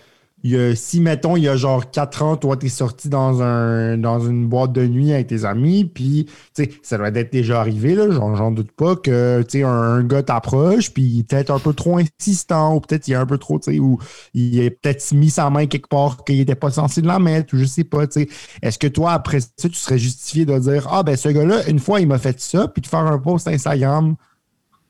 si, 0.75 1.01
mettons, 1.01 1.37
il 1.37 1.43
y 1.43 1.49
a 1.49 1.57
genre 1.57 1.91
4 1.91 2.23
ans, 2.23 2.37
toi, 2.37 2.57
t'es 2.57 2.69
sorti 2.69 3.09
dans, 3.09 3.43
un, 3.43 3.99
dans 3.99 4.21
une 4.21 4.47
boîte 4.47 4.73
de 4.73 4.87
nuit 4.87 5.13
avec 5.13 5.27
tes 5.27 5.45
amis, 5.45 5.85
puis, 5.85 6.27
tu 6.55 6.65
sais, 6.65 6.71
ça 6.83 6.97
doit 6.97 7.09
être 7.09 7.33
déjà 7.33 7.61
arrivé, 7.61 7.95
là, 7.95 8.11
j'en 8.11 8.51
doute 8.53 8.71
pas, 8.73 8.95
que, 8.97 9.43
tu 9.43 9.59
sais, 9.59 9.65
un, 9.65 10.03
gars 10.05 10.23
t'approche, 10.23 10.93
puis 10.93 11.03
il 11.03 11.21
est 11.21 11.29
peut-être 11.29 11.51
un 11.51 11.59
peu 11.59 11.73
trop 11.73 11.99
insistant, 11.99 12.77
ou 12.77 12.81
peut-être 12.81 13.09
il 13.09 13.13
est 13.13 13.17
un 13.17 13.27
peu 13.27 13.39
trop, 13.39 13.59
tu 13.59 13.73
sais, 13.73 13.79
ou 13.81 13.99
il 14.33 14.65
a 14.65 14.71
peut-être 14.71 15.13
mis 15.13 15.31
sa 15.31 15.51
main 15.51 15.67
quelque 15.67 15.89
part 15.89 16.25
qu'il 16.25 16.41
était 16.41 16.55
pas 16.55 16.71
censé 16.71 17.03
la 17.03 17.19
mettre, 17.19 17.55
ou 17.55 17.59
je 17.59 17.65
sais 17.65 17.85
pas, 17.85 18.07
tu 18.07 18.23
sais. 18.23 18.29
Est-ce 18.63 18.79
que 18.79 18.87
toi, 18.87 19.13
après 19.13 19.41
ça, 19.41 19.69
tu 19.69 19.75
serais 19.75 19.99
justifié 19.99 20.47
de 20.47 20.57
dire, 20.59 20.87
ah, 20.91 21.03
ben, 21.03 21.17
ce 21.17 21.29
gars-là, 21.29 21.69
une 21.69 21.81
fois, 21.81 22.01
il 22.01 22.07
m'a 22.07 22.19
fait 22.19 22.41
ça, 22.41 22.69
puis 22.69 22.81
de 22.81 22.87
faire 22.87 23.01
un 23.01 23.19
post 23.19 23.49
Instagram 23.49 24.15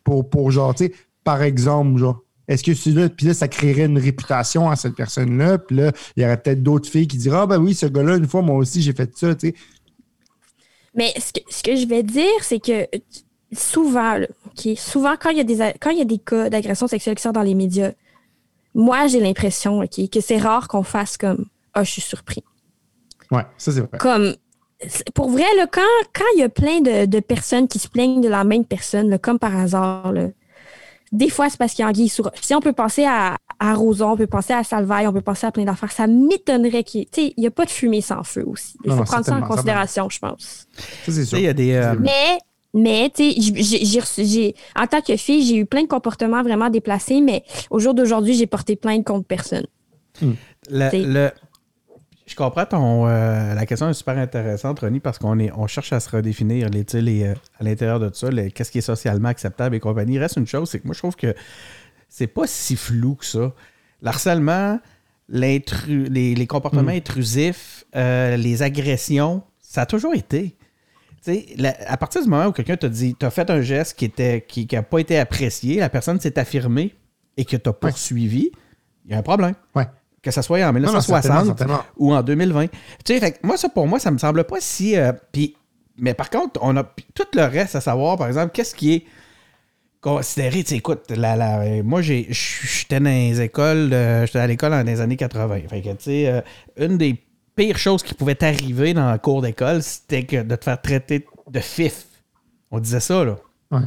pour, 0.05 0.29
pour 0.29 0.51
genre, 0.51 0.75
tu 0.75 0.87
sais, 0.87 0.93
par 1.25 1.43
exemple, 1.43 1.99
genre, 1.99 2.23
est-ce 2.49 2.65
que 2.65 2.75
celui-là, 2.75 3.09
puis 3.11 3.27
là, 3.27 3.35
ça 3.35 3.47
créerait 3.47 3.85
une 3.85 3.99
réputation 3.99 4.71
à 4.71 4.77
cette 4.77 4.95
personne-là, 4.95 5.59
puis 5.59 5.77
là, 5.77 5.93
il 6.17 6.23
y 6.23 6.27
aurait 6.27 6.41
peut-être 6.41 6.63
d'autres 6.63 6.89
filles 6.91 7.07
qui 7.07 7.19
diraient, 7.19 7.41
ah, 7.43 7.47
ben 7.47 7.59
oui, 7.59 7.75
ce 7.75 7.87
gars-là, 7.87 8.17
une 8.17 8.27
fois, 8.27 8.43
moi 8.43 8.57
aussi, 8.57 8.81
j'ai 8.83 8.93
fait 8.95 9.17
ça, 9.17 9.35
tu 9.35 9.49
sais. 9.49 9.55
Mais 10.95 11.13
ce 11.19 11.33
que, 11.33 11.41
ce 11.49 11.63
que 11.63 11.77
je 11.77 11.87
vais 11.87 12.03
dire, 12.03 12.43
c'est 12.43 12.59
que 12.61 12.87
souvent, 13.53 14.17
là, 14.17 14.27
souvent, 14.77 15.15
quand 15.21 15.31
il 15.31 15.39
y 15.39 15.41
a 15.41 15.45
des, 15.45 15.59
quand 15.81 15.91
il 15.91 15.99
y 15.99 16.03
a 16.03 16.07
des 16.07 16.19
cas 16.19 16.51
d'agression 16.51 16.87
sexuelle 16.89 17.15
qui 17.15 17.23
sortent 17.23 17.35
dans 17.37 17.43
les 17.43 17.55
médias, 17.55 17.93
moi, 18.75 19.07
j'ai 19.07 19.21
l'impression 19.21 19.81
OK, 19.81 20.11
que 20.11 20.21
c'est 20.21 20.39
rare 20.39 20.69
qu'on 20.69 20.83
fasse 20.83 21.17
comme 21.17 21.47
Ah, 21.75 21.85
je 21.85 21.91
suis 21.93 22.03
surpris. 22.03 22.43
Ouais, 23.31 23.43
ça, 23.59 23.73
c'est 23.73 23.81
vrai. 23.81 23.99
Comme, 23.99 24.35
c'est- 24.87 25.11
pour 25.13 25.31
vrai, 25.31 25.45
là, 25.57 25.67
quand 25.71 25.83
quand 26.15 26.25
il 26.35 26.41
y 26.41 26.43
a 26.43 26.49
plein 26.49 26.81
de, 26.81 27.07
de 27.07 27.21
personnes 27.21 27.69
qui 27.69 27.79
se 27.79 27.89
plaignent 27.89 28.21
de 28.21 28.29
la 28.29 28.45
même 28.45 28.65
personne, 28.65 29.09
là, 29.11 29.19
comme 29.19 29.39
par 29.39 29.55
hasard, 29.57 30.13
là, 30.13 30.29
des 31.13 31.29
fois, 31.31 31.49
c'est 31.51 31.57
parce 31.59 31.73
qu'il 31.73 31.83
y 31.83 31.87
a 31.87 31.89
anguille 31.89 32.13
roche. 32.19 32.33
Si 32.43 32.55
on 32.55 32.61
peut 32.61 32.73
penser 32.73 33.05
à, 33.05 33.37
à 33.59 33.75
Roson, 33.75 34.11
on 34.13 34.17
peut 34.17 34.27
penser 34.27 34.53
à 34.53 34.63
Salvaille, 34.65 35.07
on 35.07 35.13
peut 35.13 35.21
penser 35.21 35.47
à 35.47 35.53
plein 35.53 35.65
d'affaires, 35.65 35.93
ça 35.93 36.07
m'étonnerait 36.07 36.85
qu'il 36.85 37.07
il 37.17 37.35
n'y 37.39 37.47
a 37.47 37.51
pas 37.51 37.65
de 37.65 37.71
fumée 37.71 38.01
sans 38.01 38.23
feu 38.23 38.45
aussi. 38.47 38.75
Il 38.85 38.91
faut 38.91 38.97
non, 38.99 39.05
prendre 39.05 39.25
ça 39.25 39.37
en 39.37 39.43
considération, 39.43 40.09
je 40.11 40.19
pense. 40.19 40.67
Ça, 41.07 41.13
c'est 41.13 41.25
sûr. 41.25 41.39
il 41.39 41.45
y 41.45 41.49
a 41.49 41.53
des. 41.55 41.73
euh, 41.73 41.95
Mais, 41.99 42.39
mais 42.75 43.11
tu 43.15 43.31
sais, 43.33 43.41
j'ai- 43.41 43.63
j'ai- 43.63 43.85
j'ai 43.85 44.01
reçu- 44.01 44.25
j'ai- 44.25 44.55
en 44.77 44.87
tant 44.87 45.01
que 45.01 45.17
fille, 45.17 45.45
j'ai 45.47 45.57
eu 45.57 45.67
plein 45.67 45.83
de 45.83 45.89
comportements 45.89 46.43
vraiment 46.43 46.69
déplacés, 46.71 47.21
mais 47.21 47.43
au 47.71 47.79
jour 47.79 47.95
d'aujourd'hui, 47.95 48.35
j'ai 48.35 48.47
porté 48.47 48.77
plainte 48.77 49.05
contre 49.05 49.27
personne. 49.27 49.67
Le- 50.71 50.91
C'est- 50.91 50.99
le- 51.03 51.31
je 52.29 52.37
comprends 52.37 52.67
ton. 52.67 53.07
euh, 53.09 53.55
la 53.55 53.67
question 53.67 53.89
est 53.89 53.95
super 53.95 54.17
intéressante, 54.19 54.81
Ronnie, 54.81 55.01
parce 55.01 55.19
qu'on 55.19 55.39
est, 55.39 55.51
on 55.57 55.67
cherche 55.67 55.93
à 55.93 56.01
se 56.01 56.09
redéfinir 56.11 56.69
les, 56.71 56.85
les, 57.01 57.23
euh, 57.25 57.35
à 57.59 57.65
l'intérieur 57.65 57.99
de 58.01 58.11
ça, 58.13 58.31
les- 58.31 58.51
qu'est-ce 58.51 58.71
qui 58.71 58.79
est 58.79 58.83
socialement 58.83 59.29
acceptable 59.29 59.75
et 59.77 59.81
compagnie. 59.81 60.15
Il 60.15 60.19
reste 60.19 60.37
une 60.37 60.47
chose, 60.47 60.69
c'est 60.71 60.79
que 60.81 60.87
moi, 60.87 60.95
je 60.95 60.99
trouve 61.01 61.17
que 61.17 61.35
c'est 62.09 62.27
pas 62.27 62.47
si 62.47 62.77
flou 62.77 63.15
que 63.17 63.25
ça. 63.25 63.53
L'harcèlement, 64.03 64.79
les, 65.29 65.63
les 66.35 66.47
comportements 66.47 66.91
intrusifs, 66.93 67.85
euh, 67.97 68.37
les 68.37 68.63
agressions, 68.63 69.43
ça 69.61 69.83
a 69.83 69.87
toujours 69.87 70.15
été. 70.15 70.55
La- 71.59 71.77
à 71.91 71.97
partir 71.99 72.23
du 72.23 72.29
moment 72.29 72.47
où 72.47 72.53
quelqu'un 72.53 72.77
t'a 72.77 72.89
dit, 72.89 73.15
t'as 73.19 73.29
fait 73.31 73.51
un 73.51 73.61
geste 73.61 73.99
qui 73.99 74.11
n'a 74.19 74.41
qui, 74.41 74.67
qui 74.67 74.77
a 74.77 74.83
pas 74.83 74.99
été 75.01 75.19
apprécié, 75.19 75.79
la 75.81 75.91
personne 75.91 76.19
s'est 76.21 76.39
affirmée 76.39 76.95
et 77.37 77.45
que 77.45 77.57
t'as 77.57 77.73
poursuivi, 77.73 78.51
il 79.05 79.11
y 79.11 79.15
a 79.15 79.19
un 79.19 79.23
problème. 79.23 79.55
Ouais. 79.75 79.87
Que 80.23 80.31
ce 80.31 80.43
soit 80.43 80.59
en 80.59 80.73
Non, 80.73 80.81
non, 80.81 80.93
1960 80.93 81.23
certainement, 81.23 81.45
certainement. 81.57 81.83
ou 81.97 82.13
en 82.15 82.23
2020. 82.23 82.67
Tu 82.67 82.71
sais, 83.07 83.21
fait 83.21 83.39
moi, 83.45 83.57
ça, 83.57 83.69
pour 83.69 83.87
moi, 83.87 83.99
ça 84.01 84.11
me 84.11 84.19
semble 84.19 84.45
pas 84.45 84.57
si. 84.61 84.97
euh, 84.97 85.13
mais 85.97 86.15
par 86.15 86.29
contre, 86.31 86.59
on 86.63 86.77
a 86.77 86.85
tout 87.15 87.27
le 87.35 87.45
reste 87.45 87.75
à 87.77 87.81
savoir, 87.81 88.17
par 88.17 88.27
exemple, 88.29 88.51
qu'est-ce 88.53 88.75
qui 88.75 88.95
est 88.95 89.05
considéré. 90.01 90.63
Tu 90.63 90.71
sais, 90.71 90.77
écoute, 90.77 91.05
la, 91.11 91.37
la- 91.37 91.83
moi, 91.83 92.03
j'ai- 92.03 92.27
j'étais 92.31 93.01
dans 93.01 93.05
les 93.11 93.41
écoles, 93.41 93.91
euh, 93.93 94.27
j'étais 94.27 94.39
à 94.39 94.47
l'école 94.47 94.71
dans 94.73 94.83
les 94.87 95.01
années 95.01 95.17
80. 95.17 95.61
Fait 95.69 95.83
que, 95.83 95.89
tu 95.91 95.97
sais, 96.01 96.29
euh, 96.29 96.41
une 96.77 96.99
des 96.99 97.17
pires 97.57 97.79
choses 97.79 98.03
qui 98.03 98.15
pouvait 98.15 98.37
t'arriver 98.37 98.95
dans 98.95 99.11
le 99.13 99.19
cours 99.19 99.43
d'école, 99.43 99.83
c'était 99.83 100.25
que 100.25 100.43
de 100.43 100.55
te 100.57 100.65
faire 100.65 100.81
traiter 100.81 101.27
de 101.51 101.61
fif. 101.61 102.07
On 102.71 102.79
disait 102.79 103.01
ça, 103.01 103.25
là. 103.25 103.37
Ouais. 103.71 103.81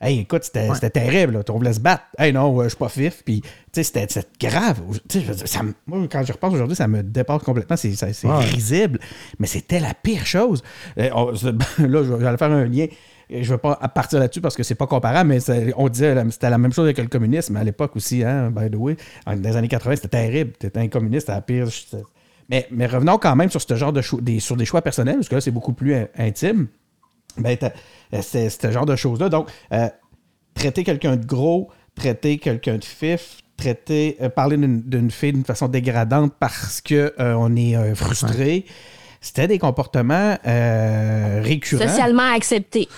Hey, 0.00 0.20
écoute, 0.20 0.44
c'était 0.44 0.68
Ouais. 0.68 0.90
terrible. 0.90 1.34
Là. 1.34 1.42
On 1.48 1.56
voulait 1.56 1.72
se 1.72 1.80
battre. 1.80 2.02
Hey, 2.18 2.32
non, 2.32 2.62
je 2.62 2.68
suis 2.68 2.76
pas 2.76 2.88
fif. 2.88 3.22
Puis, 3.24 3.40
tu 3.40 3.48
sais, 3.72 4.06
c'était 4.08 4.20
grave. 4.40 4.80
Dire, 5.06 5.22
ça 5.46 5.60
moi, 5.86 6.06
quand 6.10 6.22
je 6.24 6.32
repense 6.32 6.52
aujourd'hui, 6.52 6.76
ça 6.76 6.86
me 6.88 7.02
dépasse 7.02 7.42
complètement. 7.42 7.76
C'est 7.76 7.90
Ouais. 8.24 8.38
risible. 8.44 8.98
Mais 9.38 9.46
c'était 9.46 9.80
la 9.80 9.94
pire 9.94 10.26
chose. 10.26 10.62
Euh, 10.98 11.08
on- 11.14 11.30
là, 11.32 11.36
je 11.78 12.12
vais- 12.12 12.20
j'allais 12.20 12.36
faire 12.36 12.50
un 12.52 12.64
lien. 12.66 12.86
Je 13.30 13.38
ne 13.38 13.44
veux 13.44 13.58
pas 13.58 13.76
partir 13.94 14.18
là-dessus 14.18 14.42
parce 14.42 14.54
que 14.54 14.62
c'est 14.62 14.74
pas 14.74 14.86
comparable, 14.86 15.30
mais 15.30 15.38
on 15.78 15.88
disait 15.88 16.14
c'était 16.30 16.50
la 16.50 16.58
même 16.58 16.72
chose 16.74 16.84
avec 16.84 16.98
le 16.98 17.06
communisme 17.06 17.56
à 17.56 17.64
l'époque 17.64 17.96
aussi, 17.96 18.22
hein, 18.22 18.50
by 18.50 18.68
the 18.70 18.74
way. 18.76 18.96
Dans 19.26 19.32
les 19.32 19.56
années 19.56 19.68
80, 19.68 19.96
c'était 19.96 20.08
terrible. 20.08 20.52
T'étais 20.58 20.80
un 20.80 20.88
communiste, 20.88 21.28
c'était 21.28 21.32
la 21.32 21.40
pire. 21.40 21.68
Mais, 22.50 22.66
mais 22.70 22.86
revenons 22.86 23.16
quand 23.16 23.34
même 23.34 23.48
sur 23.48 23.62
ce 23.62 23.74
genre 23.74 23.94
de 23.94 24.02
choix, 24.02 24.20
des, 24.20 24.38
sur 24.40 24.56
des 24.56 24.66
choix 24.66 24.82
personnels, 24.82 25.14
parce 25.16 25.30
que 25.30 25.36
là, 25.36 25.40
c'est 25.40 25.50
beaucoup 25.50 25.72
plus 25.72 25.94
in- 25.94 26.08
intime. 26.18 26.66
Ben, 27.36 27.56
euh, 27.62 28.18
c'est 28.22 28.48
ce 28.50 28.70
genre 28.70 28.86
de 28.86 28.96
choses-là. 28.96 29.28
Donc, 29.28 29.48
euh, 29.72 29.88
traiter 30.54 30.84
quelqu'un 30.84 31.16
de 31.16 31.24
gros, 31.26 31.70
traiter 31.94 32.38
quelqu'un 32.38 32.76
de 32.78 32.84
fif, 32.84 33.38
traiter, 33.56 34.16
euh, 34.20 34.28
parler 34.28 34.56
d'une 34.56 35.10
fille 35.10 35.32
d'une 35.32 35.44
façon 35.44 35.68
dégradante 35.68 36.32
parce 36.38 36.80
qu'on 36.80 37.56
est 37.56 37.76
euh, 37.76 37.94
frustré, 37.94 38.64
c'était 39.20 39.48
des 39.48 39.58
comportements 39.58 40.36
euh, 40.46 41.40
récurrents. 41.42 41.86
Socialement 41.88 42.32
accepté. 42.34 42.88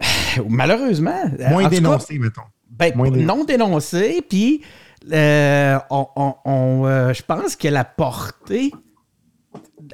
Malheureusement. 0.48 1.22
en 1.40 1.50
Moins 1.50 1.64
tout 1.64 1.70
cas, 1.70 1.76
dénoncé, 1.76 2.18
mettons. 2.18 2.42
ben, 2.70 2.92
Moins 2.96 3.10
dénoncé. 3.10 3.26
non 3.38 3.44
dénoncé, 3.44 4.22
puis 4.28 4.62
euh, 5.12 5.78
on, 5.90 6.06
on- 6.16 6.34
on, 6.44 6.86
euh, 6.86 7.12
je 7.12 7.22
pense 7.22 7.56
que 7.56 7.68
la 7.68 7.84
portée, 7.84 8.72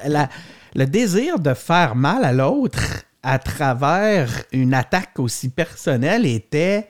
la- 0.07 0.29
le 0.75 0.87
désir 0.87 1.39
de 1.39 1.55
faire 1.55 1.95
mal 1.95 2.25
à 2.25 2.33
l'autre 2.33 2.81
à 3.25 3.39
travers 3.39 4.45
une 4.53 4.75
attaque 4.75 5.19
aussi 5.19 5.49
personnelle 5.49 6.27
était. 6.27 6.89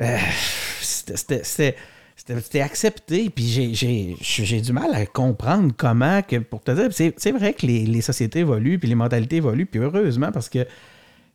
euh, 0.00 0.16
c'était- 0.80 1.76
accepté. 2.62 3.28
Puis 3.30 3.74
j'ai- 3.74 4.60
du 4.60 4.72
mal 4.72 4.94
à 4.94 5.04
comprendre 5.06 5.72
comment, 5.76 6.22
pour 6.50 6.62
te 6.62 6.70
dire, 6.70 6.88
c'est 6.92 7.14
c'est 7.18 7.32
vrai 7.32 7.52
que 7.52 7.66
les, 7.66 7.84
les 7.84 8.00
sociétés 8.00 8.38
évoluent, 8.40 8.78
puis 8.78 8.88
les 8.88 8.94
mentalités 8.94 9.36
évoluent, 9.36 9.66
puis 9.66 9.80
heureusement, 9.80 10.32
parce 10.32 10.48
que. 10.48 10.66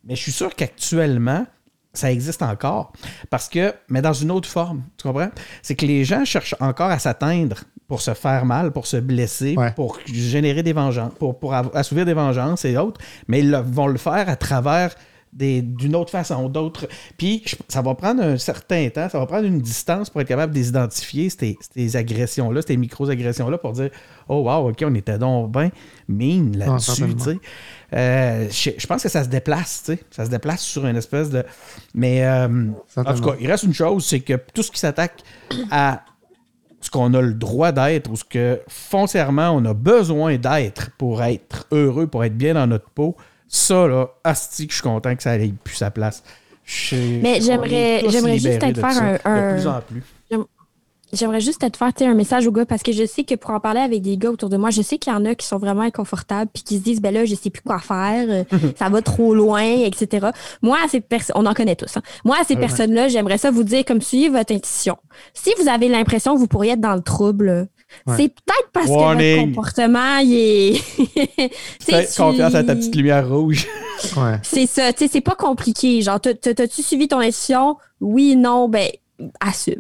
Mais 0.06 0.16
je 0.16 0.22
suis 0.22 0.32
sûr 0.32 0.56
qu'actuellement, 0.56 1.46
ça 1.94 2.12
existe 2.12 2.42
encore. 2.42 2.94
Parce 3.30 3.50
que, 3.50 3.74
mais 3.90 4.02
dans 4.02 4.14
une 4.14 4.32
autre 4.32 4.48
forme, 4.48 4.84
tu 4.98 5.04
comprends? 5.08 5.30
C'est 5.62 5.76
que 5.76 5.86
les 5.86 6.06
gens 6.06 6.24
cherchent 6.26 6.56
encore 6.62 6.90
à 6.90 7.00
s'atteindre 7.00 7.64
pour 7.90 8.00
se 8.02 8.14
faire 8.14 8.46
mal, 8.46 8.72
pour 8.72 8.88
se 8.88 8.96
blesser, 8.98 9.56
Ouais. 9.58 9.72
pour 9.72 10.00
générer 10.06 10.64
des 10.64 10.72
vengeances, 10.74 11.12
pour, 11.20 11.54
assouvir 11.54 12.06
des 12.06 12.14
vengeances 12.14 12.64
et 12.64 12.78
autres, 12.78 13.02
mais 13.28 13.40
ils 13.42 13.52
vont 13.54 13.88
le 13.88 13.98
faire 13.98 14.30
à 14.30 14.36
travers 14.38 14.96
d'une 15.32 15.96
autre 15.96 16.10
façon, 16.10 16.50
d'autres. 16.50 16.88
Puis 17.18 17.44
ça 17.68 17.84
va 17.84 17.94
prendre 17.94 18.24
un 18.24 18.38
certain 18.38 18.90
temps, 18.90 19.08
ça 19.10 19.20
va 19.20 19.28
prendre 19.28 19.46
une 19.46 19.60
distance 19.60 20.10
pour 20.10 20.22
être 20.22 20.28
capable 20.28 20.54
de 20.54 20.58
les 20.58 20.70
identifier, 20.70 21.30
ces, 21.30 21.56
ces 21.76 21.96
agressions-là, 21.96 22.62
ces 22.66 22.78
micro-agressions-là, 22.78 23.60
pour 23.60 23.74
dire 23.74 23.90
Oh 24.28 24.42
wow, 24.50 24.70
ok, 24.70 24.84
on 24.88 24.96
était 24.96 25.20
donc 25.20 25.52
bien 25.52 25.70
là-dessus, 26.56 26.92
certainement. 26.96 27.16
tu 27.24 27.32
sais. 27.32 27.40
Euh, 27.94 28.48
je, 28.50 28.70
je 28.78 28.88
pense 28.88 29.04
que 29.04 29.10
ça 29.10 29.24
se 29.24 29.30
déplace, 29.30 29.84
tu 29.86 29.94
sais. 29.94 30.00
Ça 30.10 30.26
se 30.26 30.32
déplace 30.32 30.62
sur 30.62 30.86
une 30.88 30.96
espèce 30.96 31.30
de. 31.30 31.44
Mais 31.94 32.24
euh, 32.26 32.48
en 32.96 33.14
tout 33.16 33.22
cas, 33.24 33.36
il 33.40 33.48
reste 33.52 33.64
une 33.66 33.74
chose, 33.74 34.06
c'est 34.06 34.22
que 34.22 34.34
tout 34.54 34.64
ce 34.64 34.72
qui 34.72 34.80
s'attaque 34.80 35.22
à 35.70 36.02
ce 36.82 36.90
qu'on 36.90 37.14
a 37.14 37.22
le 37.22 37.34
droit 37.34 37.72
d'être 37.72 38.10
ou 38.10 38.16
ce 38.16 38.24
que 38.24 38.62
foncièrement 38.68 39.50
on 39.52 39.66
a 39.66 39.74
besoin 39.74 40.38
d'être 40.38 40.92
pour 40.98 41.22
être 41.24 41.66
heureux, 41.72 42.08
pour 42.08 42.24
être 42.24 42.38
bien 42.38 42.54
dans 42.54 42.68
notre 42.68 42.90
peau, 42.90 43.16
ça, 43.48 43.88
là, 43.88 44.08
asti 44.24 44.68
que 44.68 44.72
je 44.74 44.78
suis 44.80 44.84
content 44.84 45.16
que 45.16 45.24
ça 45.24 45.36
ait 45.38 45.54
plus 45.64 45.76
sa 45.76 45.92
place. 45.92 46.24
Mais 47.24 47.42
j'aimerais- 47.42 48.02
juste 48.34 48.46
peut-être 48.60 48.80
faire 48.82 48.94
ça, 48.94 49.30
un- 49.30 49.52
De 49.52 49.58
plus 49.58 49.68
un- 49.68 49.78
en 49.78 49.82
plus. 49.82 50.04
J'aimerais 51.12 51.42
juste 51.42 51.60
peut-être 51.60 51.78
faire 51.78 51.92
un 52.10 52.14
message 52.14 52.46
aux 52.48 52.52
gars 52.52 52.66
parce 52.66 52.84
que 52.84 52.92
je 52.92 53.06
sais 53.06 53.24
que 53.24 53.34
pour 53.36 53.50
en 53.52 53.60
parler 53.60 53.80
avec 53.80 54.02
des 54.02 54.16
gars 54.18 54.30
autour 54.30 54.50
de 54.50 54.58
moi, 54.58 54.70
je 54.70 54.82
sais 54.82 54.98
qu'il 54.98 55.12
y 55.12 55.16
en 55.16 55.26
a 55.26 55.34
qui 55.36 55.46
sont 55.48 55.58
vraiment 55.58 55.82
inconfortables 55.82 56.52
puis 56.54 56.64
qui 56.64 56.78
se 56.78 56.84
disent 56.84 57.02
ben 57.02 57.14
là 57.14 57.26
je 57.26 57.34
sais 57.36 57.50
plus 57.50 57.62
quoi 57.64 57.80
faire, 57.80 58.26
euh, 58.30 58.44
ça 58.78 58.90
va 58.90 59.02
trop 59.02 59.34
loin, 59.34 59.64
etc. 59.64 60.28
Moi 60.62 60.78
à 60.84 60.88
ces 60.88 61.02
personnes, 61.02 61.36
on 61.38 61.46
en 61.46 61.54
connaît 61.54 61.76
tous. 61.76 61.98
hein. 61.98 62.02
Moi 62.24 62.38
à 62.40 62.44
ces 62.44 62.54
Ouais. 62.54 62.60
personnes-là, 62.60 63.08
j'aimerais 63.08 63.38
ça 63.38 63.50
vous 63.52 63.64
dire 63.64 63.84
comme 63.86 64.02
suivez 64.02 64.30
votre 64.30 64.54
intuition. 64.54 64.98
Si 65.34 65.52
vous 65.60 65.68
avez 65.68 65.88
l'impression 65.90 66.34
que 66.36 66.40
vous 66.40 66.48
pourriez 66.48 66.74
être 66.74 66.82
dans 66.82 66.96
le 66.96 67.02
trouble, 67.02 67.68
Ouais. 68.06 68.14
c'est 68.18 68.28
peut-être 68.28 68.70
parce 68.72 68.86
que 68.86 68.92
votre 68.92 69.46
comportement 69.46 70.18
il 70.20 70.34
est. 70.36 70.74
Fais 71.82 72.08
confiance 72.18 72.54
à 72.54 72.64
ta 72.64 72.76
petite 72.76 72.96
lumière 72.96 73.28
rouge. 73.30 73.68
Ouais. 74.16 74.38
c'est 74.44 74.66
ça, 74.66 74.94
tu 74.94 75.00
sais, 75.00 75.10
c'est 75.12 75.20
pas 75.20 75.36
compliqué. 75.36 76.02
Genre, 76.02 76.22
t'as- 76.22 76.34
t'as- 76.34 76.54
t'as-tu 76.54 76.82
suivi 76.82 77.10
ton 77.10 77.20
intuition? 77.20 77.76
Oui, 78.00 78.38
non, 78.38 78.70
ben, 78.70 78.88
assume. 79.40 79.76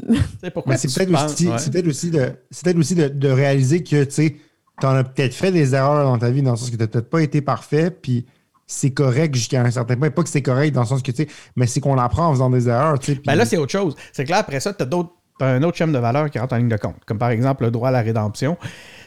C'est 0.77 0.93
peut-être 1.05 1.11
aussi, 1.25 1.47
ouais. 1.47 1.57
c'est 1.57 1.71
peut-être 1.71 1.87
aussi, 1.87 2.11
de, 2.11 2.31
c'est 2.51 2.63
peut-être 2.63 2.77
aussi 2.79 2.95
de, 2.95 3.07
de 3.07 3.29
réaliser 3.29 3.83
que 3.83 4.03
tu 4.03 4.11
sais, 4.11 4.35
en 4.83 4.95
as 4.95 5.03
peut-être 5.03 5.33
fait 5.33 5.51
des 5.51 5.75
erreurs 5.75 6.05
dans 6.05 6.17
ta 6.17 6.29
vie, 6.29 6.41
dans 6.41 6.51
le 6.51 6.57
sens 6.57 6.69
que 6.69 6.75
tu 6.75 6.81
n'as 6.81 6.87
peut-être 6.87 7.09
pas 7.09 7.21
été 7.21 7.41
parfait, 7.41 7.91
puis 7.91 8.25
c'est 8.65 8.91
correct 8.91 9.33
jusqu'à 9.35 9.61
un 9.61 9.71
certain 9.71 9.95
point. 9.97 10.09
Pas 10.11 10.23
que 10.23 10.29
c'est 10.29 10.41
correct 10.41 10.71
dans 10.73 10.81
le 10.81 10.87
sens 10.87 11.01
que 11.01 11.11
tu 11.11 11.23
sais, 11.23 11.29
mais 11.55 11.67
c'est 11.67 11.79
qu'on 11.79 11.97
apprend 11.97 12.27
en 12.27 12.33
faisant 12.33 12.49
des 12.49 12.69
erreurs. 12.69 12.99
tu 12.99 13.07
sais, 13.07 13.15
puis- 13.15 13.23
Ben 13.25 13.35
là, 13.35 13.45
c'est 13.45 13.57
autre 13.57 13.71
chose. 13.71 13.95
C'est 14.13 14.25
que 14.25 14.29
là, 14.29 14.37
après 14.37 14.59
ça, 14.59 14.73
tu 14.73 14.83
as, 14.83 14.87
un 15.45 15.63
autre 15.63 15.77
chaîne 15.77 15.91
de 15.91 15.97
valeur 15.97 16.29
qui 16.29 16.39
rentre 16.39 16.53
en 16.53 16.57
ligne 16.57 16.69
de 16.69 16.77
compte. 16.77 16.95
Comme 17.05 17.17
par 17.17 17.29
exemple 17.29 17.63
le 17.63 17.71
droit 17.71 17.89
à 17.89 17.91
la 17.91 18.01
rédemption. 18.01 18.57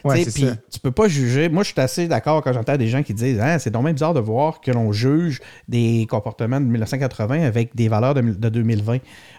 Ouais, 0.03 0.23
Tu 0.25 0.31
Puis 0.31 0.47
tu 0.69 0.79
peux 0.81 0.91
pas 0.91 1.07
juger. 1.07 1.47
Moi, 1.49 1.63
je 1.63 1.71
suis 1.71 1.79
assez 1.79 2.07
d'accord 2.07 2.41
quand 2.43 2.51
j'entends 2.51 2.75
des 2.75 2.87
gens 2.87 3.03
qui 3.03 3.13
disent 3.13 3.39
ah, 3.41 3.57
c'est 3.59 3.69
donc 3.69 3.83
même 3.83 3.93
bizarre 3.93 4.13
de 4.13 4.19
voir 4.19 4.59
que 4.61 4.71
l'on 4.71 4.91
juge 4.91 5.39
des 5.69 6.05
comportements 6.09 6.59
de 6.59 6.65
1980 6.65 7.43
avec 7.43 7.75
des 7.75 7.87
valeurs 7.87 8.13
de, 8.13 8.21
de 8.21 8.49
2020. 8.49 8.97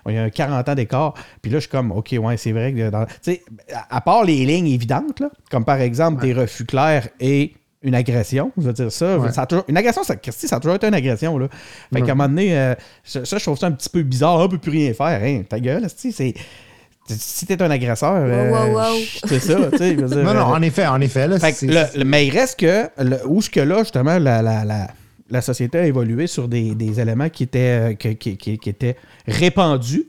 Il 0.09 0.14
y 0.14 0.18
a 0.18 0.30
40 0.30 0.68
ans 0.68 0.74
d'écart. 0.74 1.14
Puis 1.42 1.50
là, 1.50 1.59
je 1.59 1.62
suis 1.62 1.70
comme 1.70 1.92
OK, 1.92 2.14
ouais, 2.18 2.37
c'est 2.37 2.52
vrai 2.52 2.72
que 2.72 2.88
dans- 2.90 3.04
tu 3.07 3.12
sais, 3.22 3.42
à 3.90 4.00
part 4.00 4.24
les 4.24 4.44
lignes 4.46 4.68
évidentes, 4.68 5.20
là, 5.20 5.30
comme 5.50 5.64
par 5.64 5.80
exemple 5.80 6.22
des 6.22 6.33
refus 6.33 6.64
clairs 6.64 7.09
et 7.20 7.54
une 7.83 7.94
agression, 7.94 8.50
je 8.57 8.62
veux 8.62 8.72
dire 8.72 8.90
ça, 8.90 9.18
Ouais. 9.18 9.30
ça 9.30 9.42
a 9.42 9.46
toujours- 9.46 9.66
une 9.68 9.76
agression, 9.76 10.02
ça, 10.04 10.16
Christy, 10.16 10.48
ça 10.48 10.57
a 10.57 10.61
toujours 10.61 10.76
été 10.76 10.87
une 10.87 10.94
agression. 10.94 11.37
Là. 11.37 11.48
Fait 11.92 12.00
qu'à 12.00 12.12
un 12.12 12.14
moment 12.14 12.28
donné, 12.30 12.57
euh, 12.59 12.74
ça, 13.02 13.26
ça, 13.26 13.37
je 13.37 13.42
trouve 13.44 13.59
ça 13.59 13.66
un 13.66 13.72
petit 13.72 13.90
peu 13.90 14.02
bizarre. 14.02 14.38
On 14.40 14.48
peut 14.48 14.57
plus 14.57 14.70
rien 14.70 14.94
faire. 14.94 15.20
Hein, 15.22 15.42
ta 15.46 15.61
gueule, 15.61 15.87
c'est. 15.94 16.33
Si 17.06 17.44
t'es 17.46 17.60
un 17.62 17.70
agresseur, 17.70 18.14
euh, 18.16 18.50
wow, 18.50 18.74
wow. 18.78 18.96
c'est 19.26 19.38
ça, 19.40 19.56
tu 19.72 19.76
sais. 19.78 19.94
Non, 19.94 20.08
non, 20.34 20.40
euh, 20.40 20.42
en 20.42 20.62
effet, 20.62 20.86
en 20.86 21.00
effet. 21.02 21.28
Là, 21.28 21.38
fait 21.38 21.60
le- 21.62 21.98
le- 21.98 22.04
mais 22.04 22.26
il 22.26 22.30
reste 22.30 22.58
que, 22.58 22.88
le- 22.98 23.20
où 23.26 23.42
ce 23.42 23.50
que 23.50 23.60
là, 23.60 23.80
justement, 23.80 24.18
la, 24.18 24.40
la, 24.40 24.64
la, 24.64 24.88
la 25.28 25.40
société 25.42 25.78
a 25.78 25.86
évolué 25.86 26.26
sur 26.26 26.48
des, 26.48 26.74
des 26.74 27.00
éléments 27.00 27.28
qui 27.28 27.42
étaient, 27.42 27.92
euh, 27.92 27.94
qui, 27.94 28.16
qui- 28.16 28.58
qui 28.58 28.70
étaient 28.70 28.96
répandus, 29.28 30.08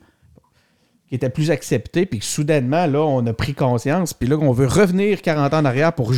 qui 1.10 1.16
étaient 1.16 1.30
plus 1.30 1.52
acceptés, 1.52 2.06
puis 2.06 2.20
que 2.20 2.26
soudainement, 2.26 2.86
là, 2.88 3.00
on 3.02 3.26
a 3.28 3.34
pris 3.34 3.54
conscience, 3.54 4.14
puis 4.14 4.28
là, 4.30 4.38
on 4.40 4.52
veut 4.54 4.66
revenir 4.68 5.22
40 5.22 5.54
ans 5.54 5.60
en 5.60 5.66
arrière 5.66 5.92
pour 5.94 6.14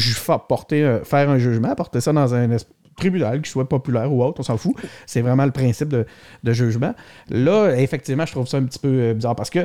porter, 0.48 1.00
faire 1.04 1.30
un 1.30 1.40
jugement, 1.40 1.74
porter 1.76 2.02
ça 2.02 2.14
dans 2.14 2.34
un 2.36 2.56
tribunal, 2.98 3.42
qui 3.42 3.50
soit 3.50 3.70
populaire 3.70 4.12
ou 4.12 4.24
autre, 4.24 4.40
on 4.42 4.44
s'en 4.44 4.58
fout. 4.58 4.76
C'est 5.06 5.22
vraiment 5.22 5.46
le 5.46 5.52
principe 5.52 5.88
de, 5.90 6.06
de 6.44 6.54
jugement. 6.54 6.94
Là, 7.30 7.70
effectivement, 7.78 8.26
je 8.26 8.32
trouve 8.34 8.48
ça 8.48 8.58
un 8.58 8.64
petit 8.64 8.80
peu 8.80 8.88
euh, 8.90 9.14
bizarre 9.14 9.36
parce 9.36 9.50
que 9.50 9.60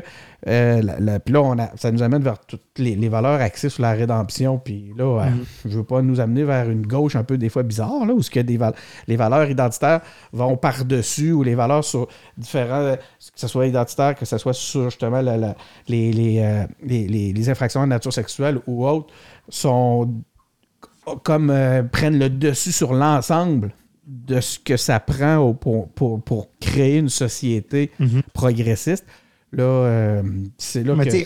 euh, 0.47 0.83
la- 0.83 1.01
la- 1.01 1.18
puis 1.18 1.33
là, 1.35 1.40
on 1.42 1.59
a, 1.59 1.71
ça 1.77 1.90
nous 1.90 2.03
amène 2.03 2.23
vers 2.23 2.38
toutes 2.47 2.61
les, 2.79 2.95
les 2.95 3.09
valeurs 3.09 3.40
axées 3.40 3.68
sur 3.71 3.83
la 3.83 3.92
rédemption. 3.92 4.59
Puis 4.59 4.92
là, 4.97 5.05
euh, 5.25 5.25
je 5.64 5.77
veux 5.79 5.85
pas 5.85 6.03
nous 6.03 6.21
amener 6.21 6.45
vers 6.45 6.68
une 6.71 6.87
gauche 6.87 7.16
un 7.16 7.25
peu 7.25 7.38
des 7.38 7.49
fois 7.49 7.62
bizarre, 7.62 8.05
là, 8.07 8.12
où 8.12 8.23
ce 8.23 8.31
que 8.31 8.40
des 8.40 8.57
val- 8.59 8.75
les 9.09 9.16
valeurs 9.16 9.49
identitaires 9.51 10.01
vont 10.33 10.57
par-dessus 10.57 11.33
ou 11.33 11.42
les 11.42 11.55
valeurs 11.55 11.85
sur 11.85 12.09
différents, 12.37 12.81
euh, 12.83 12.97
que 12.97 13.03
ce 13.40 13.49
soit 13.49 13.66
identitaire, 13.66 14.14
que 14.14 14.25
ce 14.27 14.37
soit 14.38 14.53
sur 14.53 14.85
justement 14.90 15.23
la- 15.23 15.57
les, 15.88 16.12
les, 16.12 16.38
euh, 16.40 16.64
les- 16.83 17.09
les- 17.09 17.33
les 17.33 17.49
infractions 17.51 17.81
de 17.83 17.87
nature 17.87 18.12
sexuelle 18.12 18.59
ou 18.66 18.87
autres, 18.87 19.12
sont 19.49 20.09
comme 21.25 21.51
euh, 21.51 21.83
prennent 21.83 22.19
le 22.19 22.31
dessus 22.31 22.73
sur 22.73 22.93
l'ensemble 22.95 23.73
de 24.07 24.41
ce 24.41 24.59
que 24.59 24.77
ça 24.77 25.01
prend 25.01 25.37
au- 25.37 25.55
pour, 25.55 25.88
pour, 25.88 26.21
pour 26.23 26.49
créer 26.61 26.99
une 26.99 27.09
société 27.09 27.91
Mhm. 27.99 28.23
progressiste. 28.33 29.05
Là, 29.53 29.65
euh, 29.65 30.23
c'est 30.59 30.83
là 30.85 30.95
Mais 30.97 31.07
que... 31.07 31.17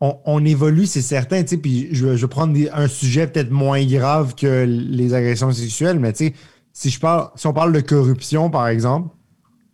on, 0.00 0.18
on 0.24 0.44
évolue, 0.44 0.86
c'est 0.86 1.02
certain, 1.02 1.42
puis 1.44 1.88
je, 1.92 2.06
vais- 2.06 2.28
prendre 2.28 2.52
des- 2.52 2.68
un 2.70 2.88
sujet 2.88 3.26
peut-être 3.26 3.50
moins 3.50 3.84
grave 3.84 4.34
que 4.34 4.64
les 4.66 5.14
agressions 5.14 5.50
sexuelles, 5.52 5.98
mais 5.98 6.12
si 6.72 6.90
je 6.90 7.00
parle, 7.00 7.28
si 7.36 7.46
on 7.46 7.52
parle 7.52 7.72
de 7.72 7.80
corruption, 7.80 8.50
par 8.50 8.68
exemple, 8.68 9.08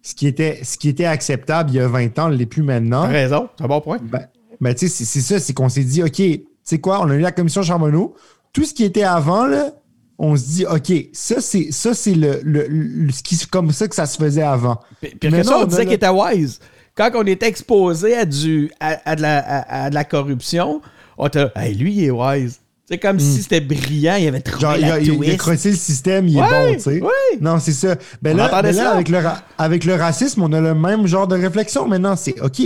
ce 0.03 0.15
qui 0.15 0.27
était, 0.27 0.61
ce 0.63 0.79
qui 0.79 0.89
était 0.89 1.05
acceptable 1.07 1.71
il 1.71 1.77
y 1.77 1.81
a 1.81 1.89
20 1.89 2.19
ans 2.19 2.29
ne 2.29 2.35
l'est 2.37 2.47
plus 2.47 2.63
maintenant. 2.63 3.07
Raison, 3.07 3.49
c'est 3.59 3.65
un 3.65 3.69
bon 3.69 3.81
point. 3.81 3.99
Ben, 4.03 4.27
ben, 4.61 4.75
c'est 4.77 4.89
ça, 4.89 5.39
c'est 5.41 5.53
qu'on 5.53 5.69
s'est 5.69 5.85
dit, 5.85 6.03
OK, 6.03 6.13
tu 6.15 6.43
sais 6.65 6.79
quoi, 6.79 7.01
on 7.03 7.11
a 7.11 7.15
eu 7.15 7.21
la 7.21 7.33
commission 7.33 7.63
Charbonneau, 7.63 8.15
tout 8.53 8.65
ce 8.65 8.75
qui 8.75 8.85
était 8.85 9.03
avant, 9.05 9.47
là, 9.47 9.71
on 10.19 10.37
se 10.37 10.43
dit, 10.45 10.67
OK, 10.67 10.93
ça, 11.13 11.41
c'est 11.41 11.73
ça, 11.73 11.95
c'est 11.95 12.15
le, 12.15 12.41
le, 12.45 12.67
le- 12.69 13.11
ce 13.13 13.23
qui, 13.23 13.39
comme 13.47 13.73
ça 13.73 13.89
que 13.89 13.95
ça 13.95 14.07
se 14.07 14.19
faisait 14.19 14.43
avant. 14.43 14.79
Puis, 15.01 15.15
puis 15.19 15.31
que 15.31 15.43
ça, 15.43 15.57
on 15.59 15.65
disait 15.65 15.85
qu'il 15.85 15.95
était 15.95 16.09
wise. 16.09 16.59
Quand 16.95 17.11
on 17.15 17.25
était 17.25 17.47
exposé 17.49 18.17
à, 18.17 18.25
du, 18.27 18.71
à, 18.81 18.99
à 19.11 19.17
de, 19.17 19.23
la, 19.23 19.39
à, 19.39 19.85
à 19.85 19.91
de 19.91 19.95
la 19.95 20.05
corruption, 20.05 20.83
on 21.17 21.27
était 21.29 21.47
hey, 21.57 21.75
lui, 21.75 21.93
il 21.95 22.05
est 22.05 22.11
wise. 22.11 22.61
C'est 22.87 22.99
comme 22.99 23.21
si 23.21 23.41
c'était 23.43 23.61
brillant, 23.61 24.17
il 24.17 24.27
avait 24.27 24.41
Hmm. 24.41 24.59
Genre, 24.61 24.75
il 24.77 24.81
la 24.81 24.95
a, 24.95 24.99
il 24.99 25.15
il 25.25 25.31
a 25.31 25.37
crossé 25.37 25.71
le 25.71 25.77
système, 25.77 26.27
il 26.27 26.37
Ouais, 26.39 26.45
est 26.45 26.67
bon, 26.73 26.75
tu 26.75 26.81
sais. 26.81 27.01
ouais. 27.01 27.39
Non, 27.41 27.61
c'est 27.61 27.73
ça. 27.73 27.95
Ben 28.21 28.35
On 28.35 28.37
là, 28.39 28.63
ben 28.63 28.75
là, 28.75 28.91
avec, 28.91 29.09
le 29.09 29.19
avec 29.59 29.85
le 29.85 29.95
racisme, 29.95 30.43
on 30.43 30.53
a 30.53 30.61
le 30.61 30.75
même 30.75 31.07
genre 31.07 31.29
de 31.29 31.37
réflexion. 31.37 31.87
Maintenant, 31.87 32.17
c'est 32.17 32.39
OK. 32.43 32.61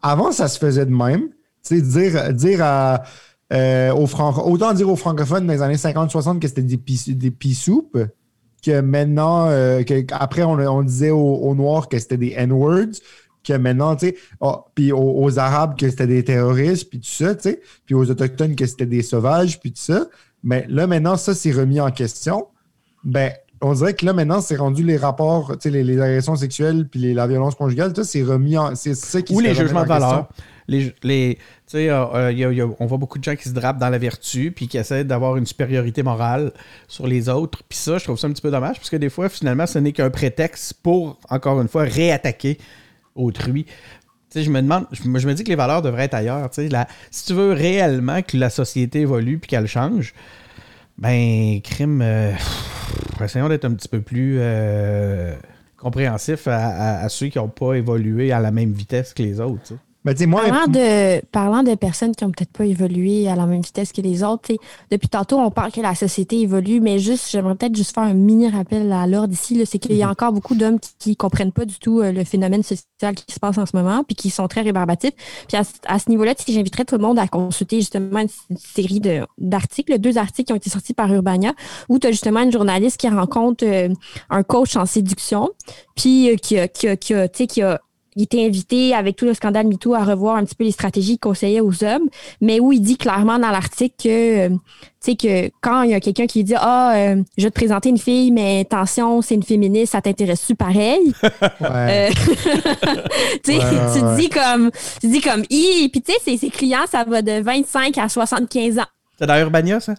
Avant, 0.00 0.32
ça 0.32 0.48
se 0.48 0.58
faisait 0.58 0.86
de 0.86 0.94
même. 0.94 1.28
Tu 1.62 1.76
sais, 1.76 1.82
dire, 1.82 2.32
dire 2.32 2.60
à, 2.64 3.02
euh, 3.52 3.92
aux 3.92 4.06
autant 4.50 4.72
dire 4.72 4.88
aux 4.90 4.96
francophones 4.96 5.46
dans 5.46 5.52
les 5.52 5.62
années 5.62 5.74
50-60 5.76 6.38
que 6.40 6.48
c'était 6.48 6.62
des 6.62 6.76
pis- 6.78 7.14
des 7.14 7.30
pis-soupes, 7.30 7.98
que 8.64 8.80
maintenant, 8.80 9.46
euh, 9.48 9.82
que, 9.84 10.04
après, 10.12 10.42
on, 10.42 10.54
on 10.58 10.82
disait 10.82 11.10
aux, 11.10 11.18
aux 11.36 11.54
Noirs 11.54 11.88
que 11.88 11.98
c'était 11.98 12.16
des 12.16 12.32
N-words, 12.36 12.96
que 13.44 13.52
maintenant, 13.52 13.94
tu 13.94 14.08
sais, 14.08 14.16
ah, 14.40 14.64
puis 14.74 14.90
aux, 14.90 15.22
aux 15.22 15.38
Arabes 15.38 15.78
que 15.78 15.88
c'était 15.88 16.08
des 16.08 16.24
terroristes, 16.24 16.90
puis 16.90 16.98
tout 16.98 17.06
ça, 17.08 17.34
tu 17.36 17.42
sais, 17.50 17.60
puis 17.84 17.94
aux 17.94 18.10
Autochtones 18.10 18.56
que 18.56 18.66
c'était 18.66 18.86
des 18.86 19.02
sauvages, 19.02 19.60
puis 19.60 19.70
tout 19.70 19.80
ça. 19.82 20.06
Mais 20.42 20.66
là, 20.68 20.88
maintenant, 20.88 21.16
ça, 21.16 21.32
c'est 21.34 21.52
remis 21.52 21.78
en 21.80 21.92
question. 21.92 22.46
Ben, 23.04 23.30
on 23.60 23.72
dirait 23.74 23.94
que 23.94 24.04
là, 24.04 24.12
maintenant, 24.12 24.40
c'est 24.40 24.56
rendu 24.56 24.82
les 24.82 24.96
rapports, 24.96 25.52
tu 25.52 25.56
sais, 25.60 25.70
les, 25.70 25.84
les 25.84 26.00
agressions 26.00 26.34
sexuelles, 26.34 26.88
puis 26.88 26.98
les- 26.98 27.14
la 27.14 27.28
violence 27.28 27.54
conjugale, 27.54 27.92
tout 27.92 28.02
ça, 28.02 28.08
c'est 28.10 28.22
remis 28.24 28.58
en. 28.58 28.74
C'est 28.74 28.94
ça 28.96 29.22
qui 29.22 29.32
Ou 29.32 29.38
les 29.40 29.54
jugements 29.54 29.82
de 29.84 29.88
valeur. 29.88 30.28
On 30.68 32.86
voit 32.86 32.98
beaucoup 32.98 33.18
de 33.18 33.24
gens 33.24 33.36
qui 33.36 33.48
se 33.48 33.54
drapent 33.54 33.78
dans 33.78 33.88
la 33.88 33.98
vertu 33.98 34.50
puis 34.50 34.68
qui 34.68 34.78
essaient 34.78 35.04
d'avoir 35.04 35.36
une 35.36 35.46
supériorité 35.46 36.02
morale 36.02 36.52
sur 36.88 37.06
les 37.06 37.28
autres. 37.28 37.62
Puis 37.68 37.78
ça, 37.78 37.98
je 37.98 38.04
trouve 38.04 38.18
ça 38.18 38.26
un 38.26 38.32
petit 38.32 38.42
peu 38.42 38.50
dommage 38.50 38.76
parce 38.76 38.90
que 38.90 38.96
des 38.96 39.10
fois, 39.10 39.28
finalement, 39.28 39.66
ce 39.66 39.78
n'est 39.78 39.92
qu'un 39.92 40.10
prétexte 40.10 40.74
pour, 40.82 41.18
encore 41.30 41.60
une 41.60 41.68
fois, 41.68 41.82
réattaquer 41.82 42.58
autrui. 43.14 43.66
Je 44.34 44.50
me 44.50 44.60
demande, 44.60 44.86
je 44.92 45.08
me, 45.08 45.32
dis 45.32 45.44
que 45.44 45.48
les 45.48 45.56
valeurs 45.56 45.80
devraient 45.80 46.04
être 46.04 46.14
ailleurs. 46.14 46.50
si 46.52 47.26
tu 47.26 47.32
veux 47.32 47.52
réellement 47.52 48.20
que 48.22 48.36
la 48.36 48.50
société 48.50 49.00
évolue 49.00 49.38
puis 49.38 49.48
qu'elle 49.48 49.66
change, 49.66 50.12
ben, 50.98 51.60
crime, 51.62 52.02
euh, 52.02 52.32
essayons 53.22 53.48
d'être 53.48 53.64
un 53.64 53.72
petit 53.72 53.88
peu 53.88 54.00
plus 54.00 54.36
euh, 54.38 55.34
compréhensif 55.76 56.48
à, 56.48 57.08
ceux 57.08 57.28
qui 57.28 57.38
n'ont 57.38 57.48
pas 57.48 57.74
évolué 57.74 58.32
à 58.32 58.40
la 58.40 58.50
même 58.50 58.72
vitesse 58.72 59.14
que 59.14 59.22
les 59.22 59.40
autres. 59.40 59.74
Ben, 60.14 60.28
moi, 60.28 60.42
Parlant 60.48 60.66
de, 60.68 61.20
parlant 61.26 61.62
de 61.62 61.74
personnes 61.74 62.14
qui 62.14 62.24
ont 62.24 62.30
peut-être 62.30 62.52
pas 62.52 62.64
évolué 62.64 63.28
à 63.28 63.34
la 63.36 63.44
même 63.46 63.60
vitesse 63.60 63.92
que 63.92 64.00
les 64.00 64.22
autres, 64.22 64.52
depuis 64.90 65.08
tantôt, 65.08 65.38
on 65.38 65.50
parle 65.50 65.72
que 65.72 65.80
la 65.80 65.94
société 65.94 66.40
évolue, 66.40 66.80
mais 66.80 66.98
juste, 66.98 67.28
j'aimerais 67.30 67.54
peut-être 67.56 67.74
juste 67.76 67.94
faire 67.94 68.04
un 68.04 68.14
mini 68.14 68.48
rappel 68.48 68.92
à 68.92 69.06
l'ordre 69.06 69.32
ici, 69.32 69.56
là, 69.58 69.64
c'est 69.66 69.78
qu'il 69.78 69.96
y 69.96 70.02
a 70.02 70.08
encore 70.10 70.32
beaucoup 70.32 70.54
d'hommes 70.54 70.78
qui, 70.80 70.90
qui 70.98 71.16
comprennent 71.16 71.52
pas 71.52 71.64
du 71.64 71.78
tout 71.78 72.00
euh, 72.00 72.12
le 72.12 72.24
phénomène 72.24 72.62
social 72.62 73.14
qui 73.14 73.34
se 73.34 73.40
passe 73.40 73.58
en 73.58 73.66
ce 73.66 73.76
moment, 73.76 74.04
puis 74.04 74.14
qui 74.16 74.30
sont 74.30 74.46
très 74.48 74.62
rébarbatifs. 74.62 75.12
Puis 75.48 75.56
à, 75.56 75.64
ce- 75.64 75.72
à 75.86 75.98
ce 75.98 76.08
niveau-là, 76.08 76.34
j'inviterais 76.48 76.84
tout 76.84 76.96
le 76.96 77.02
monde 77.02 77.18
à 77.18 77.26
consulter 77.28 77.76
justement 77.80 78.20
une, 78.20 78.28
une 78.50 78.56
série 78.56 79.00
de- 79.00 79.26
d'articles, 79.38 79.98
deux 79.98 80.18
articles 80.18 80.46
qui 80.46 80.52
ont 80.52 80.56
été 80.56 80.70
sortis 80.70 80.94
par 80.94 81.12
Urbania, 81.12 81.52
où 81.88 81.98
tu 81.98 82.06
as 82.06 82.10
justement 82.12 82.40
une 82.40 82.52
journaliste 82.52 82.98
qui 82.98 83.08
rencontre 83.08 83.64
euh, 83.66 83.88
un 84.30 84.42
coach 84.42 84.76
en 84.76 84.86
séduction, 84.86 85.50
puis 85.96 86.30
euh, 86.30 86.36
qui 86.36 86.58
a, 86.58 86.68
qui 86.68 86.88
a, 86.88 86.96
qui 86.96 87.12
a, 87.14 87.28
tu 87.28 87.38
sais, 87.38 87.46
qui 87.46 87.62
a 87.62 87.80
il 88.16 88.22
était 88.24 88.44
invité 88.44 88.94
avec 88.94 89.14
tout 89.16 89.24
le 89.26 89.34
scandale 89.34 89.66
MeToo 89.66 89.94
à 89.94 90.02
revoir 90.04 90.36
un 90.36 90.44
petit 90.44 90.54
peu 90.54 90.64
les 90.64 90.72
stratégies 90.72 91.10
qu'il 91.12 91.20
conseillait 91.20 91.60
aux 91.60 91.84
hommes, 91.84 92.08
mais 92.40 92.58
où 92.60 92.72
il 92.72 92.80
dit 92.80 92.96
clairement 92.96 93.38
dans 93.38 93.50
l'article 93.50 93.94
que, 94.02 94.08
euh, 94.08 94.48
tu 94.48 94.56
sais, 95.00 95.16
que 95.16 95.50
quand 95.60 95.82
il 95.82 95.90
y 95.90 95.94
a 95.94 96.00
quelqu'un 96.00 96.26
qui 96.26 96.42
dit 96.42 96.54
Ah, 96.56 96.94
euh, 96.96 97.22
je 97.38 97.44
vais 97.44 97.50
te 97.50 97.54
présenter 97.54 97.90
une 97.90 97.98
fille, 97.98 98.30
mais 98.32 98.60
attention, 98.60 99.22
c'est 99.22 99.34
une 99.36 99.42
féministe, 99.42 99.92
ça 99.92 100.00
t'intéresse-tu 100.00 100.54
pareil? 100.54 101.12
ouais. 101.22 102.10
Euh, 102.10 102.10
tu 103.44 103.52
sais, 103.52 103.58
Ouais, 103.58 103.64
ouais, 103.64 103.92
tu 103.94 104.00
te 104.00 104.16
dis 104.16 104.28
comme, 104.28 104.70
tu 105.00 105.06
te 105.08 105.12
dis 105.12 105.20
comme, 105.20 105.42
Hi! 105.50 105.88
puis 105.90 106.02
tu 106.02 106.12
sais, 106.12 106.18
ses- 106.24 106.38
ses 106.38 106.50
clients, 106.50 106.86
ça 106.90 107.04
va 107.04 107.22
de 107.22 107.40
25 107.42 107.98
à 107.98 108.08
75 108.08 108.78
ans. 108.78 108.82
C'est 109.18 109.26
dans 109.26 109.38
Urbania, 109.38 109.80
ça? 109.80 109.94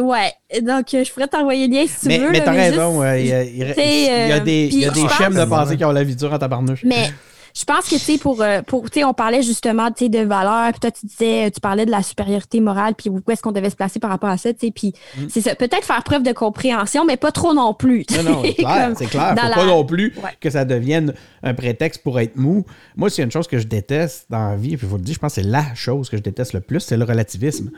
Ouais, 0.00 0.32
donc 0.62 0.92
euh, 0.94 1.04
je 1.04 1.12
pourrais 1.12 1.28
t'envoyer 1.28 1.66
le 1.68 1.74
lien 1.74 1.86
si 1.86 2.00
tu 2.00 2.08
Mais, 2.08 2.18
veux. 2.18 2.30
mais 2.30 2.44
t'as 2.44 2.52
raison, 2.52 2.90
juste- 2.90 3.00
ouais, 3.00 3.22
il 3.22 3.28
y 3.28 3.32
a, 3.32 3.42
il 3.44 3.56
y 3.56 3.62
euh, 3.62 4.40
des, 4.40 4.68
il 4.72 4.78
y 4.80 4.84
a 4.84 4.90
des 4.90 5.02
de 5.02 5.44
pensée 5.44 5.76
qui 5.76 5.84
ont 5.84 5.92
la 5.92 6.04
vie 6.04 6.16
dure 6.16 6.32
en 6.32 6.38
tabarnouche. 6.38 6.84
Mais 6.84 7.10
je 7.58 7.64
pense 7.64 7.86
que, 7.86 7.94
tu 7.94 7.98
sais, 8.00 8.18
pour, 8.18 8.42
euh, 8.42 8.60
pour 8.60 8.90
tu 8.90 9.02
on 9.02 9.14
parlait 9.14 9.40
justement, 9.42 9.88
tu 9.90 10.04
sais, 10.04 10.08
de 10.10 10.18
valeur, 10.18 10.70
puis 10.72 10.80
toi, 10.80 10.90
tu 10.90 11.06
disais, 11.06 11.50
tu 11.50 11.58
parlais 11.58 11.86
de 11.86 11.90
la 11.90 12.02
supériorité 12.02 12.60
morale, 12.60 12.94
puis 12.94 13.08
où 13.08 13.22
est-ce 13.30 13.40
qu'on 13.40 13.52
devait 13.52 13.70
se 13.70 13.76
placer 13.76 13.98
par 13.98 14.10
rapport 14.10 14.28
à 14.28 14.36
ça, 14.36 14.52
tu 14.52 14.66
sais, 14.66 14.70
puis 14.70 14.92
c'est 15.30 15.40
ça. 15.40 15.54
Peut-être 15.54 15.84
faire 15.86 16.02
preuve 16.04 16.22
de 16.22 16.32
compréhension, 16.32 17.06
mais 17.06 17.16
pas 17.16 17.32
trop 17.32 17.54
non 17.54 17.72
plus. 17.72 18.04
Mm. 18.10 18.16
Non, 18.16 18.22
non, 18.32 18.42
c'est 18.44 18.52
clair, 18.54 18.90
c'est 18.98 19.06
clair. 19.06 19.34
Faut 19.38 19.48
la- 19.48 19.54
pas 19.54 19.64
non 19.66 19.84
plus 19.86 20.12
Ouais. 20.22 20.30
que 20.38 20.50
ça 20.50 20.66
devienne 20.66 21.14
un 21.42 21.54
prétexte 21.54 22.02
pour 22.02 22.20
être 22.20 22.36
mou. 22.36 22.66
Moi, 22.94 23.08
s'il 23.08 23.20
y 23.20 23.22
a 23.22 23.24
une 23.24 23.32
chose 23.32 23.46
que 23.48 23.58
je 23.58 23.66
déteste 23.66 24.26
dans 24.28 24.50
la 24.50 24.56
vie, 24.56 24.76
puis 24.76 24.80
je 24.82 24.86
vous 24.86 24.96
le 24.98 25.02
dis, 25.02 25.14
je 25.14 25.18
pense 25.18 25.34
que 25.36 25.40
c'est 25.40 25.48
la 25.48 25.74
chose 25.74 26.10
que 26.10 26.18
je 26.18 26.22
déteste 26.22 26.52
le 26.52 26.60
plus, 26.60 26.80
c'est 26.80 26.98
le 26.98 27.04
relativisme. 27.04 27.70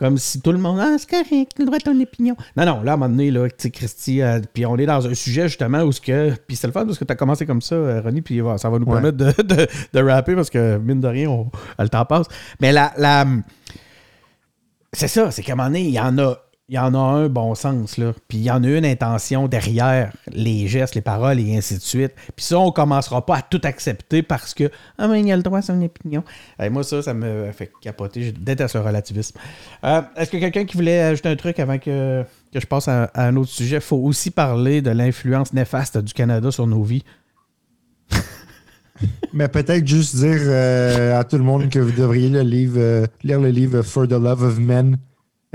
Comme 0.00 0.18
si 0.18 0.40
tout 0.40 0.50
le 0.50 0.58
monde, 0.58 0.80
ah, 0.80 0.96
c'est 0.98 1.08
correct, 1.08 1.52
tu 1.54 1.60
le 1.62 1.66
droit 1.66 1.76
à 1.76 1.80
ton 1.80 2.00
opinion. 2.00 2.34
Non, 2.56 2.64
non, 2.66 2.82
là, 2.82 2.92
à 2.92 2.94
un 2.94 2.96
moment 2.96 3.08
donné, 3.08 3.30
là, 3.30 3.48
tu 3.48 3.54
sais, 3.58 3.70
Christy, 3.70 4.20
euh, 4.22 4.40
puis 4.52 4.66
on 4.66 4.76
est 4.78 4.86
dans 4.86 5.06
un 5.06 5.14
sujet 5.14 5.46
justement 5.46 5.82
où 5.82 5.92
ce 5.92 6.00
que. 6.00 6.34
Puis 6.48 6.56
c'est 6.56 6.66
le 6.66 6.72
fun 6.72 6.84
parce 6.86 6.98
que 6.98 7.04
tu 7.04 7.12
as 7.12 7.16
commencé 7.16 7.46
comme 7.46 7.60
ça, 7.60 7.74
euh, 7.76 8.00
Ronnie, 8.00 8.22
puis 8.22 8.40
ça 8.56 8.68
va 8.68 8.78
nous 8.78 8.86
Ouais. 8.86 8.94
permettre 9.00 9.16
de, 9.18 9.42
de, 9.42 9.68
de 9.92 10.00
rapper 10.02 10.34
parce 10.34 10.50
que, 10.50 10.78
mine 10.78 11.00
de 11.00 11.06
rien, 11.06 11.28
on, 11.28 11.50
le 11.78 11.88
temps 11.88 12.04
passe. 12.04 12.26
Mais 12.60 12.72
la. 12.72 12.92
la 12.96 13.24
c'est 14.92 15.06
ça, 15.08 15.30
c'est 15.30 15.42
qu'à 15.42 15.52
un 15.52 15.56
moment 15.56 15.68
donné, 15.68 15.82
il 15.82 15.90
y 15.94 16.00
en 16.00 16.18
a. 16.18 16.36
Il 16.70 16.74
y 16.74 16.78
en 16.78 16.94
a 16.94 16.98
un 16.98 17.28
bon 17.28 17.56
sens, 17.56 17.98
là. 17.98 18.12
Puis 18.28 18.38
il 18.38 18.44
y 18.44 18.50
en 18.52 18.62
a 18.62 18.68
une 18.68 18.86
intention 18.86 19.48
derrière 19.48 20.12
les 20.30 20.68
gestes, 20.68 20.94
les 20.94 21.00
paroles 21.00 21.40
et 21.40 21.56
ainsi 21.56 21.74
de 21.74 21.80
suite. 21.80 22.12
Puis 22.36 22.44
ça, 22.44 22.60
on 22.60 22.70
commencera 22.70 23.26
pas 23.26 23.38
à 23.38 23.42
tout 23.42 23.60
accepter 23.64 24.22
parce 24.22 24.54
que 24.54 24.70
Ah, 24.96 25.08
mais 25.08 25.20
il 25.20 25.32
a 25.32 25.36
le 25.36 25.42
droit 25.42 25.58
à 25.58 25.62
son 25.62 25.82
opinion. 25.82 26.22
Moi, 26.70 26.84
ça, 26.84 27.02
ça 27.02 27.12
me 27.12 27.50
fait 27.50 27.72
capoter. 27.80 28.22
Je 28.22 28.30
déteste 28.30 28.76
le 28.76 28.82
relativisme. 28.82 29.36
Euh, 29.82 30.00
Est-ce 30.14 30.30
que 30.30 30.36
quelqu'un 30.36 30.64
qui 30.64 30.76
voulait 30.76 31.00
ajouter 31.00 31.28
un 31.28 31.34
truc 31.34 31.58
avant 31.58 31.76
que, 31.76 32.22
que 32.54 32.60
je 32.60 32.66
passe 32.66 32.86
à, 32.86 33.10
un 33.16 33.34
autre 33.34 33.50
sujet? 33.50 33.78
Il 33.78 33.82
faut 33.82 33.96
aussi 33.96 34.30
parler 34.30 34.80
de 34.80 34.92
l'influence 34.92 35.52
néfaste 35.52 35.98
du 35.98 36.14
Canada 36.14 36.52
sur 36.52 36.68
nos 36.68 36.84
vies. 36.84 37.02
Mais 39.32 39.48
peut-être 39.48 39.88
juste 39.88 40.14
dire 40.14 40.38
euh, 40.38 41.18
à 41.18 41.24
tout 41.24 41.36
le 41.36 41.42
monde 41.42 41.68
que 41.68 41.80
vous 41.80 41.90
devriez 41.90 42.30
euh, 42.32 43.06
lire 43.24 43.40
le 43.40 43.48
livre 43.48 43.82
For 43.82 44.06
the 44.06 44.12
Love 44.12 44.44
of 44.44 44.60
Men 44.60 44.98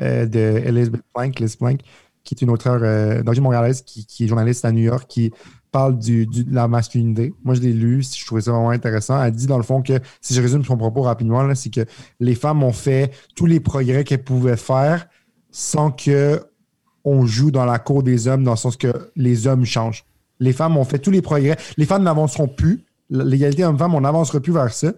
euh, 0.01 0.25
de 0.25 0.39
Elizabeth 0.65 1.01
Plank, 1.13 1.39
Liz 1.39 1.55
Plank, 1.55 1.79
qui 2.23 2.33
est 2.35 2.41
une 2.41 2.49
auteure 2.49 2.79
euh, 2.83 3.21
d'origine 3.23 3.43
montréalaise 3.43 3.81
qui, 3.81 4.05
qui 4.05 4.25
est 4.25 4.27
journaliste 4.27 4.65
à 4.65 4.71
New 4.71 4.83
York, 4.83 5.05
qui 5.07 5.31
parle 5.71 5.97
du, 5.99 6.25
du- 6.25 6.43
de 6.43 6.55
la 6.55 6.67
masculinité. 6.67 7.33
Moi, 7.43 7.55
je 7.55 7.61
l'ai 7.61 7.73
lu, 7.73 8.01
je 8.03 8.25
trouvais 8.25 8.41
ça 8.41 8.51
vraiment 8.51 8.69
intéressant. 8.71 9.21
Elle 9.21 9.31
dit, 9.33 9.45
dans 9.47 9.57
le 9.57 9.63
fond, 9.63 9.81
que, 9.81 9.99
si 10.21 10.33
je 10.33 10.41
résume 10.41 10.63
son 10.63 10.77
propos 10.77 11.01
rapidement, 11.01 11.53
c'est 11.53 11.69
que 11.69 11.85
les 12.19 12.35
femmes 12.35 12.63
ont 12.63 12.71
fait 12.71 13.11
tous 13.35 13.45
les 13.45 13.59
progrès 13.59 14.03
qu'elles 14.03 14.23
pouvaient 14.23 14.57
faire 14.57 15.07
sans 15.51 15.91
que 15.91 16.41
on 17.03 17.25
joue 17.25 17.51
dans 17.51 17.65
la 17.65 17.77
cour 17.77 18.01
des 18.01 18.27
hommes, 18.27 18.43
dans 18.43 18.51
le 18.51 18.57
sens 18.57 18.77
que 18.77 18.91
les 19.15 19.45
hommes 19.47 19.63
changent. 19.65 20.03
Les 20.39 20.53
femmes 20.53 20.75
ont 20.77 20.83
fait 20.85 20.97
tous 20.97 21.11
les 21.11 21.21
progrès. 21.21 21.55
Les 21.77 21.85
femmes 21.85 22.03
n'avanceront 22.03 22.47
plus. 22.47 22.83
L'égalité 23.11 23.63
homme-femme, 23.63 23.93
on 23.93 24.01
n'avancera 24.01 24.39
plus 24.39 24.51
vers 24.53 24.73
ça 24.73 24.91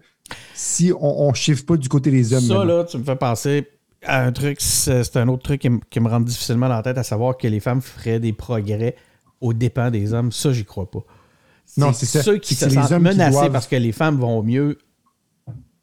si 0.53 0.91
on 0.99 1.29
ne 1.29 1.33
chiffre 1.35 1.65
pas 1.65 1.75
du 1.77 1.89
côté 1.89 2.09
des 2.11 2.33
hommes. 2.33 2.41
Ça, 2.41 2.53
maintenant. 2.59 2.77
là, 2.77 2.83
tu 2.85 2.97
me 2.97 3.03
fais 3.03 3.15
penser 3.15 3.67
un 4.07 4.31
truc, 4.31 4.57
c'est 4.61 5.17
un 5.17 5.27
autre 5.27 5.43
truc 5.43 5.61
qui, 5.61 5.69
me- 5.69 5.79
qui 5.89 5.99
me 5.99 6.07
rentre 6.09 6.25
difficilement 6.25 6.67
dans 6.69 6.75
la 6.75 6.83
tête, 6.83 6.97
à 6.97 7.03
savoir 7.03 7.37
que 7.37 7.47
les 7.47 7.59
femmes 7.59 7.81
feraient 7.81 8.19
des 8.19 8.33
progrès 8.33 8.95
aux 9.41 9.53
dépens 9.53 9.91
des 9.91 10.13
hommes. 10.13 10.31
Ça, 10.31 10.51
j'y 10.51 10.65
crois 10.65 10.89
pas. 10.89 11.03
Non, 11.77 11.93
c'est 11.93 12.05
ça. 12.05 12.23
Ceux 12.23 12.37
qui 12.37 12.55
se 12.55 12.65
les 12.65 12.75
sentent 12.87 13.01
menacés 13.03 13.31
doivent- 13.31 13.51
parce 13.51 13.67
que 13.67 13.75
les 13.75 13.91
femmes 13.91 14.17
vont 14.17 14.41
mieux. 14.43 14.77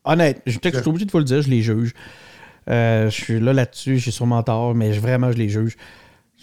Honnête, 0.04 0.42
je 0.46 0.58
je 0.62 0.80
suis 0.80 0.88
obligé 0.88 1.06
de 1.06 1.10
vous 1.12 1.18
le 1.18 1.24
dire, 1.24 1.40
je 1.42 1.48
les 1.48 1.62
juge. 1.62 1.94
Euh, 2.68 3.10
je 3.10 3.14
suis 3.22 3.40
là 3.40 3.52
là-dessus, 3.52 3.98
j'ai 3.98 4.10
sûrement 4.10 4.42
tort, 4.42 4.74
mais 4.74 4.92
je- 4.92 5.00
vraiment, 5.00 5.30
je 5.32 5.36
les 5.36 5.48
juge. 5.48 5.76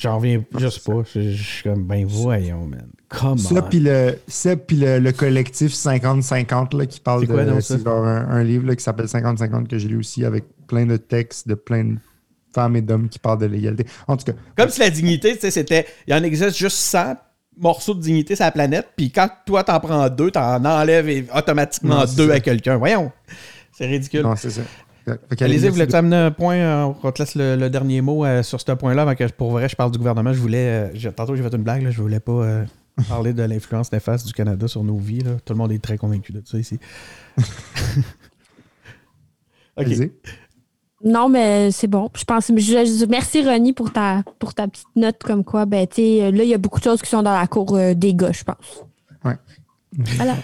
J'en 0.01 0.17
reviens, 0.17 0.43
je 0.57 0.67
sais 0.67 0.79
pas. 0.83 1.03
Je, 1.13 1.31
suis 1.31 1.63
comme, 1.63 1.83
ben 1.83 2.03
voyons, 2.07 2.65
man. 2.65 2.87
Comment? 3.07 3.37
Ça, 3.37 3.61
puis 3.61 3.79
le, 3.79 4.17
ça, 4.27 4.55
puis 4.55 4.77
le, 4.77 4.97
le 4.99 5.11
collectif 5.11 5.73
50-50 5.73 6.75
là, 6.75 6.85
qui 6.87 6.99
parle 6.99 7.27
de. 7.27 7.59
C'est 7.59 7.85
un, 7.87 7.91
un 7.91 8.43
livre 8.43 8.65
là, 8.65 8.75
qui 8.75 8.83
s'appelle 8.83 9.05
50-50 9.05 9.67
que 9.67 9.77
j'ai 9.77 9.87
lu 9.89 9.97
aussi 9.97 10.25
avec 10.25 10.45
plein 10.67 10.85
de 10.87 10.97
textes 10.97 11.47
de 11.47 11.53
plein 11.53 11.83
de 11.83 11.95
femmes 12.53 12.75
et 12.75 12.81
d'hommes 12.81 13.09
qui 13.09 13.19
parlent 13.19 13.37
de 13.39 13.45
l'égalité. 13.45 13.85
En 14.07 14.17
tout 14.17 14.25
cas, 14.25 14.33
Comme 14.57 14.69
si 14.69 14.79
la 14.79 14.89
dignité, 14.89 15.33
tu 15.35 15.41
sais, 15.41 15.51
c'était. 15.51 15.85
Il 16.07 16.13
en 16.15 16.23
existe 16.23 16.57
juste 16.57 16.77
100 16.77 17.15
morceaux 17.59 17.93
de 17.93 18.01
dignité 18.01 18.35
sur 18.35 18.45
la 18.45 18.51
planète, 18.51 18.87
puis 18.95 19.11
quand 19.11 19.29
toi 19.45 19.63
t'en 19.63 19.79
prends 19.79 20.09
deux, 20.09 20.31
t'en 20.31 20.63
enlèves 20.65 21.09
et- 21.09 21.27
automatiquement 21.35 21.99
Non, 21.99 22.05
deux 22.17 22.29
ça. 22.29 22.35
à 22.35 22.39
quelqu'un. 22.39 22.77
Voyons. 22.77 23.11
C'est 23.71 23.85
ridicule. 23.85 24.21
non, 24.23 24.35
c'est 24.35 24.49
ça. 24.49 24.61
Allez-y, 25.39 25.67
vous 25.67 25.73
voulez 25.75 25.95
amener 25.95 26.15
un 26.15 26.31
point? 26.31 26.55
euh, 26.55 26.93
On 27.03 27.11
te 27.11 27.21
laisse 27.21 27.35
le, 27.35 27.55
le 27.55 27.69
dernier 27.69 28.01
mot 28.01 28.25
euh, 28.25 28.43
sur 28.43 28.59
ce 28.61 28.71
point-là 28.71 29.03
avant 29.03 29.15
que 29.15 29.23
pour 29.31 29.51
vrai 29.51 29.67
je 29.69 29.75
parle 29.75 29.91
du 29.91 29.97
gouvernement. 29.97 30.33
Je 30.33 30.39
voulais. 30.39 30.91
euh, 30.95 31.11
tantôt 31.11 31.35
j'ai 31.35 31.43
fait 31.43 31.53
une 31.55 31.63
blague, 31.63 31.83
là, 31.83 31.91
je 31.91 32.01
voulais 32.01 32.19
pas 32.19 32.31
euh, 32.31 32.65
parler 33.09 33.33
de 33.33 33.43
l'influence 33.43 33.91
néfaste 33.91 34.27
du 34.27 34.33
Canada 34.33 34.67
sur 34.67 34.83
nos 34.83 34.97
vies. 34.97 35.19
là. 35.21 35.31
Tout 35.45 35.53
le 35.53 35.57
monde 35.57 35.71
est 35.71 35.81
très 35.81 35.97
convaincu 35.97 36.31
de 36.33 36.41
ça 36.45 36.57
ici. 36.57 36.79
ok. 37.37 37.43
allez-y. 39.77 40.11
Non, 41.03 41.29
mais 41.29 41.71
c'est 41.71 41.87
bon. 41.87 42.09
Je 42.15 42.23
pense. 42.23 42.47
je- 42.49 42.55
je- 42.59 43.05
merci, 43.09 43.43
Ronnie, 43.43 43.73
pour 43.73 43.91
ta, 43.91 44.21
pour 44.37 44.53
ta 44.53 44.67
petite 44.67 44.85
note 44.95 45.17
comme 45.23 45.43
quoi, 45.43 45.65
ben, 45.65 45.87
tu 45.87 45.95
sais, 45.95 46.31
là, 46.31 46.43
il 46.43 46.49
y 46.49 46.53
a 46.53 46.59
beaucoup 46.59 46.79
de 46.79 46.83
choses 46.83 47.01
qui 47.01 47.09
sont 47.09 47.23
dans 47.23 47.33
la 47.33 47.47
cour 47.47 47.75
euh, 47.75 47.95
des 47.95 48.13
gars, 48.13 48.31
je 48.31 48.43
pense. 48.43 48.83
Ouais. 49.25 49.35
Voilà. 50.17 50.35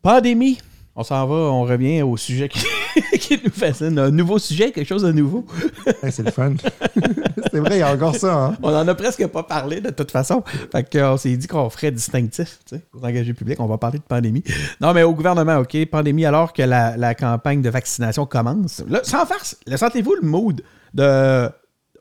Pandémie. 0.00 0.58
On 0.94 1.02
s'en 1.02 1.26
va, 1.26 1.34
on 1.34 1.64
revient 1.64 2.00
au 2.00 2.16
sujet 2.16 2.48
qui, 2.48 2.58
qui 3.20 3.40
nous 3.42 3.50
fascine. 3.50 3.98
Un 3.98 4.10
nouveau 4.10 4.38
sujet, 4.38 4.72
quelque 4.72 4.86
chose 4.86 5.02
de 5.02 5.12
nouveau. 5.12 5.44
C'est 6.10 6.22
le 6.22 6.30
fun. 6.30 6.54
c'est 7.52 7.60
vrai, 7.60 7.76
il 7.76 7.78
y 7.78 7.82
a 7.82 7.92
encore 7.92 8.14
ça. 8.16 8.34
Hein? 8.34 8.56
On 8.62 8.74
en 8.74 8.86
a 8.86 8.94
presque 8.94 9.26
pas 9.26 9.42
parlé 9.42 9.80
de 9.80 9.90
toute 9.90 10.10
façon. 10.10 10.42
Fait 10.72 10.88
qu'on 10.90 11.16
s'est 11.16 11.36
dit 11.36 11.46
qu'on 11.46 11.68
ferait 11.70 11.90
distinctif, 11.90 12.58
tu 12.66 12.76
sais, 12.76 12.82
aux 12.94 13.04
engagés 13.04 13.34
publics. 13.34 13.60
On 13.60 13.66
va 13.66 13.78
parler 13.78 13.98
de 13.98 14.04
pandémie. 14.04 14.42
Non, 14.80 14.92
mais 14.94 15.02
au 15.02 15.14
gouvernement, 15.14 15.58
OK, 15.58 15.76
pandémie 15.86 16.24
alors 16.24 16.52
que 16.52 16.62
la, 16.62 16.96
la 16.96 17.14
campagne 17.14 17.62
de 17.62 17.70
vaccination 17.70 18.26
commence. 18.26 18.82
Là, 18.88 19.00
sans 19.02 19.26
farce, 19.26 19.56
le 19.66 19.76
sentez-vous 19.76 20.14
le 20.20 20.26
mood 20.26 20.62
de 20.94 21.48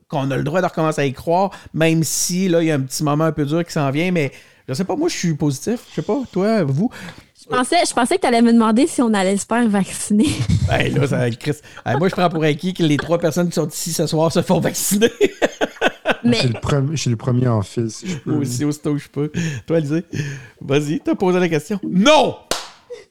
qu'on 0.08 0.30
a 0.30 0.38
le 0.38 0.44
droit 0.44 0.62
de 0.62 0.68
recommencer 0.68 1.02
à 1.02 1.06
y 1.06 1.14
croire, 1.14 1.50
même 1.74 2.04
si 2.04 2.48
là, 2.48 2.62
il 2.62 2.68
y 2.68 2.72
a 2.72 2.76
un 2.76 2.82
petit 2.82 3.04
moment 3.04 3.24
un 3.24 3.32
peu 3.32 3.46
dur 3.46 3.66
qui 3.66 3.72
s'en 3.72 3.90
vient, 3.90 4.12
mais 4.12 4.32
je 4.68 4.74
sais 4.74 4.84
pas, 4.84 4.96
moi 4.96 5.10
je 5.10 5.16
suis 5.16 5.34
positif. 5.34 5.82
Je 5.90 5.96
sais 5.96 6.02
pas, 6.02 6.20
toi, 6.32 6.64
vous. 6.64 6.90
Je 7.46 7.56
pensais, 7.56 7.78
je 7.88 7.94
pensais 7.94 8.16
que 8.16 8.22
tu 8.22 8.28
allais 8.28 8.42
me 8.42 8.52
demander 8.52 8.88
si 8.88 9.02
on 9.04 9.14
allait 9.14 9.38
se 9.38 9.46
faire 9.46 9.68
vacciner. 9.70 10.28
Ben 10.68 10.96
là, 10.96 11.08
ça 11.08 11.30
Chris. 11.30 11.58
Hey, 11.86 11.96
moi 11.98 12.08
je 12.10 12.16
prends 12.16 12.28
pour 12.28 12.44
acquis 12.44 12.74
que 12.74 12.82
les 12.82 12.98
trois 12.98 13.20
personnes 13.20 13.50
qui 13.50 13.54
sont 13.56 13.68
ici 13.68 13.94
ce 13.94 14.08
soir 14.08 14.32
se 14.32 14.42
font 14.42 14.60
vacciner. 14.60 15.12
Je 16.24 16.30
mais 16.32 16.40
suis, 16.40 16.48
le 16.50 16.60
premier, 16.60 16.96
je 16.96 17.02
suis 17.02 17.10
le 17.12 17.18
premier 17.18 17.48
en 17.48 17.62
fil, 17.62 17.92
si 17.92 18.08
je 18.08 18.18
peux. 18.18 18.32
Moi 18.32 18.42
aussi, 18.42 18.66
aussitôt 18.66 18.94
que 18.94 19.00
je 19.00 19.10
peux. 19.10 19.32
Toi, 19.68 19.78
Alizé, 19.78 20.04
vas-y, 20.60 21.00
t'as 21.00 21.14
posé 21.14 21.40
la 21.40 21.48
question. 21.48 21.80
Non! 21.84 22.38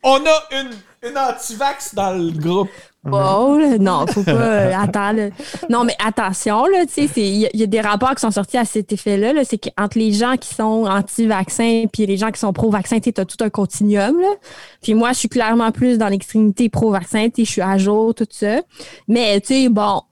On 0.03 0.17
a 0.17 0.43
une, 0.51 0.71
une 1.09 1.17
anti-vax 1.17 1.95
dans 1.95 2.11
le 2.13 2.33
groupe. 2.33 2.71
Bon, 3.05 3.59
là, 3.59 3.79
non, 3.79 4.07
faut 4.07 4.23
pas. 4.23 4.31
euh, 4.33 4.73
attends, 4.77 5.13
là. 5.13 5.29
Non, 5.71 5.85
mais 5.85 5.95
attention, 6.05 6.67
là, 6.67 6.87
tu 6.87 7.07
sais, 7.07 7.21
il 7.21 7.37
y, 7.37 7.47
a- 7.47 7.51
il 7.55 7.61
y 7.61 7.63
a 7.63 7.67
des 7.67 7.81
rapports 7.81 8.15
qui 8.15 8.21
sont 8.21 8.31
sortis 8.31 8.57
à 8.57 8.65
cet 8.65 8.93
effet-là. 8.93 9.33
-là, 9.33 9.45
c'est 9.45 9.59
qu'entre 9.59 9.99
les 9.99 10.13
gens 10.13 10.37
qui 10.37 10.55
sont 10.55 10.87
anti-vaccins 10.87 11.85
puis 11.93 12.07
les 12.07 12.17
gens 12.17 12.31
qui 12.31 12.41
sont 12.41 12.53
pro-vaccin, 12.53 12.99
tu 13.01 13.13
as 13.17 13.25
tout 13.25 13.43
un 13.43 13.51
continuum. 13.51 14.21
Là. 14.21 14.29
Puis 14.83 14.95
moi, 14.95 15.13
je 15.13 15.19
suis 15.19 15.29
clairement 15.29 15.71
plus 15.73 15.99
dans 15.99 16.09
l'extrémité 16.09 16.69
pro-vaccin, 16.69 17.29
je 17.37 17.45
suis 17.45 17.63
à 17.63 17.79
jour, 17.79 18.15
tout 18.15 18.27
ça. 18.31 18.61
Mais, 19.09 19.41
tu 19.41 19.55
sais, 19.65 19.69
bon. 19.69 20.03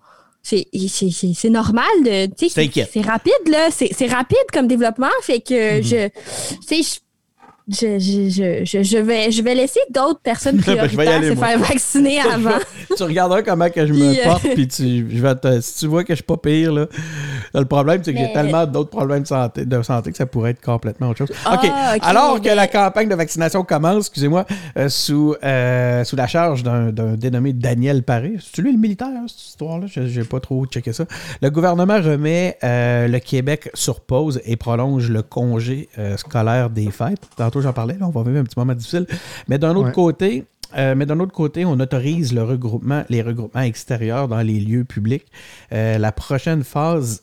C'est 0.44 0.66
c'est- 0.88 1.12
c'est- 1.12 1.34
c'est 1.36 1.50
normal 1.50 1.86
de. 2.04 2.26
tu 2.26 2.48
sais, 2.48 2.54
C'est 2.92 3.00
rapide, 3.02 3.32
là. 3.48 3.68
C'est 3.70 3.90
c'est 3.96 4.08
rapide 4.08 4.36
comme 4.52 4.66
développement. 4.66 5.06
Fait 5.22 5.38
que 5.38 5.80
je. 5.82 6.08
Tu 6.68 6.82
sais, 6.82 7.00
je- 7.72 7.98
je, 7.98 8.64
je, 8.64 8.82
je, 8.82 8.98
vais, 8.98 9.30
je 9.30 9.42
vais 9.42 9.54
laisser 9.54 9.80
d'autres 9.90 10.20
personnes 10.20 10.56
Ben, 10.66 10.76
prioritaires 10.88 11.16
aller, 11.16 11.30
se 11.30 11.34
moi. 11.34 11.46
faire 11.48 11.58
vacciner 11.58 12.20
avant. 12.32 12.58
tu 12.96 13.02
regarderas 13.02 13.42
comment 13.42 13.68
que 13.70 13.86
je 13.86 13.92
me 13.92 14.24
porte, 14.24 14.46
puis 14.54 14.68
tu, 14.68 15.06
je 15.10 15.22
vais 15.22 15.34
te- 15.34 15.60
si 15.60 15.78
tu 15.80 15.86
vois 15.86 16.04
que 16.04 16.12
je 16.12 16.16
suis 16.16 16.24
pas 16.24 16.36
pire, 16.36 16.72
là, 16.72 16.86
le 17.54 17.64
problème, 17.64 18.00
c'est 18.04 18.12
que 18.12 18.18
j'ai 18.20 18.32
tellement 18.32 18.66
d'autres 18.66 18.90
problèmes 18.90 19.22
de 19.22 19.26
santé, 19.26 19.64
de 19.64 19.82
santé 19.82 20.10
que 20.10 20.16
ça 20.16 20.26
pourrait 20.26 20.50
être 20.50 20.60
complètement 20.62 21.08
autre 21.10 21.18
chose. 21.26 21.32
Ah, 21.44 21.54
OK. 21.54 21.64
ok, 21.64 22.00
Alors 22.02 22.40
que 22.40 22.48
la 22.48 22.66
campagne 22.66 23.08
de 23.08 23.14
vaccination 23.14 23.62
commence, 23.64 24.06
excusez-moi, 24.06 24.44
euh, 24.76 24.88
sous, 24.88 25.34
euh, 25.44 26.04
sous 26.04 26.16
la 26.16 26.26
charge 26.26 26.62
d'un 26.62 26.90
dénommé 27.16 27.52
Daniel 27.52 28.02
Paré. 28.02 28.34
C'est 28.40 28.62
lui 28.62 28.72
le 28.72 28.78
militaire, 28.78 29.08
hein, 29.08 29.24
cette 29.28 29.40
histoire-là? 29.48 29.86
Je 29.86 30.00
n'ai 30.00 30.24
pas 30.26 30.40
trop 30.40 30.64
checké 30.66 30.92
ça. 30.92 31.04
Le 31.40 31.50
gouvernement 31.50 32.00
remet 32.00 32.56
euh, 32.64 33.08
le 33.08 33.18
Québec 33.18 33.70
sur 33.74 34.00
pause 34.00 34.40
et 34.44 34.56
prolonge 34.56 35.10
le 35.10 35.22
congé 35.22 35.88
scolaire 36.16 36.70
des 36.70 36.90
fêtes. 36.90 37.22
Tantôt, 37.36 37.61
j'en 37.62 37.72
parlais, 37.72 37.96
là, 37.98 38.06
on 38.06 38.10
va 38.10 38.22
vivre 38.22 38.40
un 38.40 38.44
petit 38.44 38.58
moment 38.58 38.74
difficile. 38.74 39.06
Mais 39.48 39.58
d'un 39.58 39.74
autre 39.74 39.86
Ouais. 39.88 39.92
côté, 39.92 40.44
euh, 40.76 40.94
mais 40.96 41.06
d'un 41.06 41.20
autre 41.20 41.32
côté, 41.32 41.64
on 41.64 41.72
autorise 41.80 42.32
le 42.32 42.42
regroupement, 42.42 43.04
les 43.08 43.22
regroupements 43.22 43.60
extérieurs 43.62 44.28
dans 44.28 44.40
les 44.40 44.58
lieux 44.60 44.84
publics. 44.84 45.26
Euh, 45.72 45.98
la 45.98 46.12
prochaine 46.12 46.64
phase. 46.64 47.22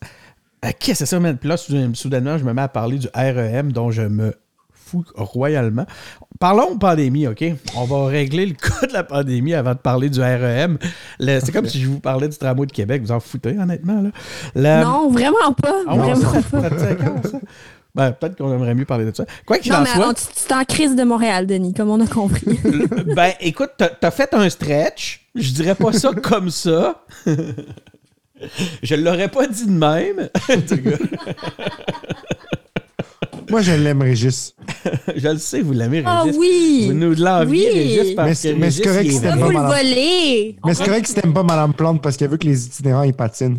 Euh, 0.66 0.70
Qu'est-ce 0.80 0.90
que 0.90 0.96
c'est 0.98 1.06
ça, 1.06 1.20
man? 1.20 1.38
Puis 1.38 1.48
là, 1.50 1.58
soudainement, 1.58 1.94
soudainement, 1.96 2.38
je 2.38 2.44
me 2.44 2.54
mets 2.54 2.62
à 2.62 2.68
parler 2.68 2.98
du 2.98 3.08
REM 3.16 3.72
dont 3.72 3.92
je 3.92 4.02
me 4.02 4.34
fous 4.74 5.06
royalement. 5.16 5.86
Parlons 6.40 6.78
pandémie, 6.78 7.28
OK? 7.28 7.44
On 7.78 7.86
va 7.86 8.06
régler 8.08 8.46
le 8.48 8.54
cas 8.56 8.88
de 8.88 8.94
la 8.94 9.04
pandémie 9.04 9.54
avant 9.54 9.74
de 9.74 9.78
parler 9.80 10.10
du 10.10 10.20
REM. 10.20 10.78
C'est 11.20 11.52
comme 11.52 11.66
si 11.68 11.80
je 11.80 11.88
vous 11.88 12.00
parlais 12.00 12.28
du 12.28 12.38
tramway 12.38 12.66
de 12.66 12.72
Québec. 12.72 13.02
Vous 13.04 13.12
en 13.12 13.20
foutez, 13.20 13.58
honnêtement, 13.58 14.02
là. 14.02 14.10
Le- 14.56 14.84
Non, 14.84 15.10
vraiment 15.12 15.54
pas. 15.62 15.76
Ah 15.88 15.96
vraiment 15.96 16.16
ça, 16.32 16.42
pas. 16.42 16.70
Ben, 17.96 18.12
peut-être 18.12 18.36
qu'on 18.38 18.54
aimerait 18.54 18.76
mieux 18.76 18.86
parler 18.86 19.06
de 19.06 19.16
ça. 19.16 19.26
Quoi 19.46 19.58
qu'il 19.58 19.72
Non, 19.72 19.80
en 19.80 19.82
mais 19.82 19.90
soit. 19.90 20.14
tu 20.14 20.54
es 20.54 20.56
en 20.56 20.64
crise 20.64 20.96
de 20.96 21.04
Montréal, 21.04 21.48
Denis, 21.48 21.74
comme 21.74 21.90
on 21.90 22.00
a 22.00 22.08
compris. 22.08 22.60
Ben, 23.16 23.32
écoute, 23.42 23.72
t'as 23.78 23.90
t'as 23.90 24.12
fait 24.12 24.34
un 24.34 24.48
stretch. 24.50 25.28
Je 25.36 25.52
dirais 25.52 25.76
pas 25.76 25.92
ça 25.92 26.12
comme 26.24 26.50
ça. 26.52 27.04
Je 28.84 28.96
l'aurais 28.96 29.28
pas 29.28 29.48
dit 29.48 29.66
de 29.66 29.72
même. 29.72 30.30
En 30.50 30.62
tout 30.62 30.78
cas, 30.78 30.98
Moi, 33.50 33.62
je 33.62 33.72
l'aime, 33.72 34.02
Régis. 34.04 34.54
je 35.16 35.28
le 35.28 35.38
sais, 35.40 35.62
vous 35.62 35.74
l'aimez, 35.74 36.04
Ah 36.06 36.22
Régis. 36.22 36.38
oui! 36.40 36.84
Vous 36.88 36.94
nous 36.94 37.16
l'enviez, 37.16 37.72
Oui. 37.72 37.80
Régis, 37.98 38.16
parce 38.16 38.44
Mais 38.46 38.54
que 38.54 38.60
Régis, 38.62 38.76
c'est 38.76 38.84
correct 38.84 39.06
il 39.06 39.10
est 39.10 39.10
que 39.10 39.16
c'était 39.16 39.28
On 39.30 39.32
vrai. 39.32 39.40
va 39.40 39.42
pas 39.42 39.46
vous 39.46 39.52
le 39.52 39.60
malade. 39.64 39.84
voler! 39.86 40.56
Mais 40.66 40.74
c'est 40.76 40.86
correct 40.86 41.08
que 41.08 41.14
tu 41.14 41.26
n'aimes 41.26 41.34
pas 41.34 41.44
Madame 41.44 41.74
Plante 41.74 42.02
parce 42.04 42.16
qu'elle 42.18 42.30
veut 42.30 42.38
que 42.38 42.46
les 42.46 42.66
itinérants 42.68 43.02
ils 43.04 43.14
patinent. 43.14 43.58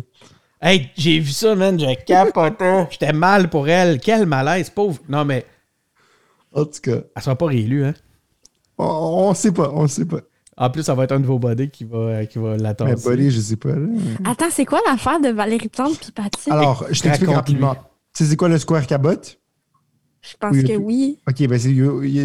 Hey, 0.61 0.89
j'ai 0.95 1.19
vu 1.19 1.31
ça, 1.31 1.55
man. 1.55 1.79
Je 1.79 1.95
capotais. 2.05 2.87
J'étais 2.91 3.13
mal 3.13 3.49
pour 3.49 3.67
elle. 3.67 3.99
Quel 3.99 4.25
malaise, 4.25 4.69
pauvre. 4.69 4.99
Non, 5.09 5.25
mais 5.25 5.45
En 6.53 6.65
tout 6.65 6.79
cas, 6.83 6.97
elle 7.15 7.21
sera 7.21 7.35
pas 7.35 7.47
réélue, 7.47 7.85
hein? 7.85 7.93
on, 8.77 8.85
on 9.29 9.33
sait 9.33 9.51
pas, 9.51 9.71
on 9.73 9.87
sait 9.87 10.05
pas. 10.05 10.19
En 10.57 10.69
plus, 10.69 10.83
ça 10.83 10.93
va 10.93 11.05
être 11.05 11.13
un 11.13 11.19
nouveau 11.19 11.39
body 11.39 11.69
qui 11.71 11.85
va, 11.85 12.25
qui 12.25 12.37
va 12.37 12.57
l'attendre. 12.57 12.91
Mais 12.91 13.01
Bolly, 13.03 13.31
je 13.31 13.39
sais 13.39 13.55
pas. 13.55 13.69
là. 13.69 13.87
Attends, 14.25 14.49
c'est 14.51 14.65
quoi 14.65 14.79
l'affaire 14.85 15.19
de 15.19 15.29
Valérie 15.29 15.69
Plante 15.69 15.97
puis 15.99 16.11
Patine? 16.11 16.53
Alors, 16.53 16.85
je 16.91 17.01
t'explique 17.01 17.31
rapidement. 17.31 17.73
Tu 18.13 18.23
sais, 18.23 18.29
c'est 18.29 18.35
quoi 18.35 18.49
le 18.49 18.59
Square 18.59 18.85
Cabot? 18.85 19.15
Je 20.21 20.35
pense 20.39 20.55
oui, 20.55 20.63
que 20.63 20.73
oui. 20.73 21.17
Ok, 21.27 21.47
ben 21.47 21.57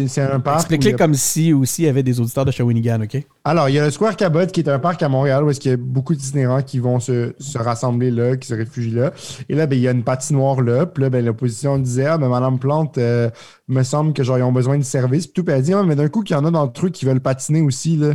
c'est 0.07 0.21
un 0.21 0.39
parc. 0.39 0.59
Explique-le 0.59 0.93
a- 0.93 0.97
comme 0.97 1.15
si 1.15 1.51
aussi 1.51 1.81
il 1.81 1.85
y 1.85 1.89
avait 1.89 2.03
des 2.03 2.19
auditeurs 2.19 2.45
de 2.45 2.51
Shawinigan, 2.51 3.01
OK? 3.01 3.17
Alors, 3.43 3.69
il 3.69 3.75
y 3.75 3.79
a 3.79 3.85
le 3.85 3.89
Square 3.89 4.15
Cabot 4.15 4.45
qui 4.45 4.59
est 4.59 4.69
un 4.69 4.77
parc 4.77 5.01
à 5.01 5.09
Montréal 5.09 5.43
où 5.43 5.49
est-ce 5.49 5.59
qu'il 5.59 5.71
y 5.71 5.73
a 5.73 5.77
beaucoup 5.77 6.13
d'itinérants 6.13 6.61
qui 6.61 6.77
vont 6.77 6.99
se, 6.99 7.33
se 7.39 7.57
rassembler 7.57 8.11
là, 8.11 8.37
qui 8.37 8.47
se 8.47 8.53
réfugient 8.53 8.91
là. 8.91 9.13
Et 9.49 9.55
là, 9.55 9.65
ben, 9.65 9.75
il 9.77 9.81
y 9.81 9.87
a 9.87 9.91
une 9.91 10.03
patinoire 10.03 10.61
là. 10.61 10.85
Puis 10.85 11.01
là, 11.01 11.09
ben, 11.09 11.25
l'opposition 11.25 11.79
disait 11.79 12.05
Ah, 12.05 12.17
ben, 12.19 12.29
Madame 12.29 12.59
Plante, 12.59 12.99
euh, 12.99 13.31
me 13.67 13.81
semble 13.81 14.13
que 14.13 14.23
genre, 14.23 14.37
ils 14.37 14.43
ont 14.43 14.51
besoin 14.51 14.77
de 14.77 14.83
service. 14.83 15.25
Puis 15.25 15.33
tout, 15.33 15.43
puis 15.43 15.55
elle 15.55 15.63
dit 15.63 15.73
Ah, 15.73 15.81
mais 15.83 15.95
d'un 15.95 16.07
coup, 16.07 16.21
qu'il 16.21 16.35
y 16.35 16.39
en 16.39 16.45
a 16.45 16.51
dans 16.51 16.65
le 16.65 16.71
truc 16.71 16.93
qui 16.93 17.05
veulent 17.05 17.19
patiner 17.19 17.61
aussi, 17.61 17.97
là. 17.97 18.13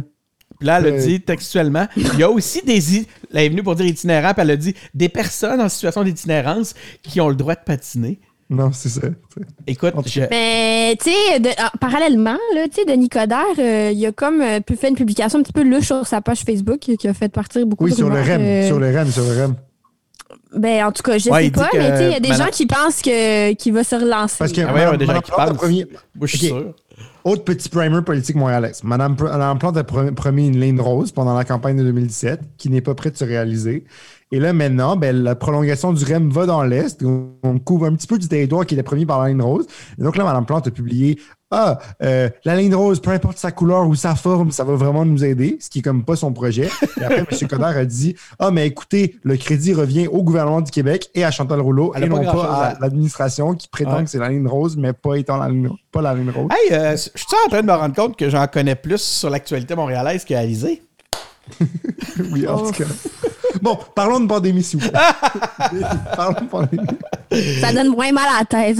Puis 0.60 0.66
là, 0.68 0.78
elle 0.78 0.86
a 0.86 0.96
Euh, 0.96 1.04
dit 1.06 1.20
textuellement, 1.22 1.88
il 1.96 2.20
y 2.20 2.22
a 2.22 2.30
aussi 2.30 2.62
des... 2.64 2.78
Elle 3.34 3.46
est 3.46 3.48
venue 3.48 3.64
pour 3.64 3.74
dire 3.74 3.86
itinérants, 3.86 4.32
puis 4.32 4.42
elle 4.42 4.50
a 4.52 4.56
dit 4.56 4.74
des 4.94 5.08
personnes 5.08 5.60
en 5.60 5.68
situation 5.68 6.04
d'itinérance 6.04 6.74
qui 7.02 7.20
ont 7.20 7.28
le 7.28 7.34
droit 7.34 7.54
de 7.56 7.62
patiner. 7.66 8.20
Non, 8.52 8.70
c'est 8.72 8.88
ça. 8.90 9.08
Écoute, 9.66 9.94
je... 10.06 10.20
Mais, 10.30 10.94
tu 11.02 11.10
sais, 11.10 11.54
ah, 11.58 11.72
parallèlement, 11.80 12.36
là, 12.54 12.64
tu 12.72 12.80
sais, 12.80 12.84
Denis 12.84 13.08
Coderre, 13.08 13.44
euh, 13.58 13.90
il 13.94 14.04
a 14.06 14.12
comme 14.12 14.40
euh, 14.42 14.60
pu 14.60 14.76
faire 14.76 14.90
une 14.90 14.96
publication 14.96 15.38
un 15.38 15.42
petit 15.42 15.52
peu 15.54 15.62
louche 15.62 15.86
sur 15.86 16.06
sa 16.06 16.20
page 16.20 16.42
Facebook 16.44 16.78
qui 16.80 17.08
a 17.08 17.14
fait 17.14 17.30
partir 17.30 17.64
beaucoup 17.66 17.84
Oui, 17.84 17.90
de 17.92 17.96
sur 17.96 18.10
le 18.10 18.20
REM. 18.20 18.40
euh, 18.42 18.66
Sur 18.66 18.78
le 18.78 18.94
REM, 18.94 19.08
sur 19.10 19.22
le 19.24 19.42
REM. 19.42 19.54
Ben, 20.54 20.84
en 20.84 20.92
tout 20.92 21.02
cas, 21.02 21.16
je 21.16 21.30
Ouais, 21.30 21.44
sais 21.44 21.50
pas, 21.50 21.68
que 21.68 21.76
mais 21.78 21.90
tu 21.92 21.96
sais, 21.96 22.04
il 22.08 22.12
y 22.12 22.14
a 22.14 22.20
des 22.20 22.34
gens 22.34 22.50
qui 22.52 22.66
pensent 22.66 23.00
que- 23.00 23.54
qu'il 23.54 23.72
va 23.72 23.84
se 23.84 23.94
relancer. 23.94 24.36
Parce 24.38 24.52
Ah 24.52 24.60
ouais, 24.60 24.66
ouais, 24.66 24.72
Madame- 24.84 24.96
des 24.98 25.06
gens 25.06 25.20
qui 25.20 25.30
a 25.32 25.34
pensent. 25.46 25.56
promis- 25.56 25.86
moi, 26.14 26.26
je 26.26 26.36
suis 26.36 26.46
sûr. 26.48 26.74
Autre 27.24 27.44
petit 27.44 27.68
primer 27.68 28.02
politique 28.02 28.36
montréalaise. 28.36 28.82
Madame, 28.84 29.16
Plante 29.16 29.76
a 29.76 29.84
promis, 29.84 30.10
promis 30.12 30.48
une 30.48 30.60
ligne 30.60 30.80
rose 30.80 31.12
pendant 31.12 31.34
la 31.36 31.44
campagne 31.44 31.76
de 31.78 31.84
2017 31.84 32.40
qui 32.58 32.68
n'est 32.68 32.80
pas 32.82 32.94
prête 32.94 33.14
de 33.14 33.18
se 33.18 33.24
réaliser. 33.24 33.84
Et 34.34 34.40
là, 34.40 34.52
maintenant, 34.54 34.96
ben, 34.96 35.14
la 35.22 35.34
prolongation 35.34 35.92
du 35.92 36.02
REM 36.04 36.30
va 36.30 36.46
dans 36.46 36.62
l'Est. 36.62 37.02
On, 37.04 37.32
on 37.42 37.58
couvre 37.58 37.84
un 37.86 37.94
petit 37.94 38.06
peu 38.06 38.18
du 38.18 38.26
territoire 38.28 38.64
qui 38.66 38.72
était 38.74 38.82
promis 38.82 39.04
par 39.04 39.22
la 39.22 39.28
ligne 39.28 39.42
rose. 39.42 39.66
Et 39.98 40.02
donc 40.02 40.16
là, 40.16 40.24
Madame 40.24 40.46
Plante 40.46 40.66
a 40.66 40.70
publié 40.70 41.18
Ah, 41.50 41.78
euh, 42.02 42.30
la 42.46 42.56
ligne 42.56 42.74
rose, 42.74 42.98
peu 43.00 43.10
importe 43.10 43.36
sa 43.36 43.52
couleur 43.52 43.86
ou 43.86 43.94
sa 43.94 44.14
forme, 44.14 44.50
ça 44.50 44.64
va 44.64 44.74
vraiment 44.74 45.04
nous 45.04 45.22
aider, 45.22 45.58
ce 45.60 45.68
qui 45.68 45.80
est 45.80 45.82
comme 45.82 46.02
pas 46.02 46.16
son 46.16 46.32
projet. 46.32 46.70
Et 46.98 47.04
après, 47.04 47.26
M. 47.30 47.46
Coderre 47.48 47.76
a 47.76 47.84
dit 47.84 48.16
Ah, 48.38 48.50
mais 48.50 48.66
écoutez, 48.66 49.16
le 49.22 49.36
crédit 49.36 49.74
revient 49.74 50.06
au 50.08 50.22
gouvernement 50.22 50.62
du 50.62 50.70
Québec 50.70 51.10
et 51.14 51.24
à 51.24 51.30
Chantal 51.30 51.60
Rouleau 51.60 51.92
Elle 51.94 52.04
et 52.04 52.08
non 52.08 52.24
pas 52.24 52.30
à 52.44 52.64
à- 52.70 52.78
l'administration 52.80 53.52
qui 53.54 53.68
prétend 53.68 53.96
Ouais. 53.98 54.04
que 54.04 54.08
c'est 54.10 54.18
la 54.18 54.30
ligne 54.30 54.48
rose, 54.48 54.78
mais 54.78 54.94
pas 54.94 55.16
étant 55.16 55.36
la 55.36 55.50
ligne, 55.50 55.68
pas 55.92 56.00
la 56.00 56.14
ligne 56.14 56.30
rose. 56.30 56.48
Hey, 56.50 56.72
euh, 56.72 56.92
je 56.92 56.96
suis 56.96 57.36
en 57.46 57.50
train 57.50 57.60
de 57.60 57.66
me 57.66 57.72
rendre 57.74 57.94
compte 57.94 58.16
que 58.16 58.30
j'en 58.30 58.46
connais 58.46 58.76
plus 58.76 59.02
sur 59.02 59.28
l'actualité 59.28 59.74
montréalaise 59.74 60.24
que 60.24 60.32
Alizé. 60.32 60.80
Oui, 62.32 62.46
en 62.46 62.56
Oh. 62.56 62.66
tout 62.70 62.72
cas. 62.82 62.90
Bon, 63.60 63.78
parlons 63.94 64.20
de 64.20 64.26
pandémie, 64.26 64.62
s'il 64.62 64.80
vous 64.80 64.88
plaît. 64.90 65.00
parlons 66.16 66.40
de 66.40 66.46
pandémie. 66.46 66.86
Ça 67.60 67.72
donne 67.72 67.88
moins 67.88 68.12
mal 68.12 68.24
à 68.28 68.38
la 68.40 68.44
tête. 68.44 68.78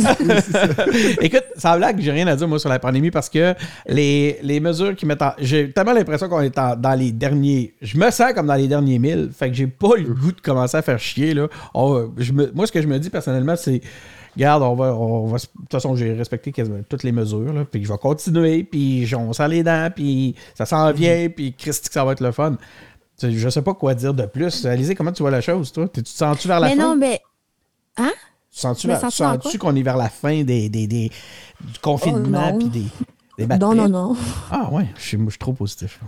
Écoute, 1.20 1.44
sans 1.56 1.76
blague, 1.76 2.00
j'ai 2.00 2.10
rien 2.10 2.26
à 2.26 2.36
dire 2.36 2.48
moi 2.48 2.58
sur 2.58 2.68
la 2.68 2.78
pandémie 2.78 3.10
parce 3.10 3.28
que 3.28 3.54
les, 3.86 4.38
les 4.42 4.60
mesures 4.60 4.94
qui 4.96 5.06
mettent 5.06 5.22
en. 5.22 5.32
J'ai 5.38 5.70
tellement 5.72 5.92
l'impression 5.92 6.28
qu'on 6.28 6.40
est 6.40 6.58
en- 6.58 6.76
dans 6.76 6.94
les 6.98 7.12
derniers. 7.12 7.74
Je 7.80 7.96
me 7.98 8.10
sens 8.10 8.32
comme 8.34 8.46
dans 8.46 8.54
les 8.54 8.68
derniers 8.68 8.98
mille. 8.98 9.30
Fait 9.36 9.48
que 9.48 9.54
j'ai 9.54 9.66
pas 9.66 9.96
le 9.96 10.12
goût 10.14 10.32
de 10.32 10.40
commencer 10.40 10.76
à 10.76 10.82
faire 10.82 10.98
chier. 10.98 11.34
Là. 11.34 11.48
On- 11.74 12.10
je 12.18 12.32
me- 12.32 12.50
moi, 12.54 12.66
ce 12.66 12.72
que 12.72 12.82
je 12.82 12.88
me 12.88 12.98
dis 12.98 13.10
personnellement, 13.10 13.56
c'est. 13.56 13.80
Regarde, 14.35 14.62
on 14.62 14.74
va, 14.74 14.95
on 14.95 15.26
va. 15.26 15.37
De 15.39 15.43
toute 15.43 15.70
façon, 15.72 15.95
j'ai 15.95 16.14
respecté 16.14 16.53
toutes 16.89 17.03
les 17.03 17.12
mesures. 17.12 17.53
Là, 17.53 17.64
puis 17.64 17.85
je 17.85 17.93
vais 17.93 17.99
continuer. 17.99 18.64
Puis 18.64 19.07
on 19.14 19.33
serre 19.33 19.49
les 19.49 19.62
dents. 19.62 19.91
Puis 19.95 20.35
ça 20.55 20.64
s'en 20.64 20.91
vient. 20.93 21.28
Puis 21.28 21.53
Christy, 21.55 21.89
que 21.89 21.95
ça 21.95 22.05
va 22.05 22.12
être 22.12 22.20
le 22.22 22.33
fun. 22.33 22.57
Tu 23.18 23.39
Je 23.39 23.49
sais 23.51 23.62
pas 23.62 23.74
quoi 23.74 23.95
dire 23.95 24.14
de 24.14 24.24
plus. 24.26 24.64
Alizé, 24.64 24.95
comment 24.95 25.12
tu 25.12 25.22
vois 25.22 25.30
la 25.30 25.41
chose, 25.43 25.70
toi? 25.70 25.87
Tu 25.89 26.03
te 26.03 26.09
sens-tu 26.09 26.49
vers 26.49 26.61
la 26.61 26.68
mais 26.68 26.76
fin? 26.76 26.83
non, 26.89 26.97
mais. 26.97 27.20
Tu 27.97 28.03
sens-tu, 28.61 28.87
Mais 28.87 28.95
vers- 28.95 29.01
sens-tu 29.03 29.22
dans 29.22 29.41
sens-tu 29.41 29.59
qu'on 29.59 29.74
est 29.76 29.83
vers 29.83 29.97
la 29.97 30.09
fin 30.09 30.43
des, 30.45 30.68
des, 30.68 30.87
des- 30.87 31.11
du 31.61 31.78
confinement 31.80 32.49
Oh, 32.49 32.53
non. 32.53 32.59
puis 32.59 32.68
des, 33.39 33.47
des 33.47 33.57
Non, 33.59 33.74
non, 33.74 33.89
non. 33.89 34.16
Ah 34.51 34.68
ouais, 34.72 34.87
je 34.97 35.01
suis, 35.03 35.18
je 35.24 35.30
suis 35.30 35.39
trop 35.39 35.53
positif. 35.55 36.01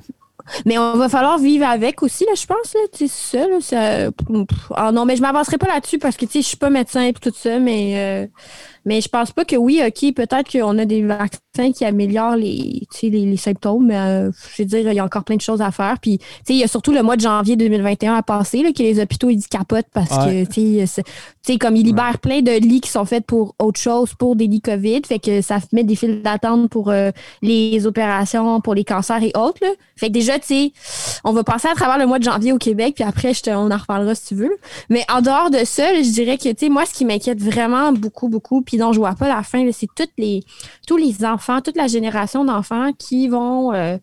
Mais 0.66 0.78
on 0.78 0.96
va 0.96 1.08
falloir 1.08 1.38
vivre 1.38 1.66
avec 1.66 2.02
aussi, 2.02 2.24
là, 2.24 2.32
je 2.36 2.46
pense. 2.46 2.74
Là, 2.74 2.80
tu 2.92 3.08
sais, 3.08 3.38
ça, 3.38 3.46
là, 3.48 3.60
ça- 3.60 4.10
Ah 4.74 4.92
non, 4.92 5.04
mais 5.04 5.16
je 5.16 5.22
m'avancerai 5.22 5.58
pas 5.58 5.68
là-dessus 5.68 5.98
parce 5.98 6.16
que 6.16 6.26
tu 6.26 6.32
sais, 6.32 6.42
je 6.42 6.48
suis 6.48 6.56
pas 6.56 6.70
médecin 6.70 7.02
et 7.02 7.12
tout 7.12 7.32
ça, 7.34 7.58
mais, 7.58 7.94
euh, 7.96 8.26
mais 8.84 9.00
je 9.00 9.08
pense 9.08 9.32
pas 9.32 9.44
que 9.44 9.56
oui, 9.56 9.80
OK, 9.86 10.12
peut-être 10.14 10.50
qu'on 10.50 10.78
a 10.78 10.84
des 10.84 11.02
vaccins 11.02 11.72
qui 11.74 11.84
améliorent 11.84 12.36
les, 12.36 12.82
tu 12.92 12.98
sais, 12.98 13.08
les, 13.08 13.24
les 13.26 13.36
symptômes, 13.36 13.86
mais 13.86 13.96
euh, 13.96 14.30
je 14.56 14.62
veux 14.62 14.66
dire, 14.68 14.80
il 14.90 14.94
y 14.94 14.98
a 14.98 15.04
encore 15.04 15.24
plein 15.24 15.36
de 15.36 15.40
choses 15.40 15.62
à 15.62 15.70
faire. 15.70 15.96
Puis, 16.00 16.18
tu 16.18 16.24
sais, 16.46 16.54
il 16.54 16.58
y 16.58 16.64
a 16.64 16.68
surtout 16.68 16.92
le 16.92 17.02
mois 17.02 17.16
de 17.16 17.20
janvier 17.22 17.56
2021 17.56 18.14
à 18.14 18.22
passer, 18.22 18.62
là, 18.62 18.72
que 18.72 18.82
les 18.82 19.00
hôpitaux, 19.00 19.30
ils 19.30 19.46
capotent 19.46 19.86
parce 19.92 20.10
Ouais. 20.26 20.44
que, 20.46 20.52
tu 20.52 20.78
sais, 20.80 20.86
c'est- 20.86 21.02
tu 21.04 21.52
sais, 21.52 21.58
comme 21.58 21.76
ils 21.76 21.84
libèrent 21.84 22.18
plein 22.18 22.40
de 22.40 22.52
lits 22.52 22.80
qui 22.80 22.90
sont 22.90 23.04
faits 23.04 23.24
pour 23.26 23.54
autre 23.58 23.78
chose, 23.80 24.14
pour 24.18 24.34
des 24.36 24.46
lits 24.46 24.60
COVID, 24.60 25.02
fait 25.06 25.18
que 25.18 25.40
ça 25.42 25.58
met 25.72 25.84
des 25.84 25.94
files 25.96 26.22
d'attente 26.22 26.70
pour 26.70 26.90
euh, 26.90 27.10
les 27.42 27.86
opérations, 27.86 28.60
pour 28.60 28.74
les 28.74 28.84
cancers 28.84 29.22
et 29.22 29.32
autres, 29.36 29.58
là. 29.62 29.68
Fait 29.96 30.08
que 30.08 30.12
déjà, 30.12 30.38
tu 30.38 30.46
sais, 30.46 30.72
on 31.24 31.32
va 31.32 31.44
passer 31.44 31.68
à 31.68 31.74
travers 31.74 31.98
le 31.98 32.06
mois 32.06 32.18
de 32.18 32.24
janvier 32.24 32.52
au 32.52 32.58
Québec, 32.58 32.94
puis 32.96 33.04
après, 33.04 33.32
je 33.34 33.42
te- 33.42 33.50
on 33.50 33.70
en 33.70 33.76
reparlera 33.76 34.14
si 34.14 34.26
tu 34.26 34.34
veux. 34.34 34.56
Mais 34.90 35.04
en 35.12 35.20
dehors 35.20 35.50
de 35.50 35.64
ça, 35.64 35.94
je 36.02 36.10
dirais 36.10 36.36
que, 36.38 36.48
tu 36.48 36.54
sais, 36.66 36.68
moi, 36.68 36.84
ce 36.86 36.94
qui 36.94 37.04
m'inquiète 37.04 37.40
vraiment 37.40 37.92
beaucoup, 37.92 38.28
beaucoup, 38.28 38.62
puis 38.62 38.73
dont 38.76 38.92
je 38.92 38.98
vois 38.98 39.14
pas 39.14 39.28
la 39.28 39.42
fin, 39.42 39.68
c'est 39.72 39.88
toutes 39.96 40.12
les, 40.18 40.42
tous 40.86 40.96
les 40.96 41.24
enfants, 41.24 41.60
toute 41.60 41.76
la 41.76 41.86
génération 41.86 42.44
d'enfants 42.44 42.92
qui 42.98 43.28
vont, 43.28 43.72
euh, 43.72 43.96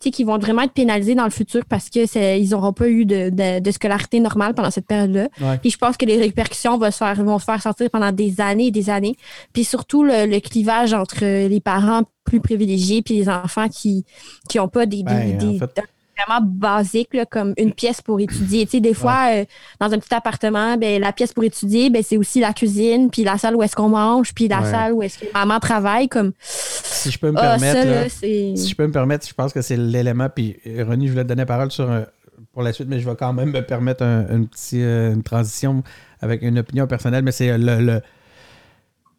qui 0.00 0.22
vont 0.22 0.38
vraiment 0.38 0.62
être 0.62 0.72
pénalisés 0.74 1.16
dans 1.16 1.24
le 1.24 1.30
futur 1.30 1.64
parce 1.68 1.90
que 1.90 2.06
c'est- 2.06 2.40
ils 2.40 2.50
n'auront 2.50 2.72
pas 2.72 2.88
eu 2.88 3.04
de, 3.04 3.30
de- 3.30 3.58
de 3.58 3.70
scolarité 3.72 4.20
normale 4.20 4.54
pendant 4.54 4.70
cette 4.70 4.86
période-là. 4.86 5.26
Ouais. 5.40 5.58
Puis 5.58 5.70
je 5.70 5.76
pense 5.76 5.96
que 5.96 6.06
les 6.06 6.16
répercussions 6.18 6.78
vont 6.78 6.90
se 6.92 6.98
faire, 6.98 7.14
vont 7.24 7.38
se 7.40 7.44
faire 7.44 7.60
sentir 7.60 7.90
pendant 7.90 8.12
des 8.12 8.40
années 8.40 8.66
et 8.66 8.70
des 8.70 8.90
années. 8.90 9.16
Puis 9.52 9.64
surtout 9.64 10.04
le, 10.04 10.26
le 10.26 10.38
clivage 10.38 10.94
entre 10.94 11.24
les 11.48 11.60
parents 11.60 12.02
plus 12.24 12.40
privilégiés 12.40 13.02
puis 13.02 13.14
les 13.16 13.28
enfants 13.28 13.68
qui 13.68 14.04
qui 14.48 14.60
ont 14.60 14.68
pas 14.68 14.86
des, 14.86 14.98
des, 14.98 15.02
Ben, 15.02 15.34
en 15.42 15.50
des- 15.52 15.58
fait- 15.58 15.82
vraiment 16.26 16.44
basiques, 16.44 17.14
là, 17.14 17.26
comme 17.26 17.54
une 17.56 17.72
pièce 17.72 18.00
pour 18.02 18.18
étudier. 18.20 18.64
Tu 18.66 18.72
sais, 18.72 18.80
des 18.80 18.94
fois, 18.94 19.28
euh, 19.32 19.44
dans 19.80 19.92
un 19.92 19.98
petit 19.98 20.12
appartement, 20.14 20.76
ben, 20.76 21.00
la 21.00 21.12
pièce 21.12 21.32
pour 21.32 21.44
étudier, 21.44 21.90
ben, 21.90 22.02
c'est 22.02 22.16
aussi 22.16 22.40
la 22.40 22.52
cuisine, 22.52 23.10
puis 23.10 23.24
la 23.24 23.38
salle 23.38 23.54
où 23.56 23.62
est-ce 23.62 23.76
qu'on 23.76 23.88
mange, 23.88 24.34
puis 24.34 24.48
la 24.48 24.60
Ouais. 24.60 24.70
salle 24.70 24.92
où 24.92 25.02
est-ce 25.02 25.18
que 25.18 25.26
maman 25.32 25.58
travaille. 25.60 26.08
Comme, 26.08 26.32
Si 26.40 27.10
je 27.10 27.18
peux 27.18 27.30
me 27.30 27.38
ah, 27.38 27.56
permettre, 27.58 27.82
ça, 27.82 27.84
là, 27.84 28.08
si 28.08 28.68
je 28.68 28.74
peux 28.74 28.86
me 28.86 28.92
permettre, 28.92 29.26
je 29.28 29.34
pense 29.34 29.52
que 29.52 29.62
c'est 29.62 29.76
l'élément. 29.76 30.28
Puis 30.28 30.56
euh, 30.66 30.84
Ronnie, 30.84 31.06
je 31.06 31.12
voulais 31.12 31.24
te 31.24 31.28
donner 31.28 31.42
la 31.42 31.46
parole 31.46 31.70
sur 31.70 31.90
un- 31.90 32.06
pour 32.52 32.62
la 32.62 32.72
suite, 32.72 32.88
mais 32.88 32.98
je 33.00 33.08
vais 33.08 33.16
quand 33.16 33.32
même 33.32 33.50
me 33.50 33.60
permettre 33.62 34.02
un- 34.04 34.26
un 34.28 34.44
petit, 34.44 34.82
euh, 34.82 35.12
une 35.14 35.22
transition 35.22 35.82
avec 36.20 36.42
une 36.42 36.58
opinion 36.58 36.86
personnelle. 36.86 37.22
Mais 37.24 37.32
c'est 37.32 37.56
le, 37.58 37.80
le- 37.80 38.00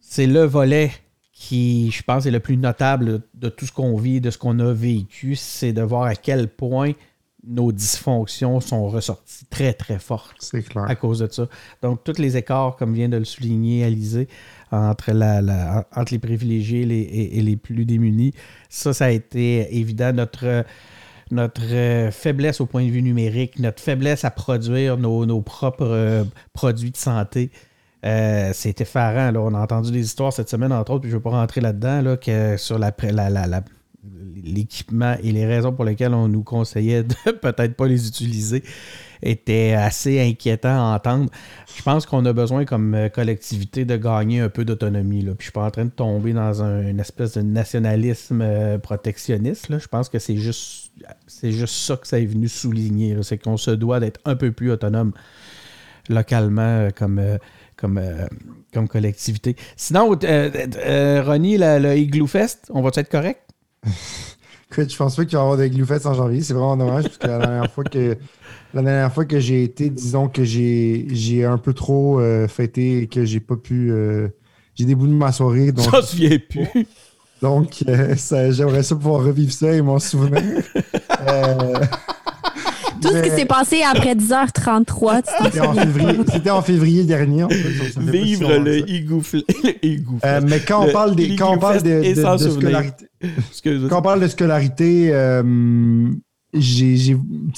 c'est 0.00 0.26
le 0.26 0.44
volet 0.44 0.90
qui, 1.40 1.90
je 1.90 2.02
pense, 2.02 2.26
est 2.26 2.30
le 2.30 2.38
plus 2.40 2.58
notable 2.58 3.22
de 3.32 3.48
tout 3.48 3.64
ce 3.64 3.72
qu'on 3.72 3.96
vit, 3.96 4.20
de 4.20 4.30
ce 4.30 4.36
qu'on 4.36 4.58
a 4.58 4.74
vécu, 4.74 5.36
c'est 5.36 5.72
de 5.72 5.80
voir 5.80 6.02
à 6.02 6.14
quel 6.14 6.48
point 6.48 6.92
nos 7.46 7.72
dysfonctions 7.72 8.60
sont 8.60 8.86
ressorties 8.88 9.46
très, 9.48 9.72
très 9.72 9.98
fortes 9.98 10.36
C'est 10.40 10.62
clair. 10.62 10.84
à 10.86 10.94
cause 10.96 11.20
de 11.20 11.28
ça. 11.32 11.48
Donc, 11.80 12.04
tous 12.04 12.18
les 12.18 12.36
écarts, 12.36 12.76
comme 12.76 12.92
vient 12.92 13.08
de 13.08 13.16
le 13.16 13.24
souligner 13.24 13.84
Alizé, 13.84 14.28
entre, 14.70 15.12
la, 15.12 15.40
la- 15.40 15.88
entre 15.96 16.12
les 16.12 16.18
privilégiés 16.18 16.82
et 16.82 16.86
les, 16.86 16.98
et- 17.00 17.38
et 17.38 17.42
les 17.42 17.56
plus 17.56 17.86
démunis, 17.86 18.34
ça, 18.68 18.92
ça 18.92 19.06
a 19.06 19.10
été 19.10 19.74
évident. 19.78 20.12
Notre, 20.12 20.66
notre 21.30 21.62
euh, 21.72 22.10
faiblesse 22.10 22.60
au 22.60 22.66
point 22.66 22.84
de 22.84 22.90
vue 22.90 23.00
numérique, 23.02 23.58
notre 23.60 23.82
faiblesse 23.82 24.26
à 24.26 24.30
produire 24.30 24.98
nos, 24.98 25.24
nos 25.24 25.40
propres 25.40 25.86
euh, 25.88 26.24
produits 26.52 26.90
de 26.90 26.98
santé. 26.98 27.50
Euh, 28.04 28.50
c'est 28.54 28.80
effarant. 28.80 29.30
Là. 29.30 29.40
On 29.40 29.54
a 29.54 29.60
entendu 29.60 29.90
des 29.90 30.04
histoires 30.04 30.32
cette 30.32 30.48
semaine, 30.48 30.72
entre 30.72 30.92
autres, 30.92 31.02
puis 31.02 31.10
je 31.10 31.16
ne 31.16 31.18
veux 31.18 31.22
pas 31.22 31.30
rentrer 31.30 31.60
là-dedans, 31.60 32.00
là, 32.02 32.16
que 32.16 32.56
sur 32.56 32.78
la, 32.78 32.90
l'équipement 34.42 35.16
et 35.22 35.32
les 35.32 35.46
raisons 35.46 35.72
pour 35.72 35.84
lesquelles 35.84 36.14
on 36.14 36.28
nous 36.28 36.42
conseillait 36.42 37.02
de 37.02 37.14
peut-être 37.42 37.74
pas 37.74 37.86
les 37.86 38.08
utiliser 38.08 38.62
étaient 39.22 39.74
assez 39.74 40.18
inquiétants 40.18 40.92
à 40.92 40.96
entendre. 40.96 41.28
Je 41.76 41.82
pense 41.82 42.06
qu'on 42.06 42.24
a 42.24 42.32
besoin 42.32 42.64
comme 42.64 42.94
euh, 42.94 43.08
collectivité 43.10 43.84
de 43.84 43.96
gagner 43.96 44.40
un 44.40 44.48
peu 44.48 44.64
d'autonomie. 44.64 45.22
Puis 45.24 45.34
je 45.40 45.42
suis 45.44 45.52
pas 45.52 45.64
en 45.64 45.70
train 45.70 45.84
de 45.84 45.90
tomber 45.90 46.32
dans 46.32 46.62
un- 46.62 46.88
une 46.88 47.00
espèce 47.00 47.34
de 47.34 47.42
nationalisme 47.42 48.40
euh, 48.40 48.78
protectionniste. 48.78 49.68
là. 49.68 49.78
Je 49.78 49.88
pense 49.88 50.08
que 50.08 50.18
c'est 50.18 50.36
juste, 50.38 50.92
c'est 51.26 51.52
juste 51.52 51.74
ça 51.74 51.96
que 51.98 52.06
ça 52.06 52.18
est 52.18 52.24
venu 52.24 52.48
souligner. 52.48 53.18
C'est 53.22 53.36
qu'on 53.36 53.58
se 53.58 53.70
doit 53.72 54.00
d'être 54.00 54.20
un 54.24 54.36
peu 54.36 54.52
plus 54.52 54.70
autonome 54.70 55.12
localement 56.08 56.62
euh, 56.62 56.88
comme, 56.90 57.18
comme, 57.80 57.98
euh, 57.98 58.26
comme 58.74 58.88
collectivité. 58.88 59.56
Sinon, 59.76 60.16
euh, 60.24 60.50
euh, 60.84 61.22
Ronnie, 61.24 61.56
le 61.58 61.96
Igloo 61.96 62.26
Fest, 62.26 62.66
on 62.70 62.82
va 62.82 62.90
être 62.94 63.08
correct? 63.10 63.40
Écoute, 64.72 64.92
je 64.92 64.96
pense 64.96 65.16
pas 65.16 65.24
qu'il 65.24 65.32
va 65.36 65.40
y 65.40 65.42
avoir 65.42 65.56
des 65.56 65.68
Gloufettes 65.68 66.06
en 66.06 66.14
janvier. 66.14 66.42
C'est 66.42 66.52
vraiment 66.52 66.76
dommage 66.76 67.02
parce 67.04 67.18
que 67.18 67.26
la 67.26 67.38
dernière 67.38 67.72
fois 67.72 67.82
que 67.82 68.16
la 68.72 68.82
dernière 68.82 69.12
fois 69.12 69.24
que 69.24 69.40
j'ai 69.40 69.64
été, 69.64 69.90
disons 69.90 70.28
que 70.28 70.44
j'ai 70.44 71.08
j'ai 71.10 71.44
un 71.44 71.58
peu 71.58 71.72
trop 71.72 72.20
euh, 72.20 72.46
fêté 72.46 72.98
et 73.02 73.06
que 73.08 73.24
j'ai 73.24 73.40
pas 73.40 73.56
pu. 73.56 73.90
euh, 73.90 74.28
j'ai 74.76 74.84
des 74.84 74.94
bouts 74.94 75.08
de 75.08 75.12
ma 75.12 75.32
soirée. 75.32 75.72
Donc, 75.72 75.86
Ça 75.90 76.02
se 76.02 76.14
vient 76.14 76.38
plus. 76.48 76.68
donc 77.42 77.82
euh, 77.88 78.14
ça- 78.16 78.52
j'aimerais 78.52 78.82
ça 78.84 78.94
pouvoir 78.94 79.24
revivre 79.24 79.50
ça 79.52 79.72
et 79.72 79.82
m'en 79.82 79.98
souvenir. 79.98 80.62
Tout 83.00 83.08
ce 83.08 83.22
qui 83.22 83.30
s'est 83.30 83.44
passé 83.46 83.82
après 83.82 84.14
10h33, 84.14 85.22
tu 85.22 85.32
t'en 85.38 85.44
C'était 85.44 85.60
en 85.60 85.72
février, 85.74 86.18
c'était 86.32 86.50
en 86.50 86.62
février 86.62 87.04
dernier. 87.04 87.44
en 87.44 87.48
fait, 87.48 87.56
ça- 87.56 87.92
ça 87.94 88.00
Vivre 88.10 88.52
le 88.58 88.80
que 88.80 88.80
ça. 88.80 88.94
Igloo 88.94 89.20
Fl- 89.20 89.44
le 89.64 89.86
Igloo 89.86 90.18
Euh, 90.24 90.40
mais 90.46 90.60
quand 90.60 90.82
on 90.82 90.86
Le 90.86 90.92
parle 90.92 91.14
des, 91.16 91.36
quand 91.36 91.54
on 91.54 91.58
parle 91.58 91.82
de, 91.82 92.02
scolarité. 92.38 93.06
Quand 93.88 93.98
on 93.98 94.02
parle 94.02 94.20
de 94.20 94.28
scolarité, 94.28 95.10
euh, 95.12 96.08
j'ai, 96.52 97.16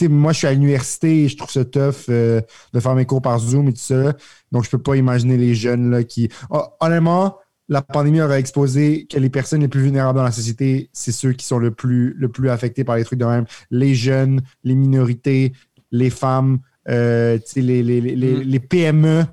moi, 0.09 0.33
je 0.33 0.39
suis 0.39 0.47
à 0.47 0.53
l'université 0.53 1.25
et 1.25 1.29
je 1.29 1.37
trouve 1.37 1.51
ça 1.51 1.65
tough 1.65 1.95
euh, 2.11 2.41
de 2.75 2.81
faire 2.81 2.95
mes 2.95 3.07
cours 3.07 3.23
par 3.23 3.39
Zoom 3.39 3.69
et 3.69 3.73
tout 3.73 3.81
ça. 3.81 4.13
Donc, 4.53 4.65
je 4.65 4.71
peux 4.71 4.79
pas 4.79 4.97
imaginer 4.97 5.37
les 5.37 5.55
jeunes 5.55 5.91
là, 5.91 6.05
qui. 6.05 6.29
Hon- 6.51 6.63
Honnêtement, 6.81 7.37
la 7.69 7.81
pandémie 7.83 8.21
aurait 8.21 8.41
exposé 8.41 9.07
que 9.09 9.19
les 9.19 9.31
personnes 9.31 9.61
les 9.63 9.69
plus 9.69 9.83
vulnérables 9.83 10.17
dans 10.19 10.25
la 10.25 10.33
société, 10.33 10.91
c'est 10.93 11.13
ceux 11.13 11.33
qui 11.33 11.47
sont 11.47 11.59
le 11.59 11.71
plus, 11.71 12.15
le 12.19 12.29
plus 12.29 12.51
affectés 12.51 12.85
par 12.85 12.97
les 12.97 13.05
trucs 13.05 13.19
de 13.19 13.25
même. 13.25 13.45
Les 13.71 13.95
jeunes, 13.95 14.41
les 14.65 14.75
minorités, 14.75 15.53
les 15.91 16.11
femmes, 16.11 16.59
euh, 16.89 17.39
tu 17.39 17.45
sais, 17.47 17.61
les, 17.61 17.83
les, 17.83 18.01
les, 18.01 18.17
les- 18.17 18.35
Mm. 18.35 18.41
les 18.43 18.61
PME. 18.61 19.25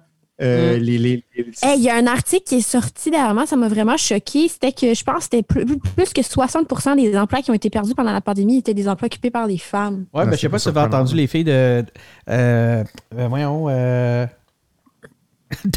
euh, 0.42 0.78
Mm. 0.78 0.80
les, 0.82 0.98
les- 0.98 1.24
les- 1.36 1.46
Hey, 1.64 1.78
Il 1.80 1.84
y 1.84 1.90
a 1.90 1.96
un 1.98 2.08
article 2.08 2.44
qui 2.46 2.56
est 2.56 2.62
sorti 2.62 3.12
dernièrement, 3.12 3.46
ça 3.46 3.58
m'a 3.58 3.68
vraiment 3.68 3.98
choqué. 3.98 4.48
C'était 4.48 4.72
que 4.72 4.94
je 4.94 5.04
pense 5.04 5.18
que 5.18 5.24
c'était 5.24 5.44
plus, 5.44 5.66
plus 5.66 6.14
que 6.14 6.22
60% 6.22 6.96
des 6.96 7.18
emplois 7.18 7.42
qui 7.42 7.52
ont 7.52 7.56
été 7.56 7.70
perdus 7.70 7.94
pendant 7.94 8.14
la 8.14 8.22
pandémie 8.22 8.60
étaient 8.60 8.74
des 8.74 8.88
emplois 8.88 9.08
occupés 9.08 9.32
par 9.32 9.48
les 9.48 9.58
femmes. 9.58 10.06
Ouais, 10.14 10.22
Ah, 10.22 10.26
ben, 10.28 10.32
je 10.34 10.38
sais 10.38 10.48
pas 10.48 10.58
si 10.60 10.70
vous 10.72 10.78
avez 10.78 10.88
entendu 10.88 11.14
les 11.16 11.28
filles 11.28 11.44
de. 11.44 11.52
euh, 11.52 11.84
euh, 12.30 12.84
voyons. 13.28 13.68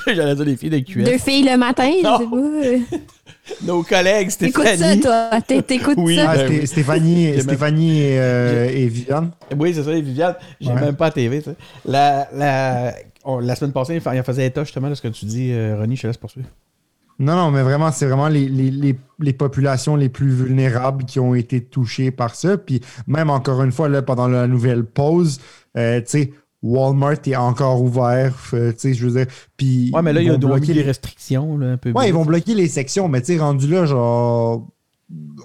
J'allais 0.06 0.34
dire 0.34 0.44
les 0.44 0.56
filles 0.56 0.70
de 0.70 0.78
QS. 0.80 1.04
Deux 1.04 1.18
filles 1.18 1.44
le 1.50 1.56
matin, 1.56 1.90
je 1.98 2.04
Non. 2.04 2.18
sais 2.18 2.88
pas. 2.90 2.96
Nos 3.66 3.82
collègues, 3.82 4.30
Écoute 4.40 4.64
ça, 4.64 4.74
Stéphanie. 4.76 5.00
toi? 5.00 5.30
T'é- 5.46 5.62
T'écoutes 5.62 5.94
Oui. 5.98 6.16
ça? 6.16 6.30
Ah, 6.30 6.36
Ben 6.36 6.48
oui. 6.60 6.66
Stéphanie, 6.66 7.32
Stéphanie 7.40 8.00
et, 8.00 8.18
euh, 8.20 8.68
et 8.70 8.86
Viviane. 8.86 9.30
Oui, 9.58 9.72
c'est 9.74 9.82
ça, 9.82 9.90
les 9.90 10.02
Viviane. 10.02 10.34
J'ai 10.60 10.68
Ouais. 10.70 10.80
même 10.80 10.94
pas 10.96 11.06
la 11.06 11.10
TV. 11.12 11.38
tu 11.42 11.50
sais. 11.50 11.56
La, 11.84 12.28
la, 12.34 12.94
on- 13.24 13.38
la 13.40 13.56
semaine 13.56 13.72
passée, 13.72 14.00
il 14.04 14.20
en 14.20 14.22
faisait 14.22 14.46
état 14.46 14.62
justement 14.64 14.90
de 14.90 14.94
ce 14.94 15.02
que 15.02 15.08
tu 15.08 15.24
dis, 15.24 15.50
euh, 15.52 15.76
Ronnie. 15.78 15.96
Je 15.96 16.02
te 16.02 16.06
laisse 16.06 16.16
poursuivre. 16.18 16.48
Non, 17.18 17.34
non, 17.36 17.50
mais 17.50 17.62
vraiment, 17.62 17.90
c'est 17.92 18.06
vraiment 18.06 18.28
les, 18.28 18.48
les, 18.48 18.70
les, 18.70 18.96
les 19.20 19.32
populations 19.32 19.96
les 19.96 20.08
plus 20.08 20.30
vulnérables 20.30 21.04
qui 21.04 21.20
ont 21.20 21.34
été 21.34 21.60
touchées 21.62 22.10
par 22.10 22.34
ça. 22.34 22.56
Puis 22.56 22.80
même 23.06 23.30
encore 23.30 23.62
une 23.62 23.72
fois, 23.72 23.88
là, 23.88 24.02
pendant 24.02 24.28
la 24.28 24.46
nouvelle 24.46 24.84
pause, 24.84 25.40
euh, 25.76 25.98
tu 26.00 26.06
sais, 26.06 26.32
Walmart 26.62 27.16
est 27.26 27.36
encore 27.36 27.82
ouvert. 27.82 28.34
euh, 28.54 28.72
tu 28.72 28.78
sais, 28.78 28.94
je 28.94 29.06
veux 29.06 29.24
dire. 29.24 29.26
Puis 29.56 29.90
Ouais, 29.92 30.02
mais 30.02 30.12
là, 30.12 30.20
ils 30.20 30.24
il 30.24 30.26
y 30.26 30.30
a 30.30 30.32
vont 30.34 30.38
bloquer 30.38 30.74
les- 30.74 30.82
restrictions 30.82 31.58
là, 31.58 31.72
un 31.72 31.76
peu. 31.76 31.90
Ouais, 31.92 32.08
ils 32.08 32.14
vont 32.14 32.24
bloquer 32.24 32.54
les 32.54 32.68
sections, 32.68 33.08
mais 33.08 33.20
tu 33.20 33.34
sais, 33.34 33.38
rendu 33.40 33.66
là, 33.68 33.84
genre. 33.86 34.68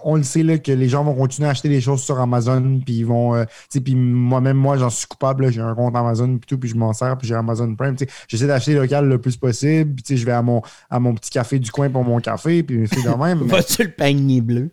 On 0.04 0.16
le 0.16 0.24
sait 0.24 0.44
là, 0.44 0.58
que 0.58 0.72
les 0.72 0.88
gens 0.88 1.04
vont 1.04 1.14
continuer 1.16 1.48
à 1.48 1.52
acheter 1.52 1.68
des 1.70 1.82
choses 1.82 2.02
sur 2.02 2.20
Amazon, 2.20 2.80
puis 2.86 3.00
ils 3.00 3.06
vont. 3.06 3.36
euh, 3.36 3.44
tu 3.46 3.52
sais, 3.70 3.80
puis 3.82 3.96
moi-même, 3.96 4.56
moi, 4.56 4.78
j'en 4.78 4.90
suis 4.90 5.08
coupable. 5.08 5.52
J'ai 5.52 5.60
un 5.60 5.74
compte 5.76 5.96
Amazon, 5.96 6.38
puis 6.38 6.46
tout, 6.48 6.58
puis 6.58 6.70
je 6.70 6.76
m'en 6.76 6.94
sers, 6.94 7.18
puis 7.18 7.28
j'ai 7.28 7.36
Amazon 7.36 7.76
Prime. 7.76 7.96
tu 7.96 8.06
sais. 8.06 8.12
J'essaie 8.28 8.48
d'acheter 8.48 8.74
local 8.76 9.08
le 9.08 9.20
plus 9.20 9.36
possible, 9.36 9.96
puis 9.96 10.04
tu 10.04 10.14
sais, 10.14 10.18
je 10.18 10.26
vais 10.26 10.32
à 10.32 10.42
mon, 10.42 10.62
à 10.90 11.00
mon 11.00 11.14
petit 11.16 11.32
café 11.32 11.60
du 11.60 11.72
coin 11.72 11.90
pour 11.90 12.04
mon 12.04 12.20
café, 12.20 12.64
puis 12.64 12.88
c'est 12.88 13.02
de 13.04 13.10
même. 13.10 13.40
mais- 13.42 13.48
Va-tu 13.52 13.84
le 13.84 13.92
panier 13.92 14.40
bleu? 14.42 14.70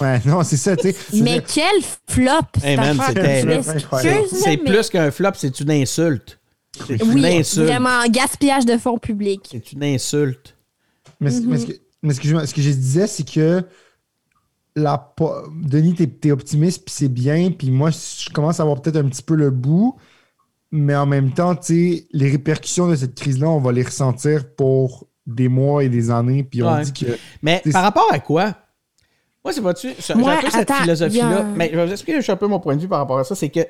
Ouais, 0.00 0.20
non, 0.26 0.42
c'est 0.42 0.56
ça, 0.56 0.76
tu 0.76 0.90
sais. 0.90 0.96
Je 1.14 1.22
Mais 1.22 1.34
dire, 1.40 1.44
quel 1.54 1.82
flop! 2.08 2.30
Hey, 2.62 2.76
Je 2.76 3.46
m'excuse, 3.46 4.40
C'est 4.42 4.56
plus 4.58 4.90
qu'un 4.90 5.10
flop, 5.10 5.30
c'est 5.36 5.60
une 5.60 5.70
insulte. 5.70 6.38
C'est 6.86 7.02
une 7.02 7.14
Oui, 7.14 7.38
insulte. 7.38 7.66
vraiment, 7.68 8.04
gaspillage 8.10 8.66
de 8.66 8.76
fonds 8.76 8.98
publics. 8.98 9.48
C'est 9.50 9.72
une 9.72 9.84
insulte. 9.84 10.54
Mais, 11.20 11.30
ce- 11.30 11.40
mais 11.40 11.58
ce 11.58 11.66
que, 11.66 11.72
mais 12.02 12.12
ce 12.12 12.20
que 12.20 12.28
je, 12.28 12.44
ce 12.46 12.52
que 12.54 12.60
je 12.60 12.70
disais, 12.70 13.06
c'est 13.06 13.26
que 13.26 13.62
la, 14.76 15.14
Denis, 15.62 15.94
t'es 15.94 16.28
es 16.28 16.32
optimiste, 16.32 16.84
puis 16.84 16.94
c'est 16.94 17.08
bien, 17.08 17.50
puis 17.50 17.70
moi, 17.70 17.90
je 17.90 18.30
commence 18.30 18.60
à 18.60 18.62
avoir 18.62 18.80
peut-être 18.80 18.96
un 18.96 19.08
petit 19.08 19.22
peu 19.22 19.34
le 19.34 19.50
bout, 19.50 19.96
mais 20.70 20.94
en 20.94 21.06
même 21.06 21.32
temps, 21.32 21.54
tu 21.56 21.96
sais, 21.96 22.06
les 22.12 22.30
répercussions 22.30 22.86
de 22.88 22.94
cette 22.94 23.14
crise-là, 23.14 23.48
on 23.48 23.58
va 23.60 23.72
les 23.72 23.82
ressentir 23.82 24.54
pour 24.54 25.06
des 25.26 25.48
mois 25.48 25.82
et 25.82 25.88
des 25.88 26.10
années, 26.10 26.44
puis 26.44 26.62
on 26.62 26.72
Ouais. 26.72 26.82
dit 26.82 26.92
que. 26.92 27.12
Mais 27.42 27.62
par 27.72 27.82
rapport 27.82 28.08
à 28.12 28.18
quoi? 28.20 28.54
Moi, 29.44 29.52
c'est 29.52 29.60
vois-tu, 29.60 29.90
j'ai 29.98 30.14
Moi, 30.14 30.32
un 30.32 30.40
peu 30.42 30.50
cette 30.50 30.72
philosophie-là. 30.72 31.38
a- 31.38 31.42
Mais 31.44 31.70
je 31.72 31.76
vais 31.76 31.86
vous 31.86 31.92
expliquer 31.92 32.30
un 32.32 32.36
peu 32.36 32.46
mon 32.46 32.60
point 32.60 32.74
de 32.76 32.80
vue 32.80 32.88
par 32.88 32.98
rapport 32.98 33.18
à 33.18 33.24
ça. 33.24 33.34
C'est 33.34 33.48
que 33.48 33.60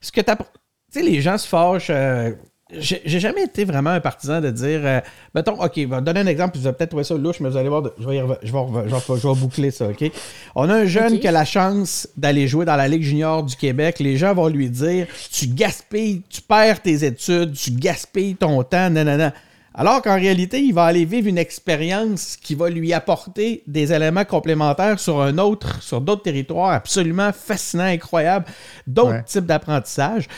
ce 0.00 0.12
que 0.12 0.20
t'as. 0.20 0.36
Tu 0.36 0.44
sais, 0.90 1.02
les 1.02 1.20
gens 1.20 1.36
se 1.38 1.48
fâchent. 1.48 1.88
euh, 1.90 2.32
j'ai 2.70 3.20
jamais 3.20 3.44
été 3.44 3.64
vraiment 3.64 3.90
un 3.90 4.00
partisan 4.00 4.40
de 4.40 4.50
dire. 4.50 4.80
euh, 4.84 5.00
mettons, 5.34 5.62
OK, 5.62 5.72
je 5.76 5.84
vais 5.86 6.00
donner 6.00 6.20
un 6.20 6.26
exemple, 6.26 6.52
puis 6.52 6.60
vous 6.62 6.66
allez 6.66 6.76
peut-être 6.76 6.90
trouver 6.90 7.04
ça 7.04 7.14
louche, 7.14 7.38
mais 7.40 7.50
vous 7.50 7.56
allez 7.58 7.68
voir, 7.68 7.82
de- 7.82 7.92
je 8.00 8.08
vais, 8.08 8.18
je 8.18 8.24
vais, 8.24 8.38
je 8.42 8.52
vais- 8.52 9.18
je 9.20 9.28
vais 9.28 9.34
boucler 9.34 9.70
ça, 9.70 9.86
OK? 9.88 10.10
On 10.54 10.68
a 10.70 10.74
un 10.74 10.84
jeune 10.86 11.20
qui 11.20 11.28
a 11.28 11.32
la 11.32 11.44
chance 11.44 12.08
d'aller 12.16 12.48
jouer 12.48 12.64
dans 12.64 12.76
la 12.76 12.88
Ligue 12.88 13.02
junior 13.02 13.42
du 13.42 13.54
Québec. 13.54 13.98
Les 14.00 14.16
gens 14.16 14.32
vont 14.34 14.48
lui 14.48 14.70
dire 14.70 15.06
Tu 15.30 15.46
gaspilles, 15.48 16.22
tu 16.30 16.40
perds 16.40 16.80
tes 16.80 17.04
études, 17.04 17.52
tu 17.52 17.70
gaspilles 17.70 18.34
ton 18.36 18.62
temps, 18.62 18.88
nanana. 18.88 19.34
Alors 19.76 20.00
qu'en 20.02 20.14
réalité, 20.14 20.60
il 20.62 20.72
va 20.72 20.84
aller 20.84 21.04
vivre 21.04 21.26
une 21.28 21.36
expérience 21.38 22.36
qui 22.40 22.54
va 22.54 22.70
lui 22.70 22.92
apporter 22.92 23.62
des 23.66 23.92
éléments 23.92 24.24
complémentaires 24.24 25.00
sur 25.00 25.20
un 25.20 25.36
autre, 25.38 25.82
sur 25.82 26.00
d'autres 26.00 26.22
territoires 26.22 26.70
absolument 26.70 27.30
fascinants, 27.32 27.82
incroyables, 27.84 28.46
d'autres 28.86 29.10
Ouais. 29.10 29.24
types 29.24 29.46
d'apprentissage. 29.46 30.28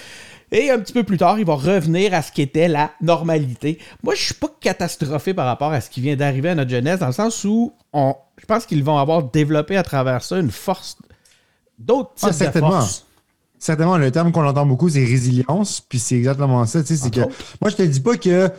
Et 0.52 0.70
un 0.70 0.78
petit 0.78 0.92
peu 0.92 1.02
plus 1.02 1.16
tard, 1.16 1.38
il 1.38 1.44
va 1.44 1.54
revenir 1.54 2.14
à 2.14 2.22
ce 2.22 2.30
qu'était 2.30 2.68
la 2.68 2.92
normalité. 3.00 3.78
Moi, 4.02 4.14
je 4.14 4.22
suis 4.22 4.34
pas 4.34 4.48
catastrophé 4.60 5.34
par 5.34 5.46
rapport 5.46 5.72
à 5.72 5.80
ce 5.80 5.90
qui 5.90 6.00
vient 6.00 6.14
d'arriver 6.16 6.50
à 6.50 6.54
notre 6.54 6.70
jeunesse, 6.70 7.00
dans 7.00 7.08
le 7.08 7.12
sens 7.12 7.42
où 7.44 7.72
on, 7.92 8.14
je 8.40 8.46
pense 8.46 8.64
qu'ils 8.66 8.84
vont 8.84 8.96
avoir 8.98 9.24
développé 9.24 9.76
à 9.76 9.82
travers 9.82 10.22
ça 10.22 10.38
une 10.38 10.50
force, 10.52 10.96
d'autres 11.78 12.14
types 12.14 12.24
Ah, 12.28 12.30
de 12.30 12.34
certainement. 12.36 12.70
forces. 12.70 13.06
Certainement, 13.58 13.96
le 13.96 14.10
terme 14.12 14.30
qu'on 14.32 14.46
entend 14.46 14.66
beaucoup, 14.66 14.88
c'est 14.88 15.04
résilience, 15.04 15.80
puis 15.80 15.98
c'est 15.98 16.16
exactement 16.16 16.64
ça, 16.66 16.82
tu 16.82 16.88
sais, 16.88 16.96
c'est 16.96 17.10
que. 17.10 17.20
Moi, 17.60 17.70
je 17.70 17.76
te 17.76 17.82
dis 17.82 18.00
pas 18.00 18.16
que. 18.16 18.50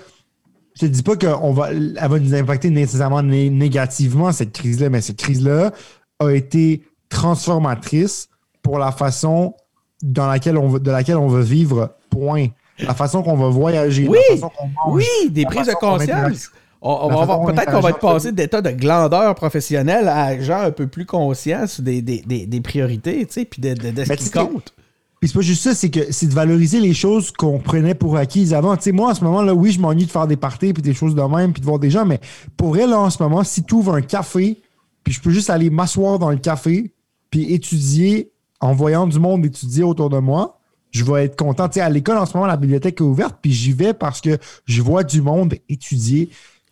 Je 0.73 0.81
te 0.81 0.85
dis 0.87 1.03
pas 1.03 1.15
qu'on 1.15 1.53
va, 1.53 1.71
elle 1.71 1.95
va 1.97 2.19
nous 2.19 2.35
impacter 2.35 2.69
nécessairement 2.69 3.23
né- 3.23 3.49
négativement, 3.49 4.31
cette 4.31 4.51
crise-là, 4.51 4.89
mais 4.89 5.01
cette 5.01 5.17
crise-là 5.17 5.71
a 6.19 6.31
été 6.31 6.83
transformatrice 7.09 8.29
pour 8.61 8.77
la 8.79 8.91
façon 8.91 9.53
dans 10.01 10.27
laquelle 10.27 10.57
on 10.57 10.67
veut, 10.67 10.79
de 10.79 10.91
laquelle 10.91 11.17
on 11.17 11.27
veut 11.27 11.41
vivre, 11.43 11.95
point. 12.09 12.47
La 12.79 12.93
façon 12.93 13.23
qu'on 13.23 13.35
va 13.35 13.49
voyager, 13.49 14.07
Oui! 14.07 14.17
la 14.29 14.35
façon 14.35 14.49
qu'on 14.49 14.67
mange. 14.67 15.03
Oui, 15.03 15.29
des 15.31 15.45
prises 15.45 15.67
de 15.67 15.73
conscience. 15.73 16.51
On, 16.79 16.91
on 17.11 17.25
va 17.25 17.51
peut-être 17.51 17.71
qu'on 17.71 17.79
va 17.79 17.89
être 17.89 17.99
passé 17.99 18.31
d'état 18.31 18.61
de 18.61 18.69
glandeur 18.69 19.33
professionnel 19.33 20.07
à 20.07 20.39
gens 20.39 20.61
un 20.61 20.71
peu 20.71 20.85
plus 20.85 21.05
conscients 21.05 21.65
sur 21.65 21.81
des, 21.81 22.03
des, 22.03 22.21
des, 22.21 22.45
des 22.45 22.61
priorités, 22.61 23.25
tu 23.25 23.33
sais, 23.33 23.45
puis 23.45 23.61
de, 23.61 23.73
de, 23.73 23.89
de 23.89 24.03
ce 24.05 24.13
qui 24.13 24.29
compte. 24.29 24.73
Puis 25.19 25.29
c'est 25.29 25.33
pas 25.33 25.41
juste 25.41 25.63
ça, 25.63 25.73
c'est 25.73 25.89
que 25.89 26.11
c'est 26.11 26.27
de 26.27 26.33
valoriser 26.33 26.79
les 26.79 26.93
choses 26.93 27.31
qu'on 27.31 27.57
prenait 27.57 27.95
pour 27.95 28.15
acquises 28.17 28.53
avant. 28.53 28.77
Tu 28.77 28.83
sais, 28.83 28.91
moi, 28.91 29.09
en 29.09 29.15
ce 29.15 29.23
moment, 29.23 29.41
là, 29.41 29.55
oui, 29.55 29.71
je 29.71 29.79
m'ennuie 29.79 30.05
de 30.05 30.11
faire 30.11 30.27
des 30.27 30.37
parties 30.37 30.73
puis 30.73 30.83
des 30.83 30.93
choses 30.93 31.15
de 31.15 31.21
même 31.23 31.53
puis 31.53 31.61
de 31.61 31.65
voir 31.65 31.79
des 31.79 31.89
gens, 31.89 32.05
mais 32.05 32.19
pour 32.55 32.77
elle, 32.77 32.91
là, 32.91 32.99
en 32.99 33.09
ce 33.09 33.23
moment, 33.23 33.43
si 33.43 33.63
tu 33.63 33.73
ouvres 33.73 33.95
un 33.95 34.01
café, 34.01 34.61
puis 35.03 35.11
je 35.11 35.19
peux 35.19 35.31
juste 35.31 35.49
aller 35.49 35.71
m'asseoir 35.71 36.19
dans 36.19 36.29
le 36.29 36.37
café 36.37 36.91
puis 37.31 37.51
étudier 37.51 38.31
en 38.59 38.73
voyant 38.73 39.07
du 39.07 39.19
monde 39.19 39.45
étudier 39.45 39.83
autour 39.83 40.09
de 40.09 40.19
moi, 40.19 40.59
je 40.91 41.03
vais 41.03 41.25
être 41.25 41.35
content. 41.35 41.65
À 41.65 41.89
l'école, 41.89 42.17
en 42.17 42.25
ce 42.25 42.35
moment, 42.35 42.47
la 42.47 42.57
bibliothèque 42.57 42.99
est 42.99 43.03
ouverte 43.03 43.37
puis 43.41 43.51
j'y 43.51 43.73
vais 43.73 43.93
parce 43.93 44.21
que 44.21 44.37
je 44.65 44.81
vois 44.81 45.03
du 45.03 45.21
monde 45.21 45.55
étudier 45.69 46.29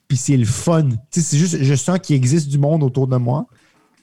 puis 0.07 0.17
c'est 0.17 0.37
le 0.37 0.45
fun. 0.45 0.89
C'est 1.09 1.37
juste, 1.37 1.61
je 1.61 1.75
sens 1.75 1.99
qu'il 1.99 2.15
existe 2.15 2.49
du 2.49 2.57
monde 2.57 2.83
autour 2.83 3.07
de 3.07 3.17
moi. 3.17 3.47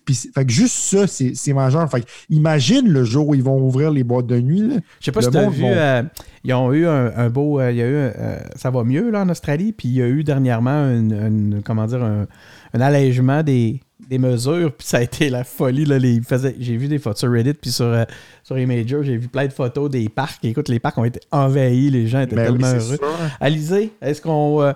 Puis, 0.05 0.15
fait 0.35 0.45
que 0.45 0.53
juste 0.53 0.75
ça, 0.75 1.07
c'est 1.07 1.35
c'est 1.35 1.53
majeur. 1.53 1.89
Fait 1.91 2.01
que 2.01 2.07
imagine 2.31 2.89
le 2.89 3.05
jour 3.05 3.29
où 3.29 3.35
ils 3.35 3.43
vont 3.43 3.61
ouvrir 3.61 3.91
les 3.91 4.03
boîtes 4.05 4.27
de 4.27 4.41
nuit. 4.41 4.63
Je 5.01 5.05
sais 5.05 5.13
pas 5.13 5.21
Le 5.21 5.27
si 5.27 5.31
tu 5.33 5.37
as 5.39 5.49
vu, 5.49 5.63
vont- 5.63 5.69
euh, 5.73 6.03
ils 6.45 6.53
ont 6.55 6.73
eu 6.73 6.87
un, 6.87 7.13
un 7.17 7.31
beau. 7.31 7.61
euh, 7.61 7.71
il 7.71 7.77
y 7.77 7.83
a 7.83 7.87
eu, 7.87 7.95
euh, 7.95 8.39
ça 8.57 8.71
va 8.71 8.83
mieux 8.85 9.11
là 9.11 9.23
en 9.23 9.29
Australie, 9.29 9.73
puis 9.73 9.89
il 9.89 9.95
y 9.95 10.03
a 10.03 10.09
eu 10.09 10.25
dernièrement 10.25 10.87
une, 10.91 11.13
une- 11.13 11.63
comment 11.65 11.87
dire, 11.87 12.03
un, 12.03 12.27
un 12.75 12.81
allègement 12.81 13.43
des, 13.45 13.81
des 14.09 14.19
mesures, 14.19 14.73
puis 14.73 14.87
ça 14.87 14.97
a 14.99 15.03
été 15.03 15.31
la 15.31 15.45
folie. 15.45 15.85
Là, 15.85 15.99
les, 15.99 16.21
j'ai 16.59 16.77
vu 16.77 16.89
des 16.89 16.99
photos 16.99 17.21
sur 17.21 17.31
Reddit, 17.31 17.55
puis 17.55 17.71
sur, 17.71 17.85
euh, 17.87 18.05
sur 18.43 18.59
Imager, 18.59 18.99
j'ai 19.05 19.17
vu 19.17 19.29
plein 19.29 19.47
de 19.47 19.53
photos 19.53 19.89
des 19.89 20.09
parcs. 20.09 20.45
Écoute, 20.45 20.69
les 20.69 20.81
parcs 20.81 20.99
ont 20.99 21.05
été 21.05 21.21
envahis, 21.31 21.91
les 21.91 22.09
gens 22.09 22.21
étaient 22.23 22.35
Ben 22.35 22.47
tellement 22.47 22.67
heureux. 22.73 22.97
sûr. 22.97 23.01
Alizé, 23.41 23.93
est-ce 24.03 24.21
qu'on 24.21 24.63
euh, 24.63 24.73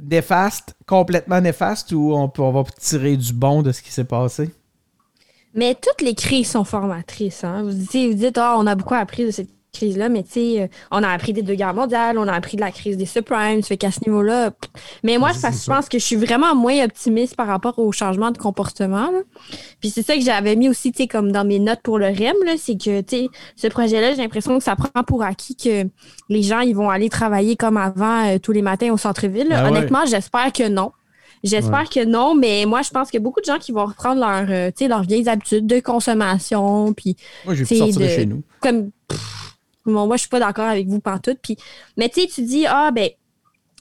défaste, 0.00 0.74
complètement 0.86 1.40
néfaste, 1.40 1.90
ou 1.92 2.12
on, 2.14 2.28
peut, 2.28 2.42
on 2.42 2.52
va 2.52 2.62
tirer 2.78 3.16
du 3.16 3.32
bon 3.32 3.62
de 3.62 3.72
ce 3.72 3.82
qui 3.82 3.90
s'est 3.90 4.04
passé? 4.04 4.50
Mais 5.54 5.74
toutes 5.74 6.02
les 6.02 6.14
crises 6.14 6.50
sont 6.50 6.64
formatrices. 6.64 7.44
Hein. 7.44 7.62
Vous, 7.62 7.72
dites, 7.72 8.10
vous 8.10 8.14
dites, 8.14 8.38
ah, 8.38 8.56
on 8.58 8.66
a 8.66 8.74
beaucoup 8.74 8.94
appris 8.94 9.24
de 9.24 9.30
cette 9.30 9.48
crise-là, 9.72 10.08
mais 10.08 10.22
tu 10.22 10.30
sais, 10.32 10.62
euh, 10.62 10.66
on 10.90 11.02
a 11.02 11.08
appris 11.08 11.32
des 11.32 11.42
deux 11.42 11.54
guerres 11.54 11.74
mondiales, 11.74 12.18
on 12.18 12.26
a 12.26 12.32
appris 12.32 12.56
de 12.56 12.62
la 12.62 12.70
crise 12.70 12.96
des 12.96 13.06
subprimes, 13.06 13.62
fait 13.62 13.76
qu'à 13.76 13.90
ce 13.90 14.00
niveau-là. 14.06 14.50
Mais 15.04 15.18
moi, 15.18 15.32
ça. 15.32 15.50
je 15.50 15.66
pense 15.66 15.88
que 15.88 15.98
je 15.98 16.04
suis 16.04 16.16
vraiment 16.16 16.54
moins 16.54 16.84
optimiste 16.84 17.36
par 17.36 17.46
rapport 17.46 17.78
au 17.78 17.92
changement 17.92 18.30
de 18.30 18.38
comportement. 18.38 19.10
là. 19.10 19.20
Puis 19.80 19.90
c'est 19.90 20.02
ça 20.02 20.14
que 20.14 20.22
j'avais 20.22 20.56
mis 20.56 20.68
aussi, 20.68 20.90
tu 20.92 21.02
sais, 21.02 21.06
comme 21.06 21.32
dans 21.32 21.44
mes 21.44 21.58
notes 21.58 21.80
pour 21.82 21.98
le 21.98 22.06
REM, 22.06 22.36
là, 22.44 22.54
c'est 22.56 22.76
que, 22.76 23.00
tu 23.02 23.16
sais, 23.16 23.28
ce 23.56 23.68
projet-là, 23.68 24.12
j'ai 24.12 24.22
l'impression 24.22 24.58
que 24.58 24.64
ça 24.64 24.74
prend 24.74 25.04
pour 25.04 25.22
acquis 25.22 25.54
que 25.54 25.84
les 26.28 26.42
gens, 26.42 26.60
ils 26.60 26.74
vont 26.74 26.90
aller 26.90 27.08
travailler 27.08 27.56
comme 27.56 27.76
avant 27.76 28.26
euh, 28.26 28.38
tous 28.38 28.52
les 28.52 28.62
matins 28.62 28.90
au 28.92 28.96
centre-ville. 28.96 29.48
ouais. 29.48 29.68
Honnêtement, 29.68 30.06
j'espère 30.06 30.52
que 30.52 30.68
non. 30.68 30.92
J'espère 31.44 31.88
que 31.88 32.04
non, 32.04 32.34
mais 32.34 32.64
moi, 32.66 32.82
je 32.82 32.90
pense 32.90 33.10
qu'il 33.10 33.18
y 33.18 33.22
a 33.22 33.24
beaucoup 33.24 33.40
de 33.40 33.46
gens 33.46 33.58
qui 33.58 33.72
vont 33.72 33.86
reprendre 33.86 34.20
leur, 34.20 34.46
euh, 34.50 34.70
leurs 34.88 35.02
vieilles 35.02 35.28
habitudes 35.28 35.66
de 35.66 35.80
consommation, 35.80 36.92
puis 36.92 37.16
Moi, 37.44 37.54
pu 37.54 37.64
C'est 37.66 37.76
sortir 37.76 37.96
de... 37.98 38.02
de- 38.04 38.08
chez 38.08 38.26
nous. 38.26 38.42
comme 38.60 38.90
pff, 39.08 39.56
bon, 39.86 40.06
moi 40.06 40.16
je 40.16 40.20
suis 40.20 40.28
pas 40.28 40.40
d'accord 40.40 40.66
avec 40.66 40.86
vous 40.88 41.00
pantoute 41.00 41.38
puis 41.42 41.56
mais 41.96 42.08
tu 42.10 42.26
dis 42.42 42.66
ah 42.66 42.90
ben 42.92 43.08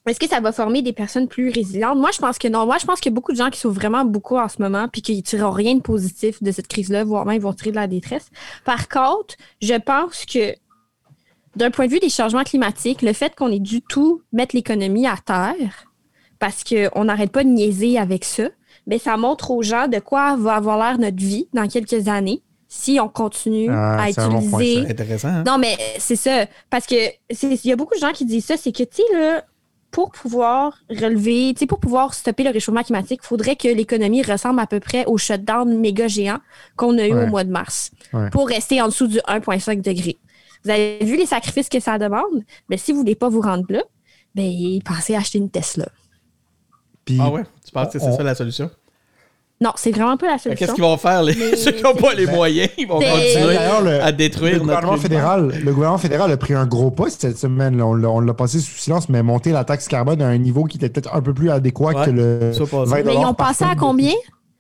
est-ce 0.05 0.22
que 0.22 0.28
ça 0.28 0.39
va 0.39 0.53
former 0.53 0.82
des 0.82 0.93
personnes 0.93 1.28
plus 1.28 1.49
résilientes? 1.49 1.97
Moi 1.97 2.12
je 2.14 2.20
pense 2.20 2.38
que 2.38 2.47
non. 2.47 2.66
Moi 2.66 2.78
je 2.80 2.86
pense 2.86 3.01
qu'il 3.01 3.12
y 3.12 3.14
a 3.14 3.16
beaucoup 3.16 3.34
de 3.34 3.38
gens 3.38 3.49
qui 3.49 3.60
souffrent 3.60 3.76
vraiment 3.76 4.05
beaucoup 4.05 4.38
en 4.38 4.47
ce 4.47 4.62
moment 4.62 4.88
puis 4.88 5.01
qui 5.01 5.22
tireront 5.22 5.51
rien 5.51 5.76
de 5.76 5.82
positif 5.82 6.41
de 6.41 6.51
cette 6.53 6.68
crise 6.70 6.89
là 6.89 7.03
voire 7.03 7.26
même 7.26 7.36
ils 7.36 7.41
vont 7.41 7.51
tirer 7.53 7.72
de 7.72 7.76
la 7.76 7.88
détresse. 7.88 8.30
Par 8.64 8.88
contre 8.88 9.36
je 9.62 9.74
pense 9.74 10.24
que 10.26 10.55
d'un 11.58 11.72
point 11.72 11.88
de 11.88 11.91
vue 11.91 11.99
des 11.99 12.10
changements 12.10 12.43
climatiques 12.45 13.01
le 13.01 13.12
fait 13.12 13.36
qu'on 13.36 13.51
ait 13.51 13.60
du 13.60 13.82
tout 13.82 14.22
mettre 14.32 14.55
l'économie 14.55 15.08
à 15.08 15.18
terre 15.18 15.86
parce 16.39 16.63
qu'on 16.63 17.05
n'arrête 17.05 17.31
pas 17.31 17.43
de 17.43 17.49
niaiser 17.49 17.97
avec 17.97 18.23
ça 18.25 18.43
ben 18.85 18.97
ça 18.99 19.17
montre 19.17 19.51
aux 19.51 19.61
gens 19.63 19.88
de 19.88 19.99
quoi 19.99 20.35
va 20.38 20.55
avoir 20.55 20.77
l'air 20.77 20.97
notre 20.97 21.17
vie 21.17 21.47
dans 21.53 21.67
quelques 21.67 22.07
années 22.07 22.41
si 22.69 22.99
on 23.01 23.07
continue 23.09 23.67
Ah, 23.69 24.03
à 24.03 24.11
c'est 24.11 24.19
un 24.21 24.29
bon 24.29 24.41
point, 24.49 24.59
utiliser 24.61 24.83
C'est 24.85 24.91
intéressant, 24.91 25.27
hein? 25.29 25.43
non, 25.47 25.57
mais 25.57 25.75
c'est 25.99 26.15
ça. 26.17 26.45
Parce 26.69 26.85
que 26.85 26.95
il 26.95 27.59
y 27.65 27.71
a 27.71 27.75
beaucoup 27.77 27.95
de 27.95 27.99
gens 28.01 28.11
qui 28.11 28.25
disent 28.25 28.43
ça, 28.45 28.57
c'est 28.57 28.73
que, 28.73 28.83
tu 28.83 28.97
sais, 28.97 29.03
là, 29.17 29.43
pour 29.89 30.11
pouvoir 30.11 30.77
relever, 30.89 31.53
tu 31.53 31.59
sais, 31.59 31.65
pour 31.65 31.79
pouvoir 31.79 32.13
stopper 32.13 32.43
le 32.43 32.49
réchauffement 32.51 32.83
climatique, 32.83 33.21
il 33.23 33.27
faudrait 33.27 33.55
que 33.55 33.69
l'économie 33.69 34.21
ressemble 34.21 34.59
à 34.59 34.67
peu 34.67 34.81
près 34.81 35.05
au 35.05 35.17
shutdown 35.17 35.77
méga 35.79 36.09
géant 36.09 36.39
qu'on 36.75 36.97
a 36.97 37.07
eu 37.07 37.13
Ouais. 37.13 37.23
au 37.23 37.27
mois 37.27 37.45
de 37.45 37.51
mars 37.51 37.91
Ouais. 38.11 38.29
pour 38.31 38.47
rester 38.49 38.81
en 38.81 38.88
dessous 38.88 39.07
du 39.07 39.19
1,5 39.27 39.81
degré. 39.81 40.17
Vous 40.65 40.69
avez 40.71 40.99
vu 41.03 41.15
les 41.15 41.25
sacrifices 41.25 41.69
que 41.69 41.79
ça 41.79 41.97
demande? 41.97 42.43
Mais 42.69 42.75
si 42.77 42.91
vous 42.91 42.99
voulez 42.99 43.15
pas 43.15 43.29
vous 43.29 43.41
rendre 43.41 43.65
là, 43.69 43.83
ben, 44.35 44.51
pensez 44.83 45.15
à 45.15 45.19
acheter 45.19 45.38
une 45.38 45.49
Tesla. 45.49 45.88
Puis, 47.08 47.18
Ah 47.20 47.30
ouais? 47.32 47.43
Tu 47.66 47.72
penses 47.72 47.91
que 47.91 47.97
c'est 47.99 48.05
On- 48.05 48.16
ça 48.18 48.22
la 48.24 48.36
solution? 48.36 48.70
Non, 49.60 49.72
c'est 49.76 49.89
vraiment 49.91 50.18
pas 50.18 50.28
la 50.28 50.38
solution. 50.38 50.60
Qu'est-ce 50.68 50.76
qu'ils 50.76 50.84
vont 50.84 50.97
faire, 50.97 51.24
les... 51.24 51.34
Mais- 51.34 51.55
ceux 51.55 51.72
qui 51.72 51.82
n'ont 51.82 51.95
pas 51.95 52.14
les 52.14 52.28
moyens? 52.28 52.70
Ils 52.78 52.88
vont 52.88 52.99
continuer 52.99 53.58
le- 53.84 54.03
à 54.03 54.12
détruire 54.12 54.53
le 54.53 54.60
gouvernement 54.60 54.97
fédéral, 54.97 55.51
le 55.64 55.74
gouvernement 55.74 55.97
fédéral 55.97 56.32
a 56.32 56.38
pris 56.38 56.53
un 56.53 56.68
gros 56.68 56.91
pas 56.91 57.10
cette 57.10 57.39
semaine. 57.39 57.76
là. 57.78 57.88
On 57.88 58.20
l'a- 58.20 58.34
passé 58.36 58.60
sous 58.60 58.78
silence, 58.78 59.10
mais 59.10 59.24
monter 59.24 59.51
la 59.51 59.64
taxe 59.64 59.88
carbone 59.88 60.22
à 60.22 60.28
un 60.28 60.38
niveau 60.38 60.66
qui 60.66 60.78
était 60.78 60.89
peut-être 60.89 61.16
un 61.16 61.22
peu 61.24 61.34
plus 61.34 61.49
adéquat 61.49 61.91
Ouais, 61.93 62.05
que 62.05 62.12
le 62.12 62.53
ça 62.53 62.66
passe. 62.66 62.88
20 62.89 63.03
Mais 63.03 63.16
ils 63.16 63.26
ont 63.26 63.34
passé 63.34 63.64
à 63.64 63.74
combien? 63.76 64.14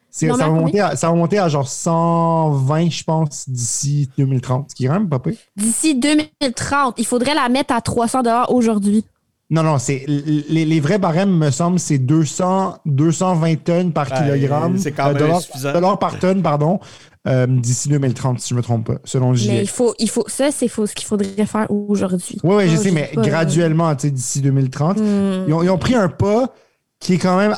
Ça, 0.09 0.25
va 0.33 0.47
monter 0.49 0.79
à, 0.79 0.95
ça 0.95 1.09
va 1.09 1.13
monter 1.13 1.37
à 1.37 1.47
genre 1.47 1.67
120, 1.67 2.89
je 2.89 3.03
pense, 3.03 3.47
d'ici 3.47 4.09
2030, 4.17 4.71
ce 4.71 4.75
qui 4.75 4.85
est 4.85 4.87
quand 4.87 4.93
même 4.95 5.09
pas 5.09 5.19
pire. 5.19 5.35
D'ici 5.55 5.93
2030, 5.93 6.95
il 6.97 7.05
faudrait 7.05 7.35
la 7.35 7.49
mettre 7.49 7.71
à 7.75 7.81
300 7.81 8.23
aujourd'hui. 8.49 9.05
Non, 9.49 9.63
non, 9.63 9.77
c'est 9.77 10.03
les, 10.07 10.65
les 10.65 10.79
vrais 10.81 10.99
barèmes, 10.99 11.37
me 11.37 11.51
semble, 11.51 11.79
c'est 11.79 11.99
200, 11.99 12.79
220 12.85 13.63
tonnes 13.63 13.93
par 13.93 14.09
Ben, 14.09 14.23
kilogramme. 14.23 14.77
c'est 14.77 14.91
quand 14.91 15.07
même 15.07 15.17
dollars, 15.17 15.37
insuffisant. 15.37 15.71
dollars 15.71 15.99
par 15.99 16.19
tonne, 16.19 16.41
pardon, 16.41 16.79
euh, 17.27 17.47
d'ici 17.47 17.87
2030, 17.87 18.41
si 18.41 18.49
je 18.49 18.55
me 18.55 18.61
trompe 18.61 18.87
pas, 18.87 18.97
selon 19.05 19.31
le 19.31 19.37
Mais 19.47 19.61
il 19.61 19.69
faut, 19.69 19.93
il 19.99 20.09
faut, 20.09 20.25
ça, 20.27 20.51
c'est 20.51 20.67
ce 20.67 20.93
qu'il 20.93 21.07
faudrait 21.07 21.45
faire 21.45 21.67
aujourd'hui. 21.71 22.37
Oui, 22.43 22.55
oui, 22.57 22.69
je 22.69 22.75
sais, 22.75 22.91
mais 22.91 23.09
pas, 23.13 23.21
graduellement, 23.21 23.95
tu 23.95 24.07
sais, 24.07 24.11
d'ici 24.11 24.41
2030. 24.41 24.97
Hmm. 24.97 25.45
Ils 25.47 25.53
ont, 25.53 25.63
ils 25.63 25.69
ont 25.69 25.77
pris 25.77 25.95
un 25.95 26.09
pas 26.09 26.53
qui 26.99 27.13
est 27.13 27.17
quand 27.17 27.37
même 27.37 27.55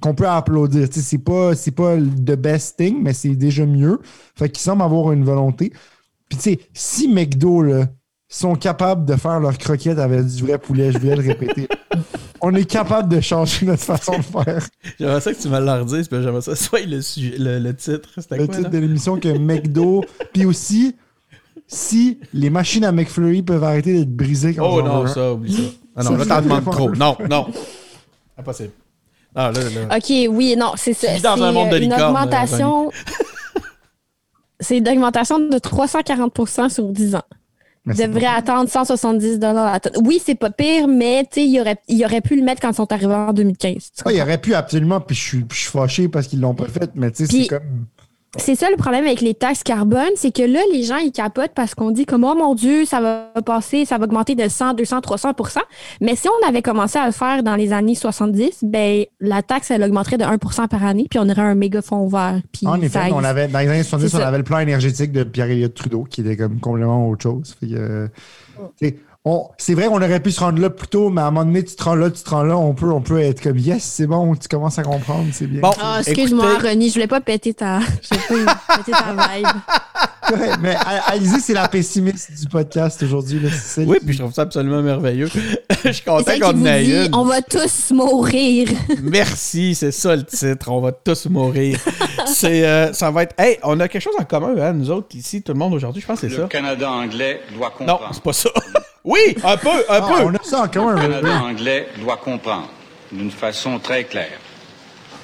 qu'on 0.00 0.14
peut 0.14 0.28
applaudir. 0.28 0.88
Tu 0.88 0.96
sais, 0.96 1.06
c'est 1.06 1.18
pas, 1.18 1.54
c'est 1.54 1.70
pas 1.70 1.96
the 1.96 2.34
best 2.34 2.78
thing, 2.78 3.00
mais 3.00 3.12
c'est 3.12 3.36
déjà 3.36 3.64
mieux. 3.64 4.00
Fait 4.34 4.48
qu'ils 4.48 4.62
semblent 4.62 4.82
avoir 4.82 5.12
une 5.12 5.24
volonté. 5.24 5.72
Puis 6.28 6.38
tu 6.38 6.42
sais, 6.42 6.60
si 6.72 7.06
McDo 7.08 7.62
là, 7.62 7.86
sont 8.32 8.54
capables 8.54 9.04
de 9.04 9.14
faire 9.16 9.40
leurs 9.40 9.58
croquettes 9.58 9.98
avec 9.98 10.24
du 10.26 10.42
vrai 10.44 10.58
poulet, 10.58 10.90
je 10.90 10.98
vais 10.98 11.14
le 11.16 11.22
répéter. 11.22 11.68
On 12.40 12.52
est 12.54 12.64
capable 12.64 13.08
de 13.14 13.20
changer 13.20 13.66
notre 13.66 13.82
façon 13.82 14.16
de 14.16 14.22
faire. 14.22 14.66
J'aimerais 14.98 15.20
ça 15.20 15.32
que 15.32 15.40
tu 15.40 15.48
me 15.48 15.60
le 15.60 15.70
redises, 15.70 16.08
puis 16.08 16.22
j'aimerais 16.22 16.40
ça 16.40 16.56
soit 16.56 16.80
le, 16.80 17.00
sujet- 17.02 17.36
le, 17.38 17.58
le 17.60 17.76
titre. 17.76 18.08
C'était 18.16 18.38
Le 18.38 18.46
quoi, 18.46 18.56
titre 18.56 18.68
là? 18.68 18.70
de 18.70 18.78
l'émission 18.78 19.16
que 19.20 19.28
McDo. 19.28 20.02
Puis 20.32 20.44
aussi, 20.44 20.96
si 21.68 22.18
les 22.32 22.50
machines 22.50 22.84
à 22.84 22.90
McFlurry 22.90 23.42
peuvent 23.42 23.62
arrêter 23.62 23.92
d'être 23.98 24.16
brisées 24.16 24.54
quand 24.54 24.66
Oh 24.68 24.82
non, 24.82 25.06
ça, 25.06 25.34
oublie 25.34 25.54
ça. 25.54 25.62
Ah 25.94 26.02
non, 26.02 26.10
Ça, 26.12 26.16
là, 26.16 26.26
t'en 26.26 26.42
demandes 26.42 26.64
trop. 26.64 26.90
Non, 26.90 27.16
non. 27.30 27.46
Impossible. 28.38 28.70
Ah, 29.34 29.52
là, 29.52 29.60
là. 29.60 29.96
OK, 29.96 30.34
oui, 30.34 30.56
non, 30.58 30.72
c'est 30.76 30.94
ça. 30.94 31.08
C'est, 31.16 31.26
un 31.26 31.52
monde 31.52 31.70
de 31.70 31.76
une 31.76 31.82
licorne, 31.84 32.02
augmentation. 32.02 32.90
c'est 34.60 34.78
une 34.78 34.88
augmentation 34.88 35.38
de 35.38 35.58
340% 35.58 36.70
sur 36.70 36.88
10 36.88 37.14
ans. 37.14 37.22
Ils 37.86 37.96
c'est 37.96 38.06
devraient 38.06 38.26
attendre 38.26 38.68
170 38.70 39.38
la 39.40 39.80
tonne. 39.80 40.06
Oui, 40.06 40.20
c'est 40.24 40.36
pas 40.36 40.50
pire, 40.50 40.86
mais 40.86 41.24
tu 41.24 41.40
sais, 41.40 41.46
il 41.46 41.60
aurait, 41.60 41.78
il 41.88 42.04
aurait 42.04 42.20
pu 42.20 42.36
le 42.36 42.42
mettre 42.42 42.60
quand 42.60 42.70
ils 42.70 42.74
sont 42.76 42.92
arrivés 42.92 43.14
en 43.14 43.32
2015. 43.32 43.74
tu 43.74 44.02
Ah, 44.04 44.12
il 44.12 44.20
aurait 44.22 44.38
pu 44.38 44.54
absolument, 44.54 45.00
puis 45.00 45.16
je 45.16 45.20
suis, 45.20 45.44
je 45.50 45.56
suis 45.56 45.70
fâché 45.70 46.08
parce 46.08 46.28
qu'ils 46.28 46.40
l'ont 46.40 46.54
pas 46.54 46.68
fait, 46.68 46.90
mais 46.94 47.10
tu 47.10 47.26
sais, 47.26 47.28
Puis- 47.28 47.42
c'est 47.42 47.48
comme. 47.48 47.86
C'est 48.38 48.54
ça 48.54 48.70
le 48.70 48.76
problème 48.76 49.04
avec 49.04 49.20
les 49.20 49.34
taxes 49.34 49.62
carbone, 49.62 50.08
c'est 50.16 50.34
que 50.34 50.42
là, 50.42 50.60
les 50.72 50.84
gens, 50.84 50.96
ils 50.96 51.12
capotent 51.12 51.52
parce 51.54 51.74
qu'on 51.74 51.90
dit 51.90 52.06
comme, 52.06 52.24
oh 52.24 52.34
mon 52.34 52.54
Dieu, 52.54 52.86
ça 52.86 53.00
va 53.02 53.30
passer, 53.44 53.84
ça 53.84 53.98
va 53.98 54.04
augmenter 54.04 54.34
de 54.34 54.48
100, 54.48 54.72
200, 54.72 55.00
300% 55.00 55.58
Mais 56.00 56.16
si 56.16 56.28
on 56.28 56.48
avait 56.48 56.62
commencé 56.62 56.98
à 56.98 57.04
le 57.04 57.12
faire 57.12 57.42
dans 57.42 57.56
les 57.56 57.74
années 57.74 57.94
70, 57.94 58.60
ben, 58.62 59.04
la 59.20 59.42
taxe, 59.42 59.70
elle 59.70 59.82
augmenterait 59.82 60.16
de 60.16 60.24
1% 60.24 60.66
par 60.68 60.82
année, 60.82 61.08
puis 61.10 61.18
on 61.18 61.28
aurait 61.28 61.42
un 61.42 61.54
méga 61.54 61.82
fonds 61.82 62.06
vert. 62.06 62.40
Puis 62.52 62.66
En 62.66 62.80
effet, 62.80 63.10
on 63.12 63.22
avait, 63.22 63.48
dans 63.48 63.58
les 63.58 63.68
années 63.68 63.82
70, 63.82 64.08
C'est 64.08 64.16
on 64.16 64.20
ça. 64.20 64.28
avait 64.28 64.38
le 64.38 64.44
plan 64.44 64.60
énergétique 64.60 65.12
de 65.12 65.24
Pierre-Éliott 65.24 65.74
Trudeau 65.74 66.04
qui 66.04 66.22
était 66.22 66.38
comme 66.38 66.58
complètement 66.58 67.10
autre 67.10 67.22
chose. 67.22 67.54
Fait 67.60 67.66
que, 67.66 67.74
euh, 67.74 68.08
c'est 69.56 69.74
vrai 69.74 69.86
qu'on 69.86 69.96
aurait 70.02 70.20
pu 70.20 70.32
se 70.32 70.40
rendre 70.40 70.60
là 70.60 70.68
plus 70.68 70.88
tôt, 70.88 71.08
mais 71.10 71.20
à 71.20 71.26
un 71.26 71.30
moment 71.30 71.44
donné, 71.46 71.62
tu 71.64 71.76
te 71.76 71.82
rends 71.84 71.94
là, 71.94 72.10
tu 72.10 72.22
te 72.22 72.30
rends 72.30 72.42
là, 72.42 72.56
on 72.56 72.74
peut, 72.74 72.90
on 72.90 73.00
peut 73.00 73.20
être 73.20 73.40
comme 73.40 73.56
yes, 73.58 73.82
c'est 73.84 74.06
bon, 74.08 74.34
tu 74.34 74.48
commences 74.48 74.78
à 74.78 74.82
comprendre, 74.82 75.28
c'est 75.32 75.46
bien. 75.46 75.60
Bon, 75.60 75.70
Ah, 75.80 75.98
excuse-moi, 76.04 76.54
écoutez, 76.54 76.68
René, 76.70 76.88
je 76.88 76.94
voulais 76.94 77.06
pas 77.06 77.20
péter 77.20 77.54
ta, 77.54 77.78
je 78.02 78.18
voulais 78.28 78.44
pas 78.44 78.60
péter 78.78 78.92
ta 78.92 79.12
vibe. 79.36 79.46
Ouais, 80.32 80.50
mais 80.60 80.76
Alizé, 81.08 81.40
c'est 81.40 81.52
la 81.52 81.66
pessimiste 81.68 82.30
du 82.40 82.46
podcast 82.48 83.02
aujourd'hui. 83.02 83.40
là. 83.40 83.50
C'est 83.50 83.58
celle 83.80 83.88
Oui, 83.88 83.98
qui- 83.98 84.06
puis 84.06 84.14
je 84.14 84.20
trouve 84.20 84.32
ça 84.32 84.42
absolument 84.42 84.80
merveilleux. 84.80 85.28
Je 85.84 85.90
suis 85.90 86.04
content 86.04 86.32
qu'on 86.40 86.64
ait 86.64 86.84
dit, 86.84 86.92
une. 87.06 87.14
on 87.14 87.24
va 87.24 87.42
tous 87.42 87.90
mourir. 87.90 88.68
Merci, 89.02 89.74
c'est 89.74 89.90
ça 89.90 90.14
le 90.14 90.22
titre. 90.24 90.70
On 90.70 90.80
va 90.80 90.92
tous 90.92 91.26
mourir. 91.26 91.78
C'est, 92.26 92.64
euh, 92.66 92.92
ça 92.92 93.10
va 93.10 93.24
être. 93.24 93.34
Hey, 93.38 93.58
on 93.64 93.78
a 93.80 93.88
quelque 93.88 94.00
chose 94.02 94.14
en 94.18 94.24
commun, 94.24 94.54
hein, 94.58 94.72
nous 94.72 94.90
autres, 94.90 95.08
ici, 95.16 95.42
tout 95.42 95.52
le 95.52 95.58
monde 95.58 95.74
aujourd'hui. 95.74 96.00
Je 96.00 96.06
pense 96.06 96.20
que 96.20 96.28
c'est 96.28 96.36
Le 96.36 96.42
ça. 96.44 96.48
Canada 96.48 96.90
anglais 96.90 97.40
doit 97.56 97.72
Non, 97.80 97.86
comprendre. 97.96 98.10
c'est 98.14 98.22
pas 98.22 98.32
ça. 98.32 98.50
Oui, 99.04 99.36
un 99.42 99.56
peu, 99.56 99.68
un 99.70 99.82
Ah, 99.88 100.00
peu. 100.00 100.24
on 100.24 100.34
a 100.34 100.42
ça 100.44 100.62
en 100.62 100.68
commun. 100.68 100.94
Le 100.94 101.00
Canada 101.08 101.42
anglais 101.42 101.88
doit 101.98 102.16
comprendre 102.18 102.68
d'une 103.10 103.30
façon 103.30 103.78
très 103.78 104.04
claire 104.04 104.38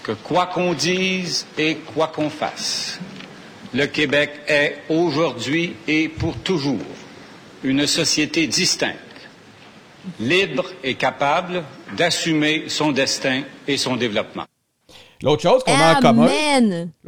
que 0.03 0.13
quoi 0.13 0.47
qu'on 0.47 0.73
dise 0.75 1.47
et 1.57 1.77
quoi 1.95 2.09
qu'on 2.09 2.31
fasse, 2.31 2.99
le 3.75 3.87
Québec 3.87 4.31
est 4.49 4.79
aujourd'hui 4.89 5.77
et 5.87 6.09
pour 6.09 6.35
toujours 6.39 6.79
une 7.63 7.87
société 7.87 8.47
distincte, 8.47 8.97
libre 10.19 10.65
et 10.83 10.95
capable 10.95 11.63
d'assumer 11.97 12.65
son 12.69 12.93
destin 12.93 13.43
et 13.67 13.77
son 13.77 13.97
développement. 13.97 14.45
L'autre 15.23 15.43
chose 15.43 15.63
qu'on 15.65 15.75
a 15.75 15.99
en 15.99 16.01
commun. 16.01 16.29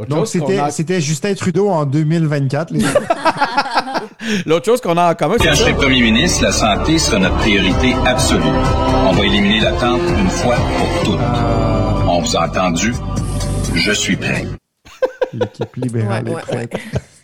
Donc, 0.09 0.27
c'était 0.27 0.59
a- 0.59 0.71
c'était 0.71 1.01
Justin 1.01 1.35
Trudeau 1.35 1.69
en 1.71 1.85
2024. 1.87 2.73
les- 2.73 2.85
l'autre 4.47 4.67
chose 4.67 4.81
qu'on 4.81 4.97
a 4.97 5.11
en 5.11 5.15
commun, 5.15 5.35
c'est 5.39 5.47
Quand 5.49 5.55
je 5.55 5.59
serai 5.61 5.75
premier 5.75 6.01
ministre, 6.03 6.43
la 6.45 6.53
santé 6.53 6.99
sera 6.99 7.19
notre 7.19 7.37
priorité 7.39 7.95
absolue. 8.07 8.43
On 9.09 9.13
va 9.13 9.25
éliminer 9.25 9.61
l'attente 9.61 10.01
une 10.19 10.31
fois 10.31 10.57
pour 10.57 11.03
toutes. 11.05 11.21
On 12.09 12.21
vous 12.21 12.37
a 12.37 12.47
entendu. 12.47 12.93
Je 13.75 13.93
suis 13.93 14.17
prêt. 14.17 14.47
L'équipe 15.33 15.77
libérale 15.77 16.25
Ouais, 16.25 16.33
est 16.33 16.35
ouais, 16.35 16.67
prête. 16.67 16.73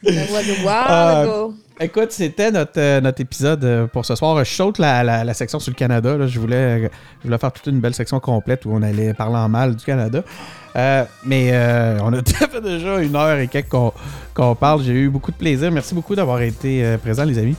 That 0.05 0.31
was 0.31 0.39
a 0.39 0.65
while 0.65 0.87
Euh, 0.91 1.23
ago. 1.23 1.55
Écoute, 1.79 2.11
c'était 2.11 2.51
notre, 2.51 2.79
euh, 2.81 3.01
notre 3.03 3.21
épisode 3.21 3.63
euh, 3.65 3.87
pour 3.87 4.07
ce 4.07 4.15
soir. 4.15 4.43
Je 4.43 4.51
saute 4.51 4.79
la, 4.79 5.05
la- 5.05 5.25
la 5.25 5.35
section 5.35 5.59
sur 5.61 5.71
le 5.71 5.77
Canada. 5.77 6.17
là. 6.17 6.27
Je, 6.27 6.41
voulais, 6.41 6.85
je 7.21 7.27
voulais 7.27 7.37
faire 7.37 7.53
toute 7.53 7.67
une 7.67 7.81
belle 7.81 7.95
section 7.95 8.19
complète 8.19 8.65
où 8.65 8.71
on 8.73 8.81
allait 8.81 9.13
parler 9.13 9.37
en 9.37 9.49
mal 9.51 9.77
du 9.77 9.85
Canada. 9.85 10.23
Euh, 10.75 11.05
mais 11.25 11.51
euh, 11.53 11.99
on 12.03 12.15
a 12.15 12.23
fait 12.27 12.61
déjà 12.63 12.99
une 13.01 13.15
heure 13.15 13.39
et 13.39 13.49
quelques 13.49 13.69
qu'on 13.69 13.93
qu'on 14.33 14.55
parle. 14.55 14.83
J'ai 14.85 14.93
eu 14.95 15.11
beaucoup 15.11 15.31
de 15.33 15.37
plaisir. 15.37 15.71
Merci 15.71 15.95
beaucoup 15.95 16.15
d'avoir 16.15 16.41
été 16.41 16.83
euh, 16.83 16.97
présents, 16.97 17.25
les 17.25 17.39
amis. 17.39 17.57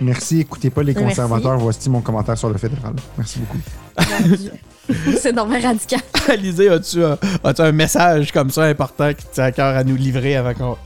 Merci. 0.00 0.40
Écoutez 0.40 0.70
pas 0.70 0.84
les 0.84 0.94
Merci. 0.94 1.08
conservateurs. 1.08 1.58
Voici 1.58 1.90
mon 1.90 2.00
commentaire 2.00 2.38
sur 2.38 2.48
le 2.48 2.58
fédéral. 2.58 2.94
Merci 3.18 3.40
beaucoup. 3.40 4.48
C'est 5.18 5.32
normal 5.32 5.62
radical. 5.62 6.00
Alizé, 6.28 6.68
as-tu 6.68 7.04
un, 7.04 7.18
as-tu 7.42 7.60
un 7.62 7.72
message 7.72 8.30
comme 8.30 8.50
ça 8.50 8.64
important 8.64 9.12
qui 9.14 9.26
tient 9.32 9.44
à 9.44 9.52
cœur 9.52 9.76
à 9.76 9.82
nous 9.82 9.96
livrer 9.96 10.36
avant 10.36 10.54
qu'on. 10.54 10.76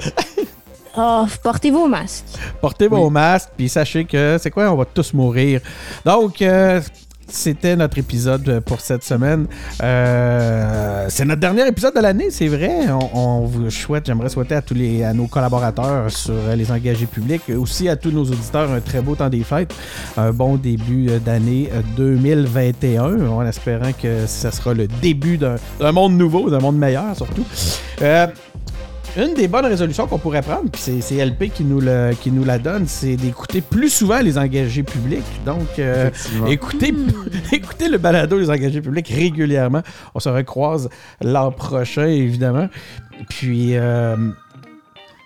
Oh, 0.97 1.27
portez 1.43 1.71
vos 1.71 1.87
masques. 1.87 2.25
Portez 2.61 2.89
vos 2.89 3.11
masques, 3.11 3.51
puis 3.57 3.69
sachez 3.69 4.05
que 4.05 4.39
c'est 4.41 4.51
quoi, 4.51 4.71
on 4.73 4.77
va 4.77 4.85
tous 4.87 5.13
mourir. 5.13 5.61
Donc, 6.05 6.41
euh, 6.41 6.81
c'était 7.29 7.75
notre 7.77 7.99
épisode 7.99 8.61
pour 8.61 8.81
cette 8.81 9.03
semaine. 9.03 9.47
Euh, 9.83 11.07
c'est 11.09 11.25
notre 11.25 11.41
dernier 11.41 11.67
épisode 11.67 11.95
de 11.95 12.01
l'année, 12.01 12.31
c'est 12.31 12.49
vrai. 12.49 12.89
On, 12.89 13.19
on 13.19 13.41
vous 13.41 13.71
souhaite, 13.71 14.07
j'aimerais 14.07 14.29
souhaiter 14.29 14.55
à 14.55 14.63
tous 14.63 14.75
les, 14.75 15.03
à 15.03 15.13
nos 15.13 15.27
collaborateurs 15.27 16.11
sur 16.11 16.35
les 16.57 16.71
engagés 16.71 17.07
publics, 17.07 17.43
aussi 17.51 17.89
à 17.89 17.97
tous 17.97 18.11
nos 18.11 18.25
auditeurs 18.25 18.71
un 18.71 18.81
très 18.81 19.01
beau 19.01 19.17
temps 19.17 19.29
des 19.29 19.43
fêtes, 19.43 19.75
un 20.17 20.31
bon 20.31 20.57
début 20.57 21.07
d'année 21.25 21.69
euh, 21.73 21.83
2021, 21.97 23.27
en 23.29 23.47
espérant 23.47 23.93
que 23.93 24.27
ça 24.27 24.51
sera 24.53 24.73
le 24.73 24.87
début 24.87 25.37
d'un 25.37 25.57
d'un 25.81 25.93
monde 25.93 26.17
nouveau, 26.17 26.49
d'un 26.49 26.61
monde 26.61 26.79
meilleur 26.79 27.15
surtout. 27.17 27.45
Euh, 28.03 28.27
une 29.17 29.35
des 29.35 29.49
bonnes 29.49 29.64
résolutions 29.67 30.07
qu'on 30.07 30.19
pourrait 30.19 30.43
prendre, 30.43 30.71
puis 30.71 30.81
c'est- 31.01 31.17
LP 31.17 31.49
qui 31.51 31.64
nous, 31.64 31.81
le- 31.81 32.12
qui 32.21 32.31
nous 32.31 32.45
la 32.45 32.59
donne, 32.59 32.87
c'est 32.87 33.17
d'écouter 33.17 33.61
plus 33.62 33.89
souvent 33.91 34.19
les 34.21 34.37
engagés 34.39 34.83
publics. 34.83 35.25
Donc, 35.45 35.79
euh, 35.79 36.11
écoutez, 36.47 36.93
écoutez 37.53 37.89
le 37.89 37.99
balado 37.99 38.39
des 38.39 38.51
engagés 38.51 38.81
publics 38.81 39.09
régulièrement. 39.09 39.83
On 40.14 40.21
se 40.21 40.29
recroise 40.29 40.89
l'an 41.23 41.51
prochain, 41.51 42.07
évidemment. 42.07 42.69
Puis, 43.31 43.71
euh, 43.77 44.17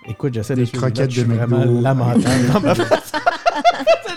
écoute, 0.09 0.35
j'essaie 0.35 0.55
de 0.55 0.65
croquettes 0.65 0.99
notes, 1.01 1.11
je 1.11 1.21
suis 1.21 1.29
de 1.29 1.35
vraiment 1.35 1.65
lamentable 1.65 2.47
dans 2.53 2.61
ma 2.61 2.75
face. 2.75 3.13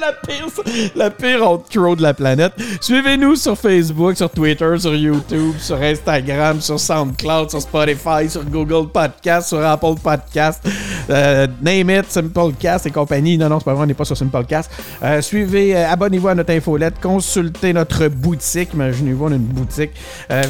La 0.03 0.11
pire, 0.11 0.47
la 0.95 1.09
pire 1.09 1.95
de 1.95 2.01
la 2.01 2.13
planète. 2.13 2.51
Suivez-nous 2.81 3.37
sur 3.37 3.57
Facebook, 3.57 4.17
sur 4.17 4.29
Twitter, 4.29 4.75
sur 4.77 4.93
YouTube, 4.93 5.53
sur 5.59 5.81
Instagram, 5.81 6.59
sur 6.59 6.77
SoundCloud, 6.77 7.49
sur 7.49 7.61
Spotify, 7.61 8.29
sur 8.29 8.43
Google 8.43 8.89
Podcast, 8.91 9.47
sur 9.47 9.63
Apple 9.65 9.95
Podcast, 10.03 10.61
euh, 11.09 11.47
Name 11.61 11.89
It, 11.89 12.11
Simplecast 12.11 12.85
et 12.87 12.91
compagnie. 12.91 13.37
Non, 13.37 13.47
non, 13.47 13.59
c'est 13.59 13.65
pas 13.65 13.75
vrai, 13.75 13.83
on 13.83 13.87
n'est 13.87 13.93
pas 13.93 14.03
sur 14.03 14.17
Simplecast. 14.17 14.69
Euh, 15.01 15.21
suivez, 15.21 15.73
euh, 15.73 15.89
abonnez-vous 15.89 16.27
à 16.27 16.35
notre 16.35 16.51
infolette, 16.51 16.95
consultez 17.01 17.71
notre 17.71 18.09
boutique. 18.09 18.73
Imaginez-vous, 18.73 19.23
on 19.23 19.31
a 19.31 19.35
une 19.35 19.43
boutique. 19.43 19.91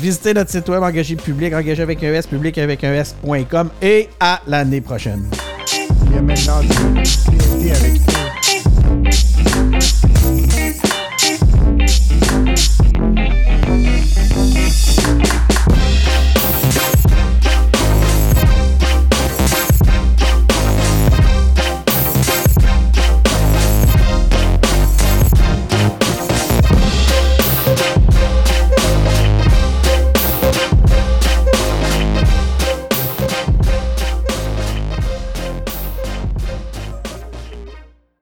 Visitez 0.02 0.34
notre 0.34 0.50
site 0.50 0.68
web 0.68 0.82
engagé 0.82 1.16
public, 1.16 1.54
engagé 1.54 1.84
avec 1.84 2.04
un 2.04 2.12
S, 2.12 2.26
public 2.26 2.58
avec 2.58 2.84
un 2.84 2.94
S.com 2.94 3.70
et 3.84 4.10
à 4.20 4.42
l'année 4.48 4.82
prochaine. 4.82 5.30
Thank 9.06 9.38
you. 13.68 13.83